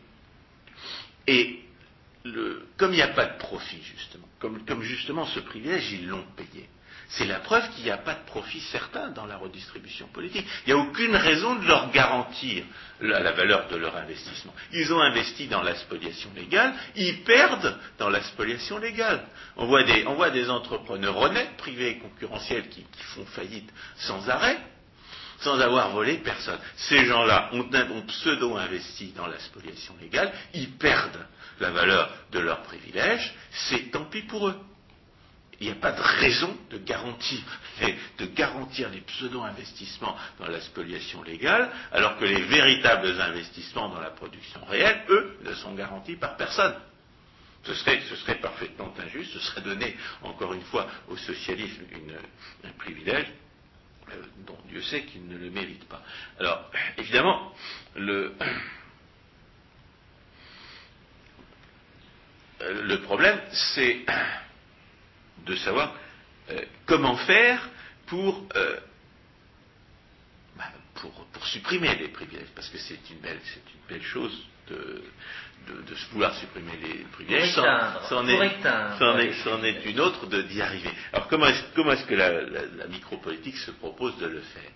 comme 2.78 2.94
il 2.94 2.96
n'y 2.96 3.02
a 3.02 3.10
pas 3.10 3.26
de 3.26 3.38
profit, 3.38 3.82
justement, 3.84 4.28
comme 4.68 4.82
justement 4.84 5.26
ce 5.26 5.40
privilège, 5.40 5.92
ils 5.92 6.08
l'ont 6.08 6.26
payé 6.36 6.70
c'est 7.10 7.26
la 7.26 7.40
preuve 7.40 7.70
qu'il 7.72 7.84
n'y 7.84 7.92
a 7.92 7.98
pas 7.98 8.16
de 8.16 8.26
profit 8.26 8.60
certain 8.60 9.10
dans 9.10 9.26
la 9.26 9.38
redistribution 9.38 10.08
politique. 10.08 10.46
Il 10.66 10.74
n'y 10.74 10.80
a 10.80 10.84
aucune 10.84 11.16
raison 11.16 11.56
de 11.56 11.68
leur 11.68 11.92
garantir 11.92 12.64
la, 13.02 13.32
valeur 13.32 13.68
de 13.68 13.76
leur 13.76 13.96
investissement. 13.98 14.54
Ils 14.72 14.92
ont 14.94 15.00
investi 15.00 15.48
dans 15.48 15.62
la 15.62 15.76
spoliation 15.76 16.32
légale, 16.36 16.74
ils 16.96 17.24
perdent 17.24 17.78
dans 18.00 18.10
la 18.10 18.22
spoliation 18.24 18.78
légale. 18.78 19.26
On 19.58 19.66
voit 19.66 19.84
des, 19.84 20.50
entrepreneurs 20.50 21.18
honnêtes, 21.18 21.56
privés 21.58 21.92
et 21.92 21.98
concurrentiels 22.00 22.68
qui, 22.70 22.86
font 23.16 23.26
faillite 23.26 23.70
sans 23.98 24.30
arrêt, 24.30 24.58
sans 25.44 25.60
avoir 25.60 25.92
volé 25.92 26.18
personne. 26.18 26.60
Ces 26.76 27.06
gens-là 27.06 27.50
ont, 27.54 27.70
pseudo-investi 28.08 29.14
dans 29.16 29.28
la 29.28 29.40
spoliation 29.40 29.96
légale, 30.02 30.32
ils 30.54 30.72
perdent 30.72 31.26
la 31.60 31.72
valeur 31.72 32.10
de 32.32 32.40
leurs 32.40 32.64
privilèges, 32.64 33.34
c'est 33.52 33.92
tant 33.92 34.06
pis 34.06 34.24
pour 34.24 34.48
eux 34.48 34.60
il 35.64 35.68
n'y 35.68 35.72
a 35.72 35.76
pas 35.76 35.94
de 35.94 36.02
raison 36.02 36.58
de 36.72 36.78
garantir, 36.78 37.40
les 38.90 39.02
pseudo-investissements 39.02 40.18
dans 40.38 40.48
la 40.48 40.60
spoliation 40.60 41.24
légale, 41.24 41.72
alors 41.94 42.18
que 42.18 42.26
les 42.26 42.42
véritables 42.42 43.22
investissements 43.22 43.88
dans 43.88 44.02
la 44.02 44.10
production 44.10 44.60
réelle, 44.66 45.06
eux, 45.08 45.38
ne 45.44 45.54
sont 45.54 45.74
garantis 45.74 46.18
par 46.18 46.36
personne. 46.36 46.76
Ce 47.64 47.74
serait, 47.76 48.02
parfaitement 48.42 48.94
injuste, 49.00 49.32
ce 49.32 49.40
serait 49.40 49.62
donner, 49.62 49.96
encore 50.22 50.54
une 50.54 50.64
fois, 50.64 50.86
au 51.08 51.16
socialisme 51.16 51.84
un 52.66 52.72
privilège 52.78 53.28
dont 54.46 54.58
Dieu 54.70 54.82
sait 54.82 55.04
qu'il 55.04 55.28
ne 55.28 55.38
le 55.38 55.50
mérite 55.50 55.86
pas. 55.86 56.02
Alors, 56.40 56.72
évidemment, 56.98 57.54
le, 57.96 58.34
le 62.60 63.02
problème, 63.02 63.40
c'est 63.76 64.06
de 65.46 65.56
savoir 65.58 65.96
euh, 66.50 66.62
comment 66.86 67.16
faire 67.18 67.70
pour, 68.08 68.48
euh, 68.56 68.80
bah, 70.58 70.72
pour, 70.96 71.12
pour, 71.28 71.46
supprimer 71.48 71.96
les 71.96 72.10
privilèges, 72.10 72.50
parce 72.56 72.70
que 72.70 72.78
c'est 72.78 73.10
une 73.10 73.20
belle, 73.20 73.40
c'est 73.46 73.74
une 73.74 73.88
belle 73.88 74.04
chose 74.04 74.48
de, 74.68 75.04
de, 75.68 75.82
de, 75.90 75.96
vouloir 76.12 76.34
supprimer 76.36 76.74
les 76.82 77.06
privilèges. 77.12 77.54
C'en 78.10 78.28
est, 78.28 78.34
est, 79.64 79.86
une 79.86 80.00
autre 80.00 80.28
d'y 80.28 80.62
arriver. 80.62 80.90
Alors 81.12 81.28
comment 81.28 81.48
est-ce, 81.48 81.64
comment 81.76 81.92
est-ce 81.94 82.06
que 82.06 82.16
la, 82.16 82.42
la, 82.42 82.62
la 82.78 82.88
micropolitique 82.88 83.58
se 83.58 83.72
propose 83.72 84.18
de 84.18 84.28
le 84.28 84.40
faire? 84.42 84.72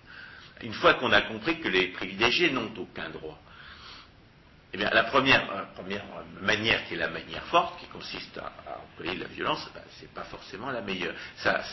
Une 0.63 0.73
fois 0.73 0.95
qu'on 0.95 1.11
a 1.11 1.21
compris 1.21 1.59
que 1.59 1.67
les 1.67 1.88
privilégiés 1.89 2.51
n'ont 2.51 2.71
aucun 2.77 3.09
droit, 3.09 3.39
eh 4.74 4.78
bien, 4.78 4.89
la 4.89 5.03
première, 5.03 5.72
première, 5.76 6.03
manière, 6.41 6.86
qui 6.86 6.95
est 6.95 6.97
la 6.97 7.07
manière 7.07 7.43
forte, 7.45 7.80
qui 7.80 7.88
consiste 7.88 8.38
à, 8.38 8.51
employer 8.84 9.18
la 9.18 9.28
violence, 9.28 9.65
ben, 9.74 9.82
ce 9.95 10.01
n'est 10.01 10.11
pas 10.13 10.26
forcément 10.26 10.72
la 10.72 10.82
meilleure. 10.82 11.15
Ça, 11.38 11.63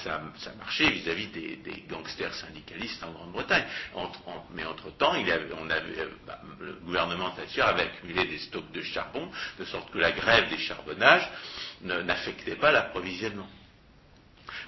marchait 0.56 0.90
vis-à-vis 0.90 1.26
des, 1.28 1.84
gangsters 1.88 2.32
syndicalistes 2.34 3.02
en 3.02 3.10
Grande-Bretagne. 3.10 3.64
mais 4.54 4.64
entre-temps, 4.64 5.14
euh, 5.16 6.08
bah, 6.26 6.40
le 6.60 6.74
gouvernement 6.84 7.30
Thatcher 7.32 7.62
avait 7.62 7.82
accumulé 7.82 8.26
des 8.26 8.38
stocks 8.38 8.70
de 8.70 8.82
charbon, 8.82 9.28
de 9.58 9.64
sorte 9.64 9.90
que 9.90 9.98
la 9.98 10.12
grève 10.12 10.48
des 10.48 10.58
charbonnages 10.58 11.28
n'affectait 11.82 12.56
pas 12.56 12.70
l'approvisionnement. 12.70 13.48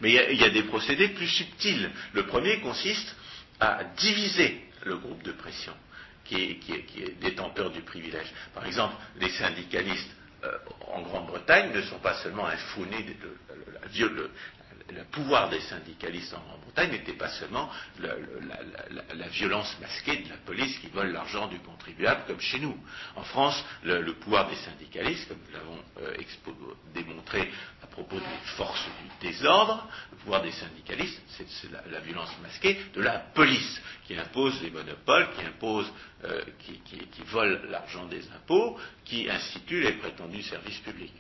Mais 0.01 0.11
il 0.33 0.41
y 0.41 0.45
a 0.45 0.51
des 0.51 0.65
procédés 0.65 1.09
plus 1.11 1.29
subtils. 1.29 1.91
Le 2.13 2.27
premier 2.27 2.61
consiste 2.61 3.15
à 3.61 3.85
diviser 3.97 4.63
le 4.85 4.97
groupe 4.99 5.23
de 5.23 5.33
pression 5.33 5.73
qui 6.29 6.59
est, 6.73 7.21
détenteur 7.21 7.71
du 7.71 7.81
privilège. 7.83 8.33
Par 8.55 8.67
exemple, 8.67 8.95
les 9.21 9.31
syndicalistes 9.31 10.11
euh, 10.45 10.59
en 10.89 11.03
Grande-Bretagne 11.03 11.73
ne 11.73 11.83
sont 11.83 11.99
pas 11.99 12.15
seulement 12.23 12.47
infounés 12.47 13.03
de, 13.03 14.31
le 14.93 15.05
pouvoir 15.05 15.49
des 15.49 15.61
syndicalistes 15.61 16.35
en 16.35 16.41
Grande-Bretagne 16.41 16.91
n'était 16.93 17.13
pas 17.15 17.29
seulement 17.29 17.71
la, 17.99 19.29
violence 19.29 19.77
masquée 19.81 20.19
de 20.19 20.29
la 20.29 20.37
police 20.37 20.79
qui 20.79 20.89
vole 20.89 21.13
l'argent 21.13 21.49
du 21.49 21.59
contribuable 21.59 22.23
comme 22.27 22.41
chez 22.41 22.61
nous. 22.61 22.77
En 23.17 23.23
France, 23.23 23.63
le, 23.83 24.13
pouvoir 24.15 24.49
des 24.49 24.57
syndicalistes, 24.57 25.29
comme 25.29 25.39
nous 25.47 25.53
l'avons 25.53 25.79
euh, 26.01 26.17
démontré 26.95 27.51
à 27.83 27.87
propos 27.87 28.17
des 28.17 28.47
forces 28.57 28.87
du 29.03 29.29
désordre, 29.29 29.89
le 30.13 30.19
pouvoir 30.19 30.43
des 30.43 30.53
syndicalistes, 30.53 31.21
c'est 31.29 31.71
la, 31.91 32.01
violence 32.01 32.31
masquée 32.43 32.79
de 32.95 33.03
la 33.03 33.19
police 33.19 33.81
qui 34.07 34.17
impose 34.17 34.63
les 34.63 34.71
monopoles, 34.71 35.29
qui 35.37 35.45
impose, 35.45 35.93
euh, 36.25 36.43
qui, 36.61 36.79
qui 36.81 37.23
vole 37.25 37.69
l'argent 37.71 38.07
des 38.07 38.23
impôts, 38.31 38.79
qui 39.05 39.29
institue 39.29 39.83
les 39.83 39.93
prétendus 39.93 40.43
services 40.43 40.79
publics 40.79 41.15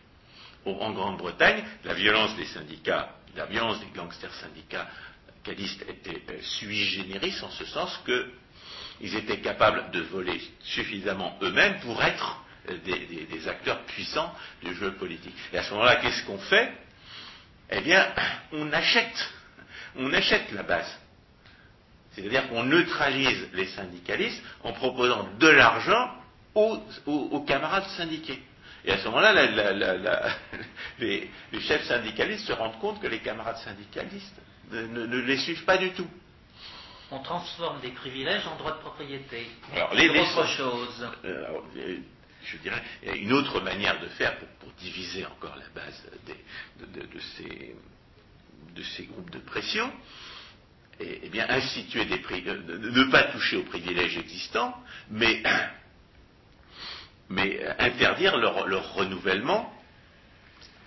en 0.66 0.92
Grande-Bretagne, 0.92 1.64
la 1.84 1.94
violence 1.94 2.36
des 2.36 2.46
syndicats, 2.46 3.10
la 3.37 3.47
violence 3.47 3.80
des 3.80 3.91
gangsters 3.95 4.32
syndicalistes 4.34 5.82
était 5.89 6.22
euh, 6.30 6.43
sui 6.43 6.84
generis 6.84 7.34
en 7.43 7.51
ce 7.51 7.64
sens 7.66 8.01
qu'ils 8.05 9.14
étaient 9.14 9.41
capables 9.41 9.91
de 9.91 10.01
voler 10.03 10.41
suffisamment 10.61 11.39
eux-mêmes 11.43 11.78
pour 11.80 12.03
être 12.03 12.43
euh, 12.70 12.78
des, 12.84 13.49
acteurs 13.49 13.82
puissants 13.84 14.34
du 14.62 14.74
jeu 14.74 14.93
politique. 14.95 15.37
Et 15.53 15.59
à 15.59 15.62
ce 15.62 15.70
moment-là, 15.72 15.97
qu'est-ce 15.97 16.24
qu'on 16.24 16.39
fait? 16.39 16.72
Eh 17.70 17.80
bien, 17.80 18.07
on 18.53 18.72
achète, 18.72 19.28
on 19.97 20.12
achète 20.12 20.51
la 20.53 20.62
base. 20.62 20.99
C'est-à-dire 22.12 22.49
qu'on 22.49 22.64
neutralise 22.64 23.49
les 23.53 23.66
syndicalistes 23.66 24.43
en 24.64 24.72
proposant 24.72 25.28
de 25.39 25.49
l'argent 25.49 26.11
aux 26.55 27.45
camarades 27.47 27.87
syndiqués. 27.99 28.43
Et 28.87 28.93
à 28.93 28.99
ce 28.99 29.09
moment-là, 29.09 29.34
les, 31.01 31.28
chefs 31.61 31.84
syndicalistes 31.84 32.47
se 32.47 32.53
rendent 32.53 32.78
compte 32.78 33.01
que 33.03 33.09
les 33.09 33.18
camarades 33.18 33.57
syndicalistes 33.59 34.41
ne, 34.70 35.20
les 35.20 35.39
suivent 35.39 35.64
pas 35.64 35.76
du 35.76 35.91
tout. 35.91 36.09
On 37.11 37.20
transforme 37.20 37.80
des 37.80 37.91
privilèges 37.91 38.47
en 38.47 38.57
droits 38.57 38.72
de 38.72 38.78
propriété. 38.80 39.49
Alors, 39.74 39.95
les, 39.95 40.09
autre 40.09 40.47
chose. 40.49 41.09
Euh, 41.24 41.99
je 42.45 42.57
dirais, 42.59 42.82
il 43.03 43.09
y 43.09 43.12
a 43.12 43.16
une 43.16 43.32
autre 43.32 43.61
manière 43.61 44.01
de 44.01 44.07
faire 44.09 44.37
pour, 44.39 44.47
diviser 44.78 45.24
encore 45.24 45.57
la 45.57 45.80
base 45.80 46.05
de, 46.26 47.20
ces, 47.37 47.74
de, 48.74 48.82
ces, 48.82 49.05
groupes 49.05 49.30
de 49.30 49.39
pression. 49.39 49.91
Et, 51.01 51.20
eh 51.22 51.28
bien, 51.30 51.47
instituer 51.49 52.05
des 52.05 52.18
ne 52.18 53.11
pas 53.11 53.22
toucher 53.32 53.57
aux 53.57 53.62
privilèges 53.62 54.18
existants, 54.18 54.74
mais 55.11 55.43
mais 57.28 57.60
euh, 57.60 57.72
interdire 57.78 58.36
leur, 58.36 58.94
renouvellement 58.94 59.72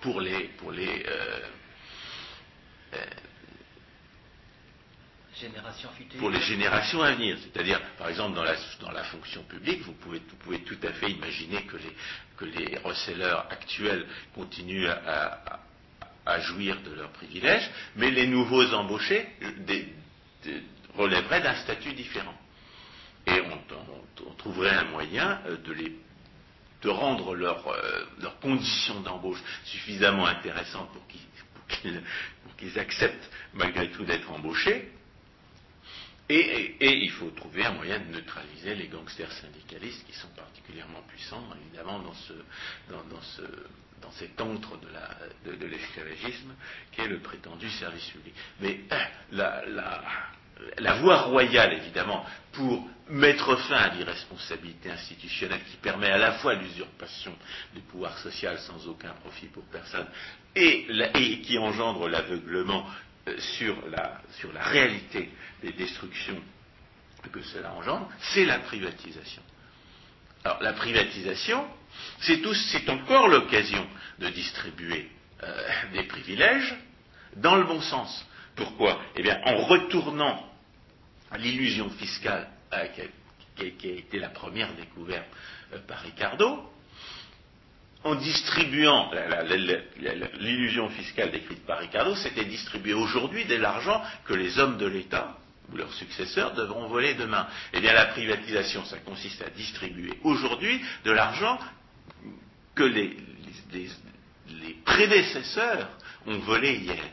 pour 0.01 0.21
les, 0.21 0.45
pour 0.57 0.71
les 0.71 1.03
euh, 1.07 1.39
euh, 2.93 3.05
générations 5.35 5.89
futures. 5.91 6.19
Pour 6.19 6.29
les 6.29 6.41
générations 6.41 7.01
à 7.01 7.11
venir. 7.13 7.37
C'est-à-dire, 7.41 7.81
par 7.97 8.09
exemple, 8.09 8.35
dans 8.35 8.43
la, 8.43 8.55
dans 8.79 8.91
la 8.91 9.03
fonction 9.05 9.43
publique, 9.43 9.81
vous 9.81 9.93
pouvez, 9.93 10.19
vous 10.19 10.35
pouvez, 10.37 10.59
tout 10.59 10.77
à 10.83 10.93
fait 10.93 11.11
imaginer 11.11 11.63
que 11.63 11.77
les, 11.77 11.95
que 12.37 12.45
les 12.45 12.77
actuels 13.49 14.05
continuent 14.33 14.87
à, 14.87 15.59
à, 16.25 16.39
jouir 16.41 16.81
de 16.81 16.93
leurs 16.93 17.11
privilèges, 17.11 17.69
mais 17.95 18.11
les 18.11 18.27
nouveaux 18.27 18.73
embauchés 18.73 19.27
relèveraient 20.95 21.41
d'un 21.41 21.55
statut 21.55 21.93
différent. 21.93 22.35
Et 23.27 23.41
on, 23.41 23.59
on, 24.27 24.33
trouverait 24.35 24.71
un 24.71 24.85
moyen 24.85 25.41
de 25.65 25.73
les 25.73 25.95
de 26.82 26.89
rendre 26.89 27.36
euh, 27.36 28.05
leurs 28.19 28.39
conditions 28.39 29.01
d'embauche 29.01 29.41
suffisamment 29.65 30.25
intéressantes 30.25 30.89
pour 30.91 31.05
qu'ils 32.57 32.80
acceptent 32.80 33.30
malgré 33.53 33.89
tout 33.91 34.03
d'être 34.05 34.32
embauchés. 34.32 34.91
Et, 36.32 36.75
il 36.80 37.09
faut 37.11 37.32
trouver 37.32 37.65
un 37.65 37.71
moyen 37.71 37.99
de 37.99 38.11
neutraliser 38.11 38.75
les 38.75 38.88
gangsters 38.88 39.32
syndicalistes 39.32 40.05
qui 40.05 40.13
sont 40.13 40.27
particulièrement 40.30 41.01
puissants, 41.07 41.43
évidemment, 41.65 41.99
dans, 41.99 42.13
ce, 42.13 42.34
dans, 42.88 43.21
ce, 43.21 43.41
dans 43.99 44.11
cet 44.11 44.39
antre 44.39 44.77
de, 45.45 45.55
de, 45.55 45.65
l'esclavagisme 45.65 46.53
qui 46.91 47.01
est 47.01 47.07
le 47.07 47.19
prétendu 47.19 47.67
service 47.71 48.07
public. 48.09 48.36
Mais 48.59 48.80
euh, 48.91 48.97
la, 49.32 49.65
la, 49.65 50.03
la 50.78 50.95
voie 50.95 51.22
royale, 51.24 51.74
évidemment, 51.74 52.26
pour 52.53 52.88
mettre 53.10 53.55
fin 53.55 53.76
à 53.76 53.95
l'irresponsabilité 53.95 54.91
institutionnelle 54.91 55.62
qui 55.70 55.78
permet 55.78 56.12
à 56.12 56.18
la 56.18 56.34
fois 56.34 56.53
l'usurpation 56.53 57.34
du 57.74 57.82
pouvoir 57.82 58.18
social 58.20 58.57
sans 58.60 58.88
aucun 58.88 59.14
profit 59.24 59.47
pour 59.47 59.64
personne 59.66 60.05
et, 60.55 61.41
qui 61.41 61.57
engendre 61.57 62.07
l'aveuglement 62.07 62.86
euh, 63.28 63.38
sur 63.57 63.76
la, 63.89 64.22
réalité 64.62 65.30
des 65.64 65.72
destructions 65.72 66.39
que 67.32 67.41
cela 67.41 67.74
engendre, 67.74 68.10
c'est 68.20 68.45
la 68.45 68.60
privatisation. 68.60 69.41
Alors 70.43 70.62
la 70.62 70.74
privatisation, 70.74 71.68
c'est 72.22 72.89
encore 72.89 73.28
l'occasion 73.28 73.86
de 74.20 74.30
distribuer 74.30 75.10
euh, 75.43 75.64
des 75.93 76.03
privilèges 76.03 76.76
dans 77.36 77.55
le 77.55 77.64
bon 77.66 77.82
sens. 77.82 78.26
Pourquoi? 78.55 79.01
Eh 79.16 79.22
bien, 79.22 79.39
en 79.45 79.57
retournant 79.66 80.49
l'illusion 81.38 81.89
fiscale 81.91 82.47
euh, 82.73 82.86
qui, 83.55 83.88
a, 83.88 83.91
été 83.91 84.19
la 84.19 84.30
première 84.30 84.73
découverte 84.75 85.27
euh, 85.73 85.80
par 85.88 85.99
Ricardo, 86.01 86.69
en 88.03 88.15
distribuant 88.15 89.11
l'illusion 90.39 90.89
fiscale 90.89 91.32
décrite 91.32 91.65
par 91.65 91.80
Ricardo, 91.80 92.15
c'était 92.15 92.45
distribuer 92.45 92.93
aujourd'hui 92.93 93.43
de 93.45 93.55
l'argent 93.55 94.01
que 94.25 94.34
les 94.34 94.57
hommes 94.57 94.77
de 94.77 94.86
l'État 94.86 95.38
ou 95.71 95.77
leurs 95.77 95.93
successeurs 95.93 96.53
devront 96.53 96.88
voler 96.88 97.15
demain. 97.15 97.47
Eh 97.73 97.82
bien, 97.82 97.93
la 97.93 98.07
privatisation, 98.07 98.86
ça 98.86 98.97
consiste 98.99 99.41
à 99.41 99.49
distribuer 99.49 100.13
aujourd'hui 100.23 100.82
de 101.03 101.11
l'argent 101.11 101.59
que 102.73 102.84
les, 102.84 103.17
prédécesseurs 104.86 105.89
ont 106.25 106.39
volé 106.39 106.75
hier. 106.77 107.03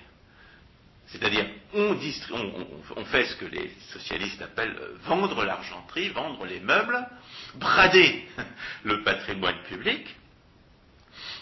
C'est-à-dire, 1.09 1.47
on, 1.73 3.05
fait 3.05 3.27
ce 3.27 3.37
que 3.37 3.45
les 3.45 3.71
socialistes 3.93 4.43
appellent 4.43 4.77
euh, 4.81 4.97
vendre 5.05 5.45
l'argenterie, 5.45 6.09
vendre 6.09 6.45
les 6.47 6.59
meubles, 6.59 7.07
brader 7.55 8.27
le 8.85 9.03
patrimoine 9.05 9.63
public, 9.69 10.05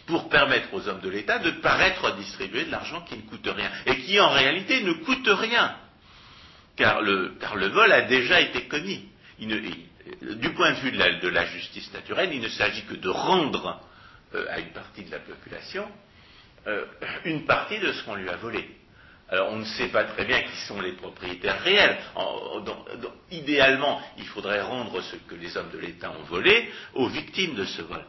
pour 0.07 0.29
permettre 0.29 0.73
aux 0.75 0.87
hommes 0.87 1.01
de 1.01 1.09
l'État 1.09 1.39
de 1.39 1.51
paraître 1.51 2.15
distribuer 2.17 2.67
de 2.67 2.71
l'argent 2.71 3.01
qui 3.03 3.17
ne 3.17 3.23
coûte 3.23 3.49
rien, 3.49 3.71
et 3.87 3.97
qui 4.03 4.21
en 4.21 4.31
réalité 4.31 4.83
ne 4.83 4.93
coûte 4.93 5.29
rien, 5.29 5.77
car 6.77 7.01
le, 7.01 7.33
vol 7.69 7.91
a 7.91 8.03
déjà 8.03 8.43
été 8.43 8.69
commis. 8.69 9.09
du 9.39 10.51
point 10.51 10.73
de 10.73 10.81
vue 10.81 10.93
de 10.93 11.29
la, 11.29 11.47
justice 11.47 11.91
naturelle, 11.95 12.31
il 12.35 12.43
ne 12.43 12.49
s'agit 12.49 12.85
que 12.85 12.95
de 12.95 13.09
rendre 13.09 13.81
euh, 14.35 14.45
à 14.51 14.59
une 14.59 14.73
partie 14.73 15.05
de 15.05 15.11
la 15.11 15.21
population 15.21 15.91
euh, 16.67 16.85
une 17.25 17.45
partie 17.45 17.79
de 17.79 17.93
ce 17.93 18.03
qu'on 18.05 18.15
lui 18.15 18.29
a 18.29 18.37
volé. 18.37 18.67
Alors 19.31 19.53
on 19.53 19.57
ne 19.57 19.65
sait 19.65 19.89
pas 19.89 20.05
très 20.05 20.25
bien 20.25 20.43
qui 20.43 20.57
sont 20.67 20.81
les 20.81 20.93
propriétaires 20.93 21.61
réels. 21.63 21.99
idéalement, 23.31 24.01
il 24.19 24.27
faudrait 24.27 24.61
rendre 24.61 25.01
ce 25.01 25.17
que 25.17 25.35
les 25.35 25.57
hommes 25.57 25.71
de 25.71 25.79
l'État 25.79 26.11
ont 26.11 26.25
volé 26.25 26.71
aux 26.95 27.09
victimes 27.09 27.55
de 27.55 27.65
ce 27.65 27.83
vol. 27.83 28.05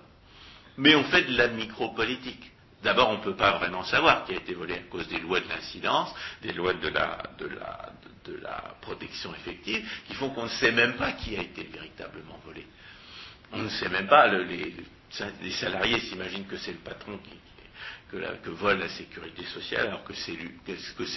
Mais 0.78 0.94
on 0.96 1.04
fait 1.06 1.24
de 1.24 1.38
la 1.38 1.48
micropolitique. 1.48 2.52
D'abord, 2.84 3.10
on 3.10 3.18
ne 3.18 3.24
peut 3.24 3.36
pas 3.36 3.58
vraiment 3.58 3.84
savoir 3.84 4.26
qui 4.26 4.34
a 4.34 4.36
été 4.36 4.54
volé 4.54 4.76
à 4.76 4.80
cause 4.92 5.08
des 5.08 5.20
lois 5.20 5.40
de 5.40 5.48
l'incidence, 5.48 6.14
des 6.42 6.52
lois 6.52 6.74
de 6.74 6.90
la, 6.90 7.18
protection 8.82 9.34
effective, 9.34 9.90
qui 10.08 10.14
font 10.14 10.30
qu'on 10.30 10.44
ne 10.44 10.50
sait 10.50 10.72
même 10.72 10.96
pas 10.96 11.14
qui 11.14 11.36
a 11.36 11.42
été 11.42 11.64
véritablement 11.64 12.40
volé. 12.46 12.68
On 13.54 13.60
ne 13.60 13.70
sait 13.70 13.90
même 13.90 14.08
pas, 14.08 14.28
les, 14.28 14.76
les 15.42 15.52
salariés 15.52 16.00
s'imaginent 16.02 16.46
que 16.46 16.58
c'est 16.58 16.74
le 16.74 16.80
patron 16.80 17.18
qui, 17.18 17.32
que, 18.12 18.50
vole 18.50 18.80
la 18.80 18.90
sécurité 18.90 19.44
sociale, 19.46 19.88
alors 19.88 20.04
que 20.04 20.14
c'est, 20.14 20.36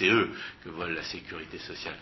eux 0.07 0.31
que 0.63 0.69
vole 0.69 0.93
la 0.93 1.03
sécurité 1.03 1.59
sociale. 1.59 1.95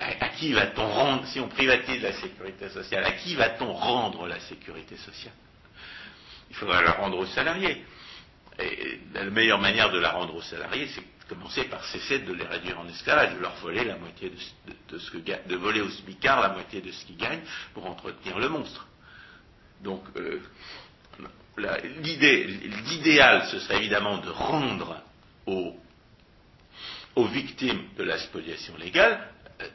À, 0.00 0.28
qui 0.30 0.52
va-t-on 0.52 0.86
rendre, 0.86 1.26
si 1.26 1.38
on 1.40 1.48
privatise 1.48 2.02
la 2.02 2.12
sécurité 2.12 2.68
sociale, 2.68 3.04
à 3.04 3.12
qui 3.12 3.34
va-t-on 3.34 3.72
rendre 3.72 4.26
la 4.26 4.40
sécurité 4.40 4.96
sociale? 4.96 5.34
Il 6.50 6.56
faudra 6.56 6.82
la 6.82 6.92
rendre 6.92 7.18
aux 7.18 7.26
salariés. 7.26 7.84
Et 8.58 9.00
la 9.14 9.24
meilleure 9.24 9.60
manière 9.60 9.90
de 9.90 9.98
la 9.98 10.10
rendre 10.10 10.34
aux 10.34 10.42
salariés, 10.42 10.88
c'est 10.88 11.00
de 11.00 11.34
commencer 11.34 11.64
par 11.64 11.84
cesser 11.84 12.18
de 12.18 12.32
les 12.32 12.44
réduire 12.44 12.78
en 12.78 12.88
esclavage, 12.88 13.34
de 13.34 13.40
leur 13.40 13.54
voler 13.56 13.84
la 13.84 13.96
moitié 13.96 14.30
de, 14.88 14.98
ce 14.98 15.10
que 15.10 15.18
de 15.18 15.56
voler 15.56 15.80
au 15.80 15.88
smicard 15.88 16.40
la 16.40 16.50
moitié 16.50 16.82
de 16.82 16.90
ce 16.90 17.06
qu'ils 17.06 17.16
gagnent 17.16 17.42
pour 17.72 17.86
entretenir 17.86 18.38
le 18.38 18.48
monstre. 18.48 18.86
Donc, 19.82 20.04
euh, 20.16 20.40
l'idéal, 21.58 23.46
ce 23.50 23.58
serait 23.60 23.76
évidemment 23.78 24.18
de 24.18 24.30
rendre 24.30 25.02
aux, 25.46 25.76
victimes 27.26 27.82
de 27.96 28.04
la 28.04 28.18
spoliation 28.18 28.76
légale 28.76 29.28
euh, 29.60 29.68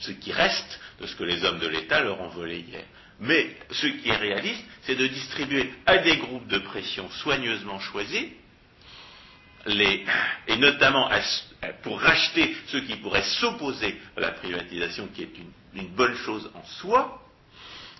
ce 0.00 0.12
qui 0.12 0.32
reste 0.32 0.80
de 1.00 1.06
ce 1.06 1.16
que 1.16 1.24
les 1.24 1.44
hommes 1.44 1.58
de 1.58 1.66
l'État 1.66 2.00
leur 2.00 2.20
ont 2.20 2.28
volé 2.28 2.60
hier. 2.60 2.84
Mais 3.20 3.56
ce 3.70 3.86
qui 3.86 4.08
est 4.08 4.16
réaliste, 4.16 4.64
c'est 4.82 4.94
de 4.94 5.06
distribuer 5.06 5.72
à 5.86 5.98
des 5.98 6.16
groupes 6.18 6.46
de 6.46 6.58
pression 6.58 7.10
soigneusement 7.10 7.80
choisis, 7.80 8.26
et 10.46 10.56
notamment 10.56 11.10
pour 11.82 12.00
racheter 12.00 12.56
ceux 12.68 12.80
qui 12.82 12.96
pourraient 12.96 13.22
s'opposer 13.22 14.00
à 14.16 14.20
la 14.20 14.30
privatisation, 14.32 15.08
qui 15.08 15.22
est 15.22 15.32
une, 15.74 15.88
bonne 15.88 16.14
chose 16.16 16.50
en 16.54 16.64
soi, 16.64 17.22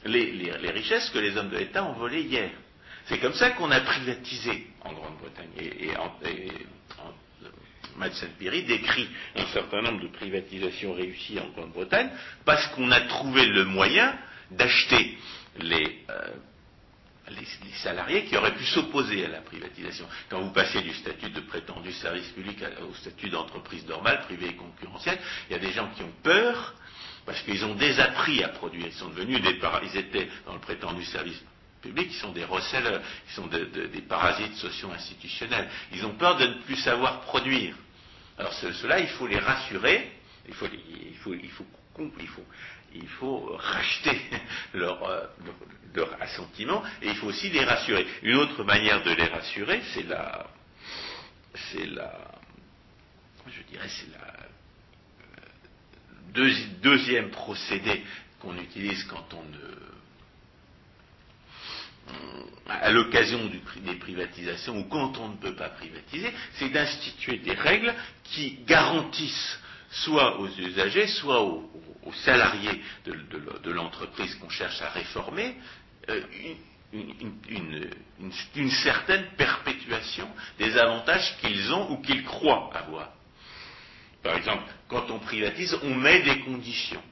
les, 0.05 0.53
richesses 0.71 1.11
que 1.11 1.19
les 1.19 1.37
hommes 1.37 1.51
de 1.51 1.59
l'État 1.59 1.85
ont 1.85 1.95
volées 1.95 2.23
hier. 2.23 2.51
C'est 3.09 3.19
comme 3.19 3.35
ça 3.35 3.51
qu'on 3.53 3.71
a 3.71 3.81
privatisé 3.81 4.67
en 4.83 4.93
Grande-Bretagne. 4.93 5.51
Et, 5.59 5.97
en, 5.97 6.13
Piri 8.39 8.63
décrit 8.63 9.09
un 9.35 9.47
certain 9.47 9.83
nombre 9.83 10.01
de 10.03 10.09
privatisations 10.09 10.95
réussies 10.95 11.39
en 11.41 11.49
Grande-Bretagne 11.49 12.11
parce 12.45 12.67
qu'on 12.69 12.91
a 12.93 13.01
trouvé 13.03 13.47
le 13.47 13.65
moyen 13.65 14.17
d'acheter 14.53 15.19
les, 15.59 16.05
euh, 16.09 16.29
les, 17.31 17.73
salariés 17.83 18.25
qui 18.27 18.37
auraient 18.37 18.55
pu 18.55 18.65
s'opposer 18.65 19.25
à 19.25 19.29
la 19.29 19.41
privatisation. 19.41 20.07
Quand 20.29 20.41
vous 20.41 20.53
passez 20.53 20.81
du 20.83 20.95
statut 20.95 21.31
de 21.31 21.41
prétendu 21.41 21.91
service 21.93 22.29
public 22.29 22.59
au 22.89 22.95
statut 22.95 23.31
d'entreprise 23.31 23.87
normale, 23.89 24.21
privée 24.23 24.51
et 24.51 24.55
concurrentielle, 24.55 25.19
il 25.49 25.55
y 25.55 25.57
a 25.57 25.59
des 25.59 25.73
gens 25.73 25.89
qui 25.97 26.03
ont 26.03 26.13
peur 26.23 26.75
parce 27.27 27.41
qu'ils 27.43 27.65
ont 27.65 27.75
désappris 27.75 28.45
à 28.45 28.49
produire. 28.49 28.87
Ils 28.87 28.93
sont 28.93 29.09
devenus 29.09 29.43
des 29.43 29.59
ils 29.83 29.97
étaient 29.97 30.29
dans 30.47 30.55
le 30.55 30.61
prétendu 30.61 31.05
service 31.05 31.43
public, 31.81 32.09
ils 32.11 32.21
sont 32.21 32.33
des 32.33 32.45
recels, 32.45 33.01
ils 33.29 33.35
sont 33.35 33.47
des 33.47 34.03
parasites 34.03 34.55
socio-institutionnels. 34.55 35.69
Ils 35.93 36.05
ont 36.05 36.15
peur 36.15 36.37
de 36.37 36.47
ne 36.47 36.55
plus 36.63 36.77
savoir 36.77 37.21
produire. 37.23 37.75
Alors 38.39 38.53
cela, 38.53 39.01
il 39.01 39.09
faut 39.09 39.27
les 39.27 39.39
rassurer, 39.39 40.13
il 40.47 40.55
faut, 40.55 40.67
il 40.67 41.51
faut, 41.51 41.65
il 42.95 43.09
faut, 43.09 43.57
racheter 43.57 44.21
leur, 44.75 45.03
euh, 45.03 45.27
leur, 45.95 46.23
assentiment 46.23 46.83
et 47.03 47.09
il 47.09 47.17
faut 47.17 47.27
aussi 47.27 47.51
les 47.51 47.65
rassurer. 47.65 48.07
Une 48.23 48.37
autre 48.37 48.63
manière 48.63 49.03
de 49.03 49.11
les 49.11 49.27
rassurer, 49.27 49.83
c'est 49.93 50.05
la, 50.05 50.47
c'est 51.73 51.87
la, 51.87 52.31
je 53.49 53.63
dirais, 53.63 53.89
c'est 53.89 54.11
la 54.13 54.35
euh, 56.43 56.65
deuxième 56.81 57.31
procédé 57.31 58.05
qu'on 58.41 58.57
utilise 58.57 59.03
quand 59.05 59.35
on 59.35 59.43
ne 59.43 59.98
à 62.69 62.91
l'occasion 62.91 63.51
des 63.85 63.95
privatisations 63.95 64.79
ou 64.79 64.85
quand 64.85 65.17
on 65.19 65.31
ne 65.31 65.37
peut 65.37 65.55
pas 65.55 65.71
privatiser, 65.71 66.33
c'est 66.55 66.69
d'instituer 66.69 67.39
des 67.39 67.55
règles 67.55 67.95
qui 68.25 68.59
garantissent 68.67 69.59
soit 69.91 70.39
aux 70.39 70.49
usagers, 70.49 71.07
soit 71.07 71.43
aux, 71.43 71.65
salariés 72.25 72.81
de, 73.05 73.71
l'entreprise 73.71 74.35
qu'on 74.37 74.49
cherche 74.49 74.81
à 74.81 74.89
réformer, 74.91 75.57
euh, 76.09 76.23
une, 76.93 78.71
certaine 78.71 79.27
perpétuation 79.37 80.27
des 80.59 80.77
avantages 80.79 81.37
qu'ils 81.41 81.71
ont 81.73 81.91
ou 81.91 81.99
qu'ils 81.99 82.25
croient 82.25 82.71
avoir. 82.75 83.11
Par 84.23 84.37
exemple, 84.37 84.65
quand 84.89 85.11
on 85.11 85.19
privatise, 85.19 85.77
on 85.83 85.95
met 85.95 86.23
des 86.23 86.41
conditions. 86.41 87.03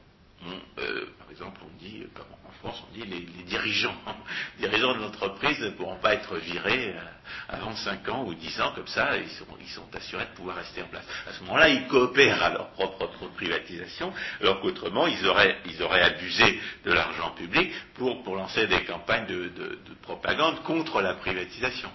Euh, 0.78 1.07
par 1.18 1.30
exemple, 1.30 1.61
on 1.64 1.78
dit, 1.78 2.05
en 2.47 2.53
France, 2.61 2.82
on 2.88 2.94
dit 2.94 3.05
les, 3.05 3.20
les 3.20 3.42
dirigeants, 3.44 3.94
dirigeants 4.59 4.94
de 4.94 5.01
l'entreprise 5.01 5.59
ne 5.61 5.70
pourront 5.70 5.99
pas 5.99 6.14
être 6.14 6.36
virés 6.36 6.94
euh, 6.94 7.01
avant 7.49 7.74
5 7.74 8.09
ans 8.09 8.24
ou 8.24 8.34
10 8.34 8.61
ans, 8.61 8.72
comme 8.74 8.86
ça, 8.86 9.16
ils 9.16 9.28
sont, 9.30 9.47
assurés 9.94 10.24
de 10.24 10.36
pouvoir 10.36 10.57
rester 10.57 10.82
en 10.82 10.88
place. 10.88 11.05
À 11.28 11.32
ce 11.32 11.42
moment-là, 11.44 11.68
ils 11.68 11.86
coopèrent 11.88 12.42
à 12.42 12.51
leur 12.51 12.70
propre 12.70 13.09
privatisation, 13.34 14.12
alors 14.40 14.61
qu'autrement, 14.61 15.07
ils 15.07 15.26
auraient, 15.26 15.59
ils 15.66 15.82
auraient 15.82 16.03
abusé 16.03 16.61
de 16.84 16.92
l'argent 16.92 17.30
public 17.30 17.72
pour, 17.94 18.22
pour 18.22 18.36
lancer 18.36 18.66
des 18.66 18.84
campagnes 18.84 19.26
de, 19.26 19.49
de 19.49 19.94
propagande 20.03 20.62
contre 20.62 21.01
la 21.01 21.14
privatisation. 21.14 21.90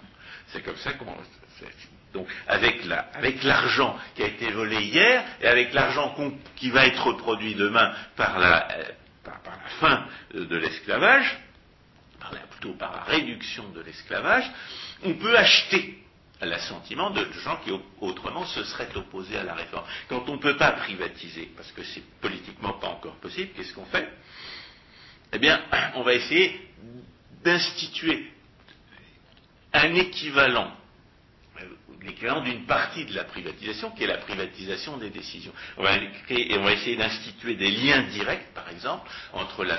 C'est 0.47 0.63
comme 0.63 0.77
ça 0.77 0.93
qu'on 0.93 1.05
donc 2.13 2.27
avec 2.47 2.83
l'argent 3.43 3.97
qui 4.15 4.23
a 4.23 4.27
été 4.27 4.51
volé 4.51 4.81
hier 4.83 5.23
et 5.41 5.47
avec 5.47 5.73
l'argent 5.73 6.15
qui 6.55 6.69
va 6.69 6.85
être 6.85 7.13
produit 7.13 7.55
demain 7.55 7.93
par 8.15 8.39
la, 8.39 8.71
euh, 8.71 8.83
fin 9.79 10.05
de 10.33 10.55
l'esclavage, 10.57 11.39
plutôt 12.51 12.73
par 12.77 12.93
la 12.93 13.03
réduction 13.03 13.69
de 13.69 13.81
l'esclavage, 13.81 14.49
on 15.03 15.13
peut 15.15 15.37
acheter 15.37 15.97
l'assentiment 16.41 17.11
de 17.11 17.25
gens 17.43 17.57
qui 17.57 17.71
autrement 17.99 18.45
se 18.45 18.63
seraient 18.63 18.95
opposés 18.95 19.37
à 19.37 19.43
la 19.43 19.53
réforme. 19.53 19.85
Quand 20.09 20.27
on 20.27 20.33
ne 20.33 20.39
peut 20.39 20.57
pas 20.57 20.71
privatiser, 20.71 21.51
parce 21.55 21.71
que 21.71 21.83
c'est 21.83 22.03
politiquement 22.19 22.73
pas 22.73 22.87
encore 22.87 23.15
possible, 23.15 23.51
qu'est-ce 23.55 23.73
qu'on 23.73 23.85
fait? 23.85 24.11
Eh 25.33 25.39
bien, 25.39 25.61
on 25.95 26.03
va 26.03 26.13
essayer 26.13 26.69
d'instituer 27.43 28.31
un 29.73 29.95
équivalent 29.95 30.75
l'équivalent 32.01 32.41
d'une 32.41 32.65
partie 32.65 33.05
de 33.05 33.13
la 33.15 33.23
privatisation, 33.23 33.91
qui 33.91 34.03
est 34.03 34.07
la 34.07 34.17
privatisation 34.17 34.97
des 34.97 35.09
décisions. 35.09 35.53
On 35.77 35.83
va, 35.83 35.97
essayer 36.73 36.95
d'instituer 36.95 37.55
des 37.55 37.71
liens 37.71 38.03
directs, 38.03 38.53
par 38.53 38.69
exemple, 38.69 39.09
entre 39.33 39.63
la, 39.63 39.77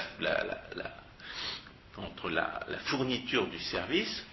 fourniture 2.85 3.47
du 3.49 3.59
service, 3.59 4.25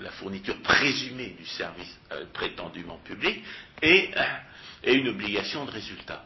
la, 0.00 0.10
fourniture 0.12 0.60
présumée 0.62 1.36
du 1.38 1.46
service 1.46 1.98
euh, 2.12 2.24
prétendument 2.32 2.98
public, 2.98 3.42
et, 3.80 4.10
une 4.84 5.08
obligation 5.08 5.64
de 5.64 5.70
résultat. 5.70 6.24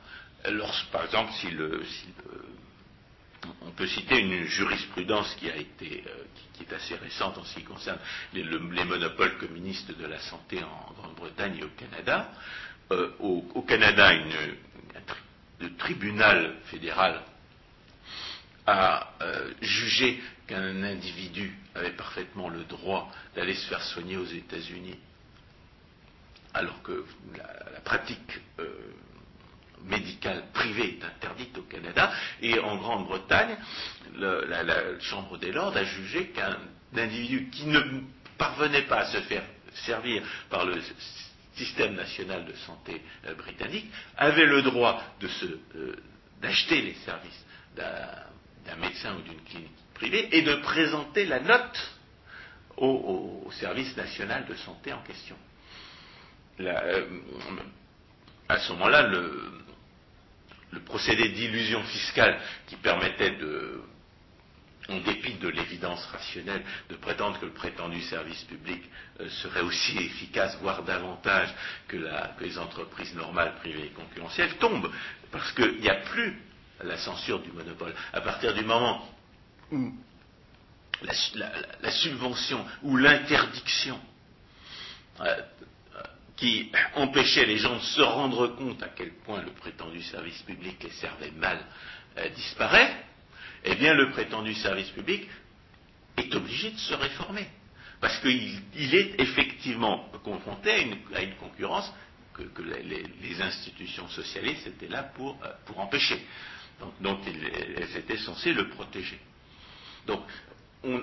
par 0.91 1.05
exemple, 1.05 1.33
si 1.35 1.49
si 1.49 1.53
le 1.53 1.83
on 3.63 3.71
peut 3.71 3.87
citer 3.87 4.19
une 4.21 4.45
jurisprudence 4.45 5.37
euh, 5.43 5.63
qui, 5.79 6.63
est 6.63 6.73
assez 6.73 6.95
récente 6.97 7.39
en 7.39 7.45
ce 7.45 7.55
qui 7.55 7.65
concerne 7.65 7.99
les, 8.33 8.45
monopoles 8.85 9.37
communistes 9.39 9.97
de 9.97 10.07
la 10.07 10.19
santé 10.21 10.63
en 10.63 10.93
Grande-Bretagne 10.95 11.59
et 11.61 11.65
au 11.65 11.71
Canada. 11.71 12.31
Euh, 12.93 13.11
au, 13.19 13.63
Canada, 13.63 14.13
le 15.61 15.77
tribunal 15.77 16.57
fédéral 16.67 17.23
a 18.67 19.13
euh, 19.23 19.53
jugé 19.61 20.21
qu'un 20.47 20.83
individu 20.83 21.57
avait 21.75 21.93
parfaitement 21.93 22.49
le 22.49 22.65
droit 22.65 23.11
d'aller 23.35 23.55
se 23.55 23.67
faire 23.69 23.83
soigner 23.83 24.17
aux 24.17 24.27
États-Unis, 24.27 24.99
alors 26.55 26.83
que 26.83 27.05
la, 27.37 27.81
pratique 27.81 28.41
médicale 29.87 30.45
privée 30.53 30.99
est 30.99 31.05
interdite 31.05 31.57
au 31.59 31.63
Canada, 31.63 32.13
et 32.43 32.59
en 32.59 32.77
Grande-Bretagne, 32.77 33.57
la, 34.19 34.99
Chambre 35.01 35.39
des 35.39 35.53
Lords 35.53 35.77
a 35.77 35.85
jugé 35.85 36.29
qu'un 36.29 36.57
individu 36.97 37.49
qui 37.51 37.67
ne 37.67 37.81
parvenait 38.39 38.83
pas 38.83 39.01
à 39.01 39.07
se 39.07 39.19
faire 39.23 39.43
servir 39.85 40.23
par 40.51 40.65
le 40.65 40.81
système 41.55 41.95
national 41.95 42.45
de 42.45 42.53
santé 42.53 43.03
euh, 43.27 43.35
britannique 43.35 43.91
avait 44.17 44.47
le 44.47 44.63
droit 44.63 45.03
euh, 45.23 45.97
d'acheter 46.41 46.83
les 46.83 46.95
services 47.05 47.45
d'un 47.77 48.77
médecin 48.77 49.15
ou 49.17 49.23
d'une 49.23 49.41
clinique 49.43 49.71
privée 49.95 50.29
et 50.37 50.43
de 50.43 50.55
présenter 50.57 51.25
la 51.27 51.41
note 51.41 51.91
au, 52.77 53.51
service 53.53 53.97
national 53.97 54.47
de 54.47 54.55
santé 54.55 54.93
en 54.93 55.03
question. 55.03 55.37
Euh, 56.61 57.07
à 58.49 58.59
ce 58.59 58.73
moment-là, 58.73 59.03
le, 59.09 59.51
le 60.73 60.81
procédé 60.81 61.29
d'illusion 61.31 61.83
fiscale 61.85 62.39
qui 62.67 62.77
permettait 62.77 63.37
de, 63.37 63.81
en 64.89 64.99
dépit 64.99 65.35
de 65.35 65.49
l'évidence 65.49 66.05
rationnelle, 66.07 66.63
de 66.89 66.97
prétendre 66.97 67.39
que 67.41 67.47
le 67.47 67.53
prétendu 67.53 68.01
service 68.03 68.43
public 68.45 68.83
euh, 69.21 69.29
serait 69.29 69.63
aussi 69.63 69.99
efficace, 69.99 70.57
voire 70.61 70.83
davantage 70.83 71.53
que, 71.89 71.97
les 72.41 72.59
entreprises 72.59 73.15
normales, 73.15 73.55
privées 73.57 73.87
et 73.87 73.91
concurrentielles, 73.91 74.57
tombe, 74.59 74.91
parce 75.33 75.53
qu'il 75.53 75.81
n'y 75.81 75.89
a 75.89 75.97
plus 75.97 76.41
la 76.83 76.99
censure 76.99 77.41
du 77.41 77.51
monopole. 77.53 77.95
À 78.13 78.21
partir 78.21 78.55
du 78.55 78.65
moment 78.65 79.09
où 79.73 79.93
la, 81.03 81.91
subvention 81.91 82.65
ou 82.83 82.97
l'interdiction 82.97 83.99
euh, 85.21 85.43
qui 86.37 86.71
empêchait 86.95 87.47
les 87.47 87.59
gens 87.59 87.77
de 87.77 87.83
se 87.83 88.03
rendre 88.03 88.49
compte 88.49 88.83
à 88.83 88.89
quel 88.89 89.13
point 89.25 89.43
le 89.43 89.53
prétendu 89.53 90.03
service 90.03 90.43
public 90.43 90.83
les 90.83 90.91
servait 90.91 91.31
mal 91.31 91.59
euh, 92.19 92.29
disparaît, 92.31 93.05
eh 93.65 93.75
bien 93.75 93.95
le 93.95 94.11
prétendu 94.11 94.55
service 94.55 94.91
public 94.91 95.27
est 96.17 96.35
obligé 96.35 96.71
de 96.71 96.79
se 96.79 96.95
réformer. 96.95 97.47
Parce 98.01 98.19
qu'il 98.19 98.95
est 98.95 99.21
effectivement 99.21 100.11
confronté 100.23 100.71
à 100.71 101.23
une, 101.23 101.35
concurrence 101.37 101.93
que, 102.35 102.43
les, 102.63 103.41
institutions 103.41 104.07
socialistes 104.09 104.67
étaient 104.67 104.89
là 104.89 105.03
pour, 105.03 105.39
euh, 105.43 105.81
empêcher. 105.81 106.23
Donc, 107.01 107.21
elles 107.27 107.97
étaient 107.97 108.19
censées 108.19 108.53
le 108.53 108.69
protéger. 108.69 109.19
Donc, 110.07 110.21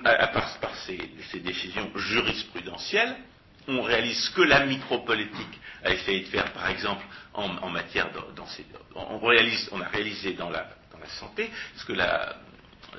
à, 0.05 0.27
part 0.27 0.59
par 0.59 0.75
ces 0.75 1.39
décisions 1.39 1.91
jurisprudentielles, 1.95 3.17
on 3.68 3.82
réalise 3.82 4.30
que 4.30 4.41
la 4.41 4.66
micropolitique 4.66 5.59
a 5.84 5.91
essayé 5.91 6.22
de 6.22 6.28
faire, 6.28 6.51
par 6.53 6.70
exemple, 6.70 7.03
en, 7.34 7.70
matière 7.70 8.09
on, 8.95 9.20
réalise, 9.20 9.70
on 9.72 9.82
a 9.82 9.88
réalisé 9.88 10.34
dans 10.34 10.49
la, 10.49 10.68
santé 11.20 11.49
ce 11.76 11.86
que 11.86 11.93
la, 11.93 12.36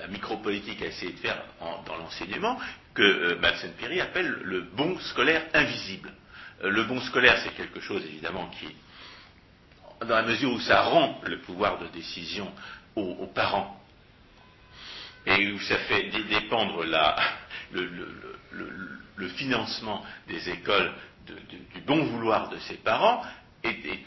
micropolitique 0.09 0.83
a 0.83 0.87
essayé 0.87 1.13
de 1.13 1.19
faire 1.19 1.43
dans 1.87 1.97
l'enseignement, 1.97 2.59
que 2.93 3.03
euh, 3.03 3.71
Piri 3.79 4.01
appelle 4.01 4.39
le 4.43 4.63
bon 4.63 4.99
scolaire 4.99 5.47
invisible. 5.55 6.13
le 6.63 6.85
bon 6.85 7.01
scolaire, 7.01 7.41
c'est 7.43 7.55
quelque 7.55 7.81
chose 7.81 8.05
évidemment 8.05 8.51
qui, 8.59 8.67
dans 10.01 10.17
la 10.17 10.23
mesure 10.23 10.53
où 10.53 10.61
ça 10.61 10.83
rend 10.83 11.21
le 11.25 11.39
pouvoir 11.41 11.79
de 11.79 11.87
décision 11.89 12.51
aux, 12.97 13.27
parents, 13.27 13.81
et 15.27 15.51
où 15.51 15.61
ça 15.61 15.79
fait 15.79 16.11
dépendre 16.29 16.85
le, 17.75 19.29
financement 19.37 20.05
des 20.29 20.51
écoles 20.51 20.93
du 21.27 21.81
bon 21.81 22.05
vouloir 22.05 22.49
de 22.51 22.59
ses 22.59 22.77
parents, 22.77 23.23
est, 23.63 24.01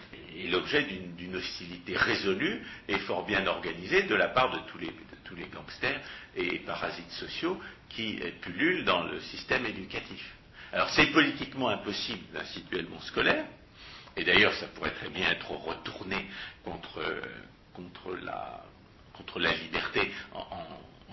l'objet 0.50 0.84
d'une 0.84 1.36
hostilité 1.36 1.98
résolue 1.98 2.62
et 2.88 2.98
fort 3.00 3.26
bien 3.26 3.46
organisée 3.48 4.04
de 4.04 4.16
la 4.16 4.28
part 4.30 4.52
de 4.52 4.60
tous 4.70 4.78
les, 4.78 4.94
gangsters 5.54 6.02
et 6.36 6.60
parasites 6.60 7.12
sociaux 7.12 7.60
qui 7.90 8.20
pullulent 8.42 8.86
dans 8.86 9.04
le 9.04 9.20
système 9.20 9.66
éducatif. 9.66 10.36
Alors 10.74 10.90
c'est 10.90 11.08
politiquement 11.08 11.70
impossible 11.70 12.24
d'instituer 12.34 12.82
le 12.82 12.88
bon 12.88 13.00
scolaire, 13.02 13.46
et 14.16 14.24
d'ailleurs 14.24 14.54
ça 14.54 14.68
pourrait 14.68 14.94
très 14.94 15.10
bien 15.10 15.30
être 15.30 15.52
retourné 15.52 16.28
contre, 16.64 17.02
la, 18.24 18.64
liberté 19.54 20.12
en 20.34 20.46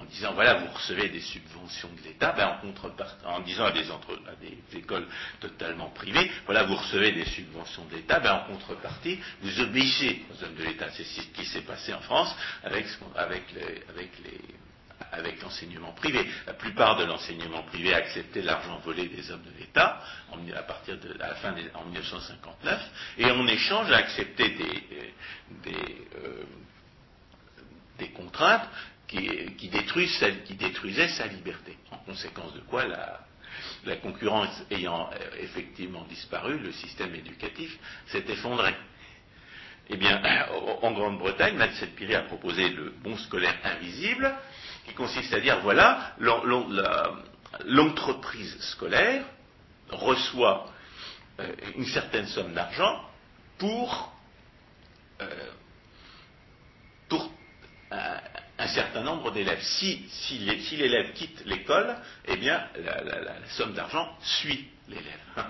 disant 0.04 0.32
voilà, 0.34 0.54
vous 0.54 0.72
recevez 0.72 1.08
des 1.08 1.20
subventions 1.20 1.90
de 1.96 2.02
l'État, 2.08 2.32
ben, 2.32 2.58
en, 2.62 3.28
en 3.28 3.40
disant 3.40 3.66
à 3.66 3.72
des, 3.72 4.78
écoles 4.78 5.06
totalement 5.40 5.90
privées, 5.90 6.30
voilà, 6.46 6.64
vous 6.64 6.76
recevez 6.76 7.12
des 7.12 7.24
subventions 7.24 7.84
de 7.86 7.96
l'État, 7.96 8.20
ben, 8.20 8.34
en 8.34 8.52
contrepartie, 8.52 9.18
vous 9.42 9.60
obéissez 9.60 10.24
aux 10.30 10.44
hommes 10.44 10.54
de 10.54 10.64
l'État. 10.64 10.90
C'est 10.92 11.04
ce 11.04 11.22
qui 11.28 11.44
s'est 11.44 11.62
passé 11.62 11.92
en 11.92 12.00
France 12.00 12.34
avec, 12.62 12.86
avec, 13.16 13.42
avec 13.88 14.10
les, 14.24 14.40
avec 15.12 15.40
l'enseignement 15.42 15.92
privé. 15.92 16.26
La 16.46 16.54
plupart 16.54 16.96
de 16.96 17.04
l'enseignement 17.04 17.62
privé 17.62 17.94
a 17.94 17.98
accepté 17.98 18.42
l'argent 18.42 18.78
volé 18.78 19.08
des 19.08 19.30
hommes 19.30 19.42
de 19.42 19.58
l'État 19.58 20.00
à 20.56 20.62
partir 20.62 20.98
de 20.98 21.12
la 21.14 21.34
fin 21.36 21.52
des, 21.52 21.64
en 21.74 21.84
1959 21.84 22.90
et 23.18 23.30
en 23.30 23.46
échange 23.46 23.90
a 23.90 23.96
accepté 23.96 24.50
des, 24.50 25.12
euh, 25.66 26.44
des 27.98 28.08
contraintes 28.10 28.68
qui, 29.06 29.68
détruisaient 29.68 31.08
sa 31.08 31.26
liberté. 31.26 31.76
En 31.90 31.98
conséquence 31.98 32.52
de 32.54 32.60
quoi, 32.60 32.84
la, 32.86 33.96
concurrence 33.96 34.62
ayant 34.70 35.10
euh, 35.12 35.16
effectivement 35.40 36.04
disparu, 36.04 36.58
le 36.58 36.72
système 36.72 37.14
éducatif 37.14 37.78
s'est 38.06 38.24
effondré. 38.28 38.74
Eh 39.90 39.96
bien, 39.96 40.20
en 40.80 40.92
Grande-Bretagne, 40.92 41.56
Madsen 41.56 41.90
Piri 41.90 42.14
a 42.14 42.22
proposé 42.22 42.70
le 42.70 42.94
bon 43.02 43.16
scolaire 43.18 43.56
invisible, 43.64 44.34
qui 44.86 44.94
consiste 44.94 45.32
à 45.34 45.40
dire, 45.40 45.60
voilà, 45.60 46.14
l'entreprise 47.66 48.58
scolaire 48.72 49.26
reçoit 49.90 50.70
euh, 51.40 51.52
une 51.76 51.86
certaine 51.86 52.26
somme 52.26 52.54
d'argent 52.54 53.04
pour, 53.58 54.12
euh, 55.20 55.50
pour 57.08 57.30
un 58.64 58.68
certain 58.68 59.02
nombre 59.02 59.30
d'élèves. 59.30 59.60
Si, 59.60 60.08
l'élève 60.72 61.12
quitte 61.12 61.44
l'école, 61.44 61.96
eh 62.26 62.36
bien, 62.36 62.66
la, 62.82 63.48
somme 63.50 63.74
d'argent 63.74 64.08
suit 64.22 64.68
l'élève. 64.88 65.20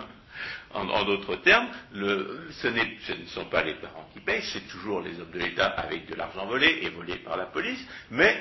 en, 0.75 1.05
d'autres 1.05 1.37
termes, 1.37 1.69
ce, 1.93 2.69
ne 2.69 3.27
sont 3.27 3.45
pas 3.45 3.63
les 3.63 3.75
parents 3.75 4.09
qui 4.13 4.21
payent, 4.21 4.43
c'est 4.53 4.67
toujours 4.69 5.01
les 5.01 5.19
hommes 5.21 5.31
de 5.31 5.39
l'État 5.39 5.67
avec 5.67 6.09
de 6.09 6.15
l'argent 6.17 6.47
volé 6.47 6.81
et 6.83 6.89
volé 6.91 7.17
par 7.17 7.37
la 7.37 7.47
police, 7.47 7.81
mais, 8.11 8.37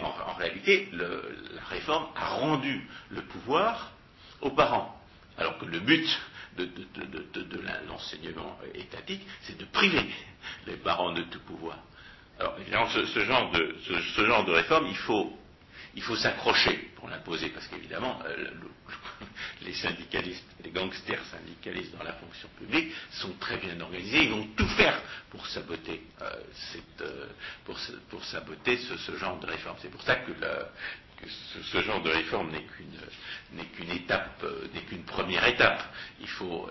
en, 0.00 0.34
réalité, 0.34 0.88
la 0.92 1.64
réforme 1.68 2.06
a 2.14 2.28
rendu 2.28 2.88
le 3.10 3.22
pouvoir 3.22 3.92
aux 4.40 4.50
parents. 4.50 5.00
Alors 5.36 5.58
que 5.58 5.64
le 5.64 5.80
but 5.80 6.06
de, 6.58 6.66
de 6.66 7.60
l'enseignement 7.88 8.56
étatique, 8.74 9.22
c'est 9.42 9.58
de 9.58 9.64
priver 9.64 10.04
les 10.66 10.76
parents 10.76 11.12
de 11.12 11.22
tout 11.22 11.40
pouvoir. 11.40 11.78
Alors 12.38 12.58
évidemment, 12.60 12.88
ce, 12.88 13.24
genre 13.24 13.52
de, 14.44 14.52
réforme, 14.52 14.86
il 14.86 14.96
faut, 16.02 16.16
s'accrocher 16.16 16.90
pour 16.96 17.08
l'imposer, 17.08 17.50
parce 17.50 17.66
qu'évidemment, 17.68 18.20
euh, 18.26 18.50
les 19.62 19.74
syndicalistes, 19.74 20.44
les 20.64 20.70
gangsters 20.70 21.24
syndicalistes 21.26 21.96
dans 21.96 22.04
la 22.04 22.14
fonction 22.14 22.48
publique 22.58 22.92
sont 23.12 23.32
très 23.38 23.58
bien 23.58 23.78
organisés, 23.80 24.24
ils 24.24 24.30
vont 24.30 24.48
tout 24.56 24.68
faire 24.68 25.00
pour 25.30 25.46
saboter, 25.46 26.02
euh, 26.22 26.30
cette, 26.72 27.02
euh, 27.02 27.26
saboter 28.22 28.78
ce, 28.78 29.16
genre 29.16 29.38
de 29.38 29.46
réforme. 29.46 29.76
C'est 29.80 29.90
pour 29.90 30.02
ça 30.02 30.16
que, 30.16 30.32
ce, 31.28 31.82
genre 31.82 32.02
de 32.02 32.10
réforme 32.10 32.50
n'est 32.50 32.62
qu'une 32.62 33.90
euh, 34.42 35.02
première 35.06 35.46
étape. 35.46 35.82
Il 36.20 36.28
faut, 36.28 36.68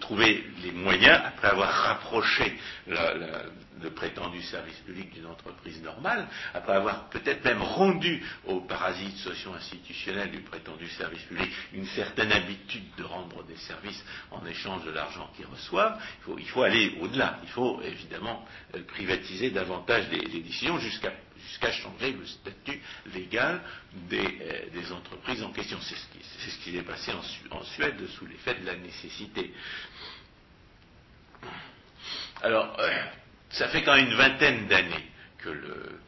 trouver 0.00 0.44
les 0.62 0.72
moyens, 0.72 1.20
après 1.24 1.48
avoir 1.48 1.70
rapproché 1.70 2.56
le 2.86 3.90
prétendu 3.90 4.42
service 4.42 4.76
public 4.80 5.12
d'une 5.14 5.26
entreprise 5.26 5.80
normale, 5.82 6.26
après 6.54 6.74
avoir 6.74 7.08
peut-être 7.10 7.44
même 7.44 7.62
rendu 7.62 8.22
aux 8.46 8.60
parasites 8.60 9.16
socio-institutionnels 9.18 10.30
du 10.30 10.40
prétendu 10.40 10.88
service 10.88 11.22
public 11.22 11.50
une 11.72 11.86
certaine 11.86 12.32
habitude 12.32 12.84
de 12.96 13.04
rendre 13.04 13.44
des 13.44 13.56
services 13.56 14.04
en 14.30 14.44
échange 14.46 14.84
de 14.84 14.90
l'argent 14.90 15.30
qu'ils 15.36 15.46
reçoivent, 15.46 15.98
il 16.20 16.24
faut, 16.24 16.38
il 16.38 16.48
faut 16.48 16.62
aller 16.62 16.98
au-delà. 17.00 17.38
Il 17.42 17.48
faut 17.50 17.80
évidemment 17.82 18.44
euh, 18.74 18.82
privatiser 18.84 19.50
davantage 19.50 20.04
les, 20.10 20.20
les 20.20 20.40
décisions 20.40 20.78
jusqu'à 20.78 21.12
jusqu'à 21.46 21.72
changer 21.72 22.12
le 22.12 22.26
statut 22.26 22.80
légal 23.14 23.62
des, 24.08 24.38
euh, 24.40 24.94
entreprises 24.94 25.42
en 25.42 25.52
question. 25.52 25.78
C'est 25.80 26.50
ce 26.50 26.58
qui 26.58 26.72
s'est 26.72 26.82
passé 26.82 27.12
en, 27.50 27.62
Suède 27.64 28.06
sous 28.08 28.26
l'effet 28.26 28.54
de 28.54 28.66
la 28.66 28.76
nécessité. 28.76 29.52
Alors, 32.42 32.78
euh, 32.78 33.04
ça 33.50 33.68
fait 33.68 33.82
quand 33.82 33.96
même 33.96 34.06
une 34.06 34.16
vingtaine 34.16 34.66
d'années 34.68 35.06
que 35.38 35.48
le, 35.48 36.00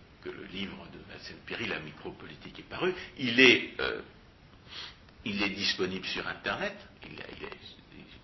livre 0.53 0.87
de 0.93 0.99
Vincent 1.13 1.35
Piri, 1.47 1.67
La 1.67 1.81
micropolitique, 1.81 2.59
est 2.59 2.69
paru. 2.69 2.95
Il 3.19 3.41
est, 3.41 3.75
euh, 3.81 4.01
il 5.25 5.43
est 5.43 5.51
disponible 5.51 6.05
sur 6.07 6.27
Internet. 6.29 6.77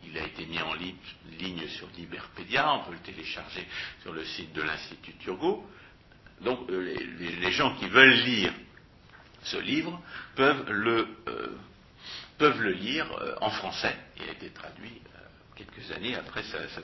Il 0.05 0.19
a, 0.19 0.25
été 0.25 0.47
mis 0.47 0.61
en 0.61 0.75
ligne, 0.75 1.69
sur 1.69 1.89
Liberpedia. 1.97 2.75
On 2.75 2.85
peut 2.85 2.93
le 2.93 2.99
télécharger 2.99 3.67
sur 4.03 4.13
le 4.13 4.25
site 4.25 4.53
de 4.53 4.63
l'Institut 4.63 5.15
Turgot. 5.15 5.69
Donc 6.41 6.69
euh, 6.71 6.97
les, 7.19 7.53
gens 7.53 7.75
qui 7.77 7.87
veulent 7.89 8.25
lire 8.25 8.53
ce 9.43 9.57
livre 9.59 10.01
peuvent 10.35 10.71
le, 10.71 11.09
euh, 11.29 11.49
peuvent 12.39 12.61
le 12.61 12.73
lire 12.73 13.11
euh, 13.21 13.35
en 13.41 13.51
français. 13.51 13.97
Il 14.17 14.29
a 14.29 14.33
été 14.33 14.51
traduit 14.51 15.01
quelques 15.55 15.91
années 15.93 16.15
après 16.15 16.43
sa, 16.43 16.69
sa 16.69 16.83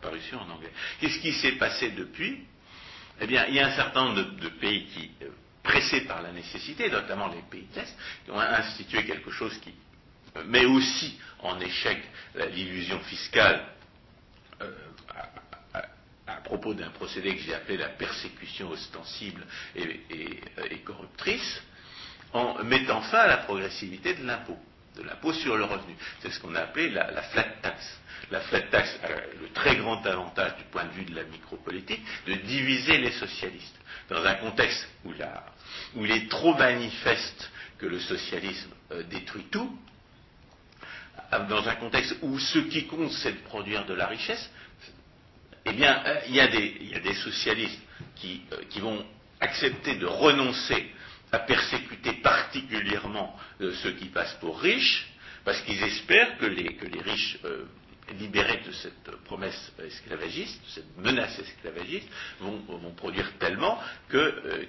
parution 0.00 0.40
en 0.40 0.50
anglais. 0.50 0.72
Qu'est-ce 1.00 1.18
qui 1.18 1.32
s'est 1.34 1.52
passé 1.52 1.90
depuis? 1.90 2.44
Eh 3.20 3.26
bien, 3.26 3.46
il 3.48 3.54
y 3.54 3.60
a 3.60 3.66
un 3.66 3.76
certain 3.76 4.04
nombre 4.04 4.22
de, 4.22 4.48
pays 4.48 4.86
qui, 4.86 5.10
pressés 5.62 6.02
par 6.02 6.22
la 6.22 6.32
nécessité, 6.32 6.90
notamment 6.90 7.28
les 7.28 7.42
pays 7.50 7.66
de 7.74 7.80
qui 8.24 8.30
ont 8.30 8.40
institué 8.40 9.04
quelque 9.04 9.30
chose 9.30 9.58
qui 9.58 9.74
met 10.46 10.64
aussi 10.64 11.18
en 11.40 11.58
échec 11.60 12.02
l'illusion 12.52 13.00
fiscale 13.00 13.66
propos 16.46 16.74
d'un 16.74 16.90
procédé 16.90 17.34
que 17.34 17.42
j'ai 17.42 17.54
appelé 17.54 17.76
la 17.76 17.88
persécution 17.88 18.70
ostensible 18.70 19.44
et, 19.74 20.78
corruptrice, 20.84 21.62
en 22.32 22.62
mettant 22.62 23.02
fin 23.02 23.18
à 23.18 23.26
la 23.26 23.36
progressivité 23.38 24.14
de 24.14 24.24
l'impôt, 24.24 24.58
de 24.96 25.02
l'impôt 25.02 25.32
sur 25.32 25.56
le 25.56 25.64
revenu. 25.64 25.94
C'est 26.20 26.30
ce 26.30 26.38
qu'on 26.40 26.54
a 26.54 26.60
appelé 26.60 26.90
la, 26.90 27.22
flat 27.22 27.48
tax. 27.62 28.00
La 28.30 28.40
flat 28.40 28.62
tax 28.62 28.98
a 29.02 29.08
le 29.08 29.48
très 29.54 29.76
grand 29.76 30.04
avantage 30.06 30.56
du 30.56 30.64
point 30.64 30.84
de 30.84 30.92
vue 30.92 31.04
de 31.04 31.14
la 31.16 31.24
micropolitique 31.24 32.02
de 32.26 32.34
diviser 32.34 32.98
les 32.98 33.12
socialistes. 33.12 33.76
Dans 34.08 34.24
un 34.24 34.34
contexte 34.34 34.88
où, 35.04 35.12
il 36.04 36.10
est 36.12 36.30
trop 36.30 36.54
manifeste 36.54 37.50
que 37.78 37.86
le 37.86 37.98
socialisme 37.98 38.70
euh, 38.92 39.02
détruit 39.02 39.46
tout, 39.50 39.76
dans 41.48 41.68
un 41.68 41.74
contexte 41.74 42.16
où 42.22 42.38
ce 42.38 42.60
qui 42.60 42.86
compte 42.86 43.10
c'est 43.10 43.32
de 43.32 43.48
produire 43.48 43.84
de 43.84 43.94
la 43.94 44.06
richesse, 44.06 44.48
eh 45.66 45.72
bien, 45.72 46.02
euh, 46.06 46.20
il 46.28 46.34
y, 46.34 46.40
a 46.40 46.46
des, 46.46 47.14
socialistes 47.14 47.80
euh, 48.24 48.56
qui, 48.70 48.80
vont 48.80 49.04
accepter 49.40 49.96
de 49.96 50.06
renoncer 50.06 50.92
à 51.32 51.40
persécuter 51.40 52.12
particulièrement 52.22 53.36
euh, 53.60 53.74
ceux 53.82 53.92
qui 53.92 54.06
passent 54.06 54.36
pour 54.40 54.60
riches, 54.60 55.08
parce 55.44 55.60
qu'ils 55.62 55.82
espèrent 55.82 56.38
que 56.38 56.46
les, 56.46 56.78
riches 57.02 57.38
libérés 58.18 58.62
de 58.64 58.72
cette 58.72 59.10
promesse 59.24 59.72
esclavagiste, 59.84 60.60
de 60.64 60.70
cette 60.70 60.98
menace 60.98 61.38
esclavagiste, 61.38 62.08
vont, 62.40 62.92
produire 62.96 63.30
tellement 63.38 63.80
que, 64.08 64.68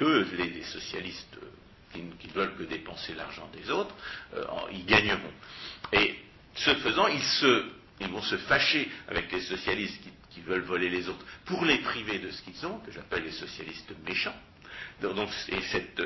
les, 0.00 0.62
socialistes 0.64 1.38
qui, 1.92 2.02
ne 2.02 2.32
veulent 2.34 2.56
que 2.56 2.64
dépenser 2.64 3.14
l'argent 3.14 3.48
des 3.52 3.70
autres, 3.70 3.94
gagneront. 4.86 5.32
Et 5.92 6.16
ce 6.54 6.74
faisant, 6.74 7.08
ils 7.08 7.22
se 7.22 7.64
ils 8.00 8.08
vont 8.08 8.22
se 8.22 8.36
fâcher 8.36 8.90
avec 9.08 9.30
les 9.32 9.42
socialistes 9.42 10.00
qui, 10.30 10.40
veulent 10.42 10.62
voler 10.62 10.90
les 10.90 11.08
autres 11.08 11.24
pour 11.46 11.64
les 11.64 11.78
priver 11.78 12.18
de 12.18 12.30
ce 12.30 12.42
qu'ils 12.42 12.66
ont, 12.66 12.78
que 12.80 12.92
j'appelle 12.92 13.24
les 13.24 13.32
socialistes 13.32 13.92
méchants. 14.06 14.36
Et 15.02 15.60
cette, 15.72 16.02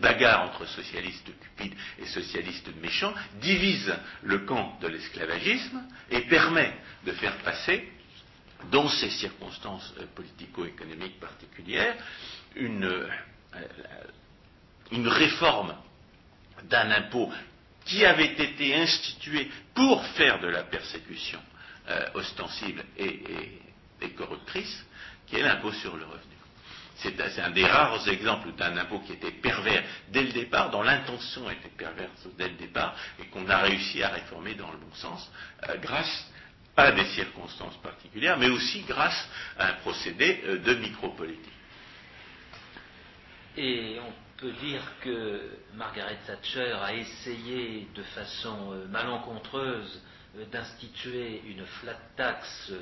bagarre 0.00 0.42
entre 0.42 0.64
socialistes 0.66 1.28
cupides 1.40 1.74
et 1.98 2.06
socialistes 2.06 2.70
méchants 2.80 3.12
divise 3.40 3.92
le 4.22 4.38
camp 4.40 4.78
de 4.80 4.86
l'esclavagisme 4.86 5.82
et 6.10 6.20
permet 6.22 6.72
de 7.04 7.12
faire 7.12 7.36
passer, 7.38 7.88
dans 8.70 8.88
ces 8.88 9.10
circonstances 9.10 9.92
euh, 9.98 10.06
politico-économiques 10.14 11.18
particulières, 11.18 11.96
euh, 12.56 13.08
une 14.92 15.08
réforme 15.08 15.74
d'un 16.64 16.92
impôt 16.92 17.32
qui 17.84 18.04
avait 18.04 18.32
été 18.32 18.74
institué 18.74 19.50
pour 19.74 20.04
faire 20.08 20.40
de 20.40 20.48
la 20.48 20.62
persécution 20.64 21.40
euh, 21.88 22.06
ostensible 22.14 22.84
et, 22.98 24.10
corruptrice, 24.16 24.84
qui 25.26 25.36
est 25.36 25.42
l'impôt 25.42 25.72
sur 25.72 25.96
le 25.96 26.04
revenu. 26.04 26.32
C'est 26.96 27.40
un 27.40 27.50
des 27.50 27.66
rares 27.66 28.06
exemples 28.08 28.52
d'un 28.52 28.76
impôt 28.76 29.00
qui 29.00 29.12
était 29.12 29.32
pervers 29.32 29.82
dès 30.08 30.22
le 30.22 30.32
départ, 30.32 30.70
dont 30.70 30.82
l'intention 30.82 31.50
était 31.50 31.70
perverse 31.76 32.26
dès 32.36 32.48
le 32.48 32.54
départ, 32.54 32.94
et 33.20 33.26
qu'on 33.26 33.48
a 33.48 33.58
réussi 33.58 34.02
à 34.02 34.10
réformer 34.10 34.54
dans 34.54 34.70
le 34.70 34.78
bon 34.78 34.94
sens, 34.94 35.30
euh, 35.68 35.76
grâce 35.78 36.30
à 36.76 36.92
des 36.92 37.04
circonstances 37.06 37.76
particulières, 37.82 38.38
mais 38.38 38.48
aussi 38.48 38.80
grâce 38.82 39.28
à 39.58 39.68
un 39.68 39.72
procédé 39.74 40.42
euh, 40.44 40.58
de 40.58 40.74
micropolitique. 40.74 41.52
Peut 44.42 44.52
dire 44.60 44.82
que 45.02 45.40
Margaret 45.74 46.18
Thatcher 46.26 46.72
a 46.82 46.92
essayé 46.92 47.86
de 47.94 48.02
façon 48.02 48.72
euh, 48.72 48.86
malencontreuse 48.88 50.02
d'instituer 50.50 51.42
une 51.46 51.64
flat 51.64 51.98
tax 52.16 52.72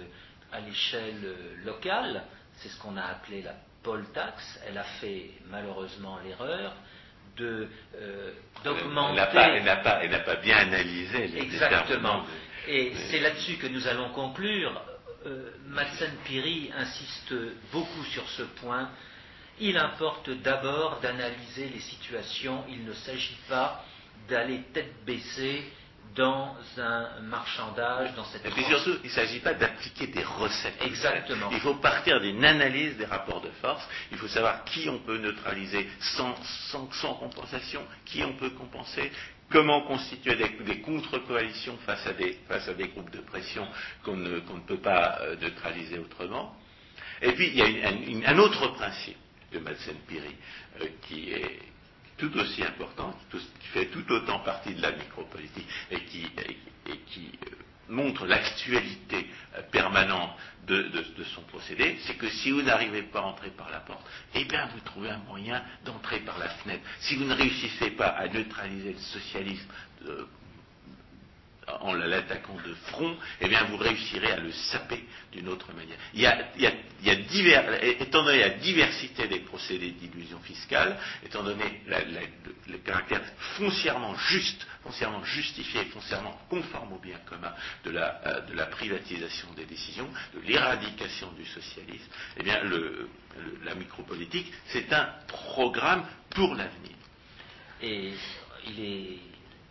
à 0.53 0.61
l'échelle 0.61 1.35
locale, 1.65 2.25
c'est 2.57 2.69
ce 2.69 2.81
qu'on 2.81 2.97
a 2.97 3.03
appelé 3.03 3.43
la 3.43 3.55
Paul 3.83 4.05
Tax, 4.13 4.61
elle 4.67 4.79
a 4.79 4.85
fait 4.85 5.31
malheureusement 5.51 6.19
l'erreur 6.25 6.75
de 7.37 7.69
euh, 7.97 8.33
d'augmenter. 8.65 9.21
Elle 9.39 9.65
n'a 9.65 9.77
pas, 9.77 10.01
pas, 10.25 10.37
bien 10.37 10.57
analysé 10.59 11.29
les 11.29 11.41
Exactement. 11.41 12.25
Et 12.69 12.93
c'est 13.11 13.21
là-dessus 13.21 13.57
que 13.57 13.67
nous 13.67 13.87
allons 13.87 14.11
conclure. 14.11 14.83
Euh, 15.27 15.51
Piri 16.25 16.71
insiste 16.77 17.35
beaucoup 17.73 18.05
sur 18.05 18.29
ce 18.31 18.43
point. 18.43 18.91
Il 19.61 19.77
importe 19.77 20.31
d'abord 20.31 21.01
d'analyser 21.03 21.69
les 21.69 21.81
situations. 21.81 22.65
Il 22.69 22.85
ne 22.85 22.95
s'agit 22.95 23.37
pas 23.49 23.85
d'aller 24.29 24.63
tête 24.73 25.05
baissée 25.05 25.63
dans 26.15 26.57
un 26.79 27.21
marchandage, 27.21 28.15
dans 28.15 28.25
cette... 28.25 28.45
Et 28.45 28.51
puis 28.51 28.65
surtout, 28.65 28.97
il 29.05 29.09
ne 29.09 29.15
s'agit 29.15 29.39
pas 29.39 29.55
d'appliquer 29.55 30.09
des 30.09 30.25
recettes. 30.25 30.83
Exactement. 30.83 31.51
Il 31.53 31.61
faut 31.61 31.75
partir 31.75 32.21
d'une 32.21 32.45
analyse 32.45 32.97
des 32.97 33.05
rapports 33.05 33.41
de 33.41 33.51
force. 33.61 33.87
Il 34.11 34.19
faut 34.19 34.29
savoir 34.29 34.65
qui 34.65 34.89
on 34.89 34.99
peut 34.99 35.19
neutraliser 35.19 35.89
sans, 36.01 36.35
sans, 36.71 37.15
compensation, 37.15 37.83
qui 38.07 38.25
on 38.25 38.33
peut 38.35 38.51
compenser, 38.51 39.13
comment 39.51 39.83
constituer 39.83 40.37
des, 40.37 40.81
contre-coalitions 40.81 41.77
face, 41.87 42.07
à 42.07 42.13
des, 42.15 42.39
face 42.49 42.67
à 42.67 42.75
des 42.75 42.89
groupes 42.89 43.11
de 43.11 43.21
pression 43.21 43.69
qu'on 44.05 44.17
ne, 44.17 44.41
peut 44.41 44.79
pas 44.79 45.19
euh, 45.21 45.37
neutraliser 45.37 45.99
autrement. 45.99 46.57
Et 47.23 47.33
puis, 47.33 47.49
il 47.49 47.57
y 47.57 48.25
a 48.25 48.31
un 48.31 48.39
autre 48.39 48.69
principe 48.69 49.19
de 49.53 49.59
Madsen-Piri 49.59 50.37
euh, 50.81 50.87
qui 51.03 51.33
est 51.33 51.59
tout 52.19 52.37
aussi 52.37 52.63
important, 52.63 53.17
qui 53.31 53.67
fait 53.69 53.87
tout 53.87 54.05
autant 54.13 54.41
partie 54.41 54.75
de 54.75 54.83
la 54.83 54.93
micropolitique 54.93 55.67
et 55.91 56.01
qui, 56.01 56.27
euh, 56.39 57.51
montre 57.89 58.27
l'actualité 58.27 59.27
euh, 59.57 59.63
permanente 59.73 60.31
de, 60.67 61.03
son 61.35 61.43
procédé, 61.43 61.99
c'est 62.07 62.15
que 62.15 62.29
si 62.29 62.53
vous 62.53 62.63
n'arrivez 62.63 63.03
pas 63.03 63.21
à 63.21 63.23
entrer 63.23 63.51
par 63.51 63.71
la 63.71 63.81
porte, 63.81 64.07
eh 64.35 64.45
bien 64.45 64.67
vous 64.67 64.81
trouvez 64.81 65.11
un 65.11 65.19
moyen 65.19 65.63
d'entrer 65.85 66.21
par 66.21 66.39
la 66.39 66.49
fenêtre. 66.49 66.83
Si 67.01 67.17
vous 67.17 67.25
ne 67.25 67.35
réussissez 67.35 67.91
pas 67.91 68.09
à 68.09 68.29
neutraliser 68.29 68.93
le 68.93 68.99
socialisme 68.99 69.69
en 71.81 71.93
l'attaquant 71.95 72.57
de 72.67 72.75
front, 72.91 73.17
eh 73.41 73.49
bien 73.49 73.65
vous 73.65 73.77
réussirez 73.77 74.33
à 74.33 74.37
le 74.39 74.53
saper 74.53 75.05
d'une 75.33 75.49
autre 75.49 75.69
manière. 75.73 75.99
Étant 78.01 78.25
donné 78.25 78.39
la 78.41 78.51
diversité 78.51 79.29
des 79.29 79.41
procédés 79.41 79.91
d'illusion 79.93 80.39
fiscale, 80.41 80.97
étant 81.25 81.43
donné 81.43 81.83
le 82.69 82.79
caractère 82.79 83.23
foncièrement 83.57 84.15
juste, 84.17 84.67
foncièrement 84.83 85.25
justifié, 85.25 85.85
foncièrement 85.87 86.39
conforme 86.49 86.93
au 86.95 86.99
bien 86.99 87.19
commun 87.29 87.53
de 87.85 87.91
la, 87.91 88.21
euh, 88.27 88.67
privatisation 88.71 89.49
des 89.57 89.65
décisions, 89.65 90.09
de 90.35 90.41
l'éradication 90.41 91.31
du 91.33 91.45
socialisme, 91.47 92.11
eh 92.37 92.43
bien 92.43 92.61
la 93.65 93.75
micropolitique, 93.75 94.53
c'est 94.69 94.93
un 94.93 95.09
programme 95.27 96.05
pour 96.31 96.55
l'avenir. 96.55 96.97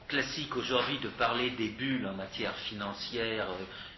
Classique 0.10 0.55
aujourd'hui 0.57 0.97
de 0.99 1.07
parler 1.07 1.51
des 1.51 1.70
bulles 1.70 2.07
en 2.07 2.16
matière 2.16 2.55
financière 2.55 3.47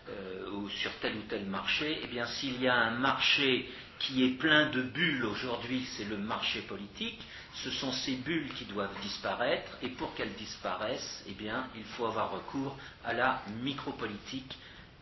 euh, 0.09 0.49
ou 0.51 0.70
sur 0.70 0.91
tel 0.99 1.16
ou 1.16 1.22
tel 1.30 1.45
marché, 1.45 1.99
eh 2.03 2.07
bien 2.07 2.28
s'il 2.28 2.62
y 2.62 2.68
a 2.68 2.76
un 2.76 2.91
marché 2.91 3.70
qui 3.97 4.26
est 4.26 4.38
plein 4.38 4.70
de 4.70 4.82
bulles 4.82 5.24
aujourd'hui, 5.26 5.86
c'est 5.95 6.05
le 6.05 6.18
marché 6.18 6.62
politique. 6.62 7.20
Ce 7.64 7.72
sont 7.72 7.91
ces 7.91 8.16
bulles 8.16 8.49
qui 8.55 8.66
doivent 8.66 8.99
disparaître 9.01 9.72
et 9.82 9.89
pour 9.89 10.14
qu'elles 10.14 10.34
disparaissent, 10.34 11.24
eh 11.30 11.34
bien 11.34 11.68
il 11.76 11.84
faut 11.84 12.05
avoir 12.05 12.32
recours 12.32 12.78
à 13.05 13.14
la 13.14 13.41
micropolitique. 13.64 14.57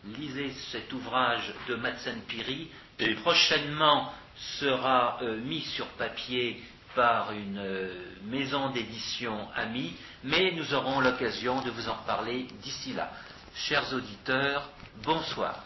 Lisez 0.06 0.52
cet 0.72 0.94
ouvrage 0.94 1.54
de 1.68 1.76
Madsen 1.76 2.22
Piri 2.28 2.70
qui 2.98 3.16
prochainement 3.16 4.14
sera 4.60 5.20
euh, 5.22 5.38
mis 5.42 5.62
sur 5.62 5.88
papier 5.88 6.62
par 6.96 7.32
une 7.32 7.60
euh, 7.60 7.94
maison 8.24 8.70
d'édition 8.70 9.48
amie, 9.56 9.96
mais 10.24 10.52
nous 10.52 10.74
aurons 10.74 11.00
l'occasion 11.00 11.62
de 11.62 11.70
vous 11.72 11.88
en 11.90 11.94
reparler 11.94 12.48
d'ici 12.62 12.94
là. 12.94 13.12
Chers 13.56 13.94
auditeurs, 13.94 14.70
bonsoir. 15.04 15.64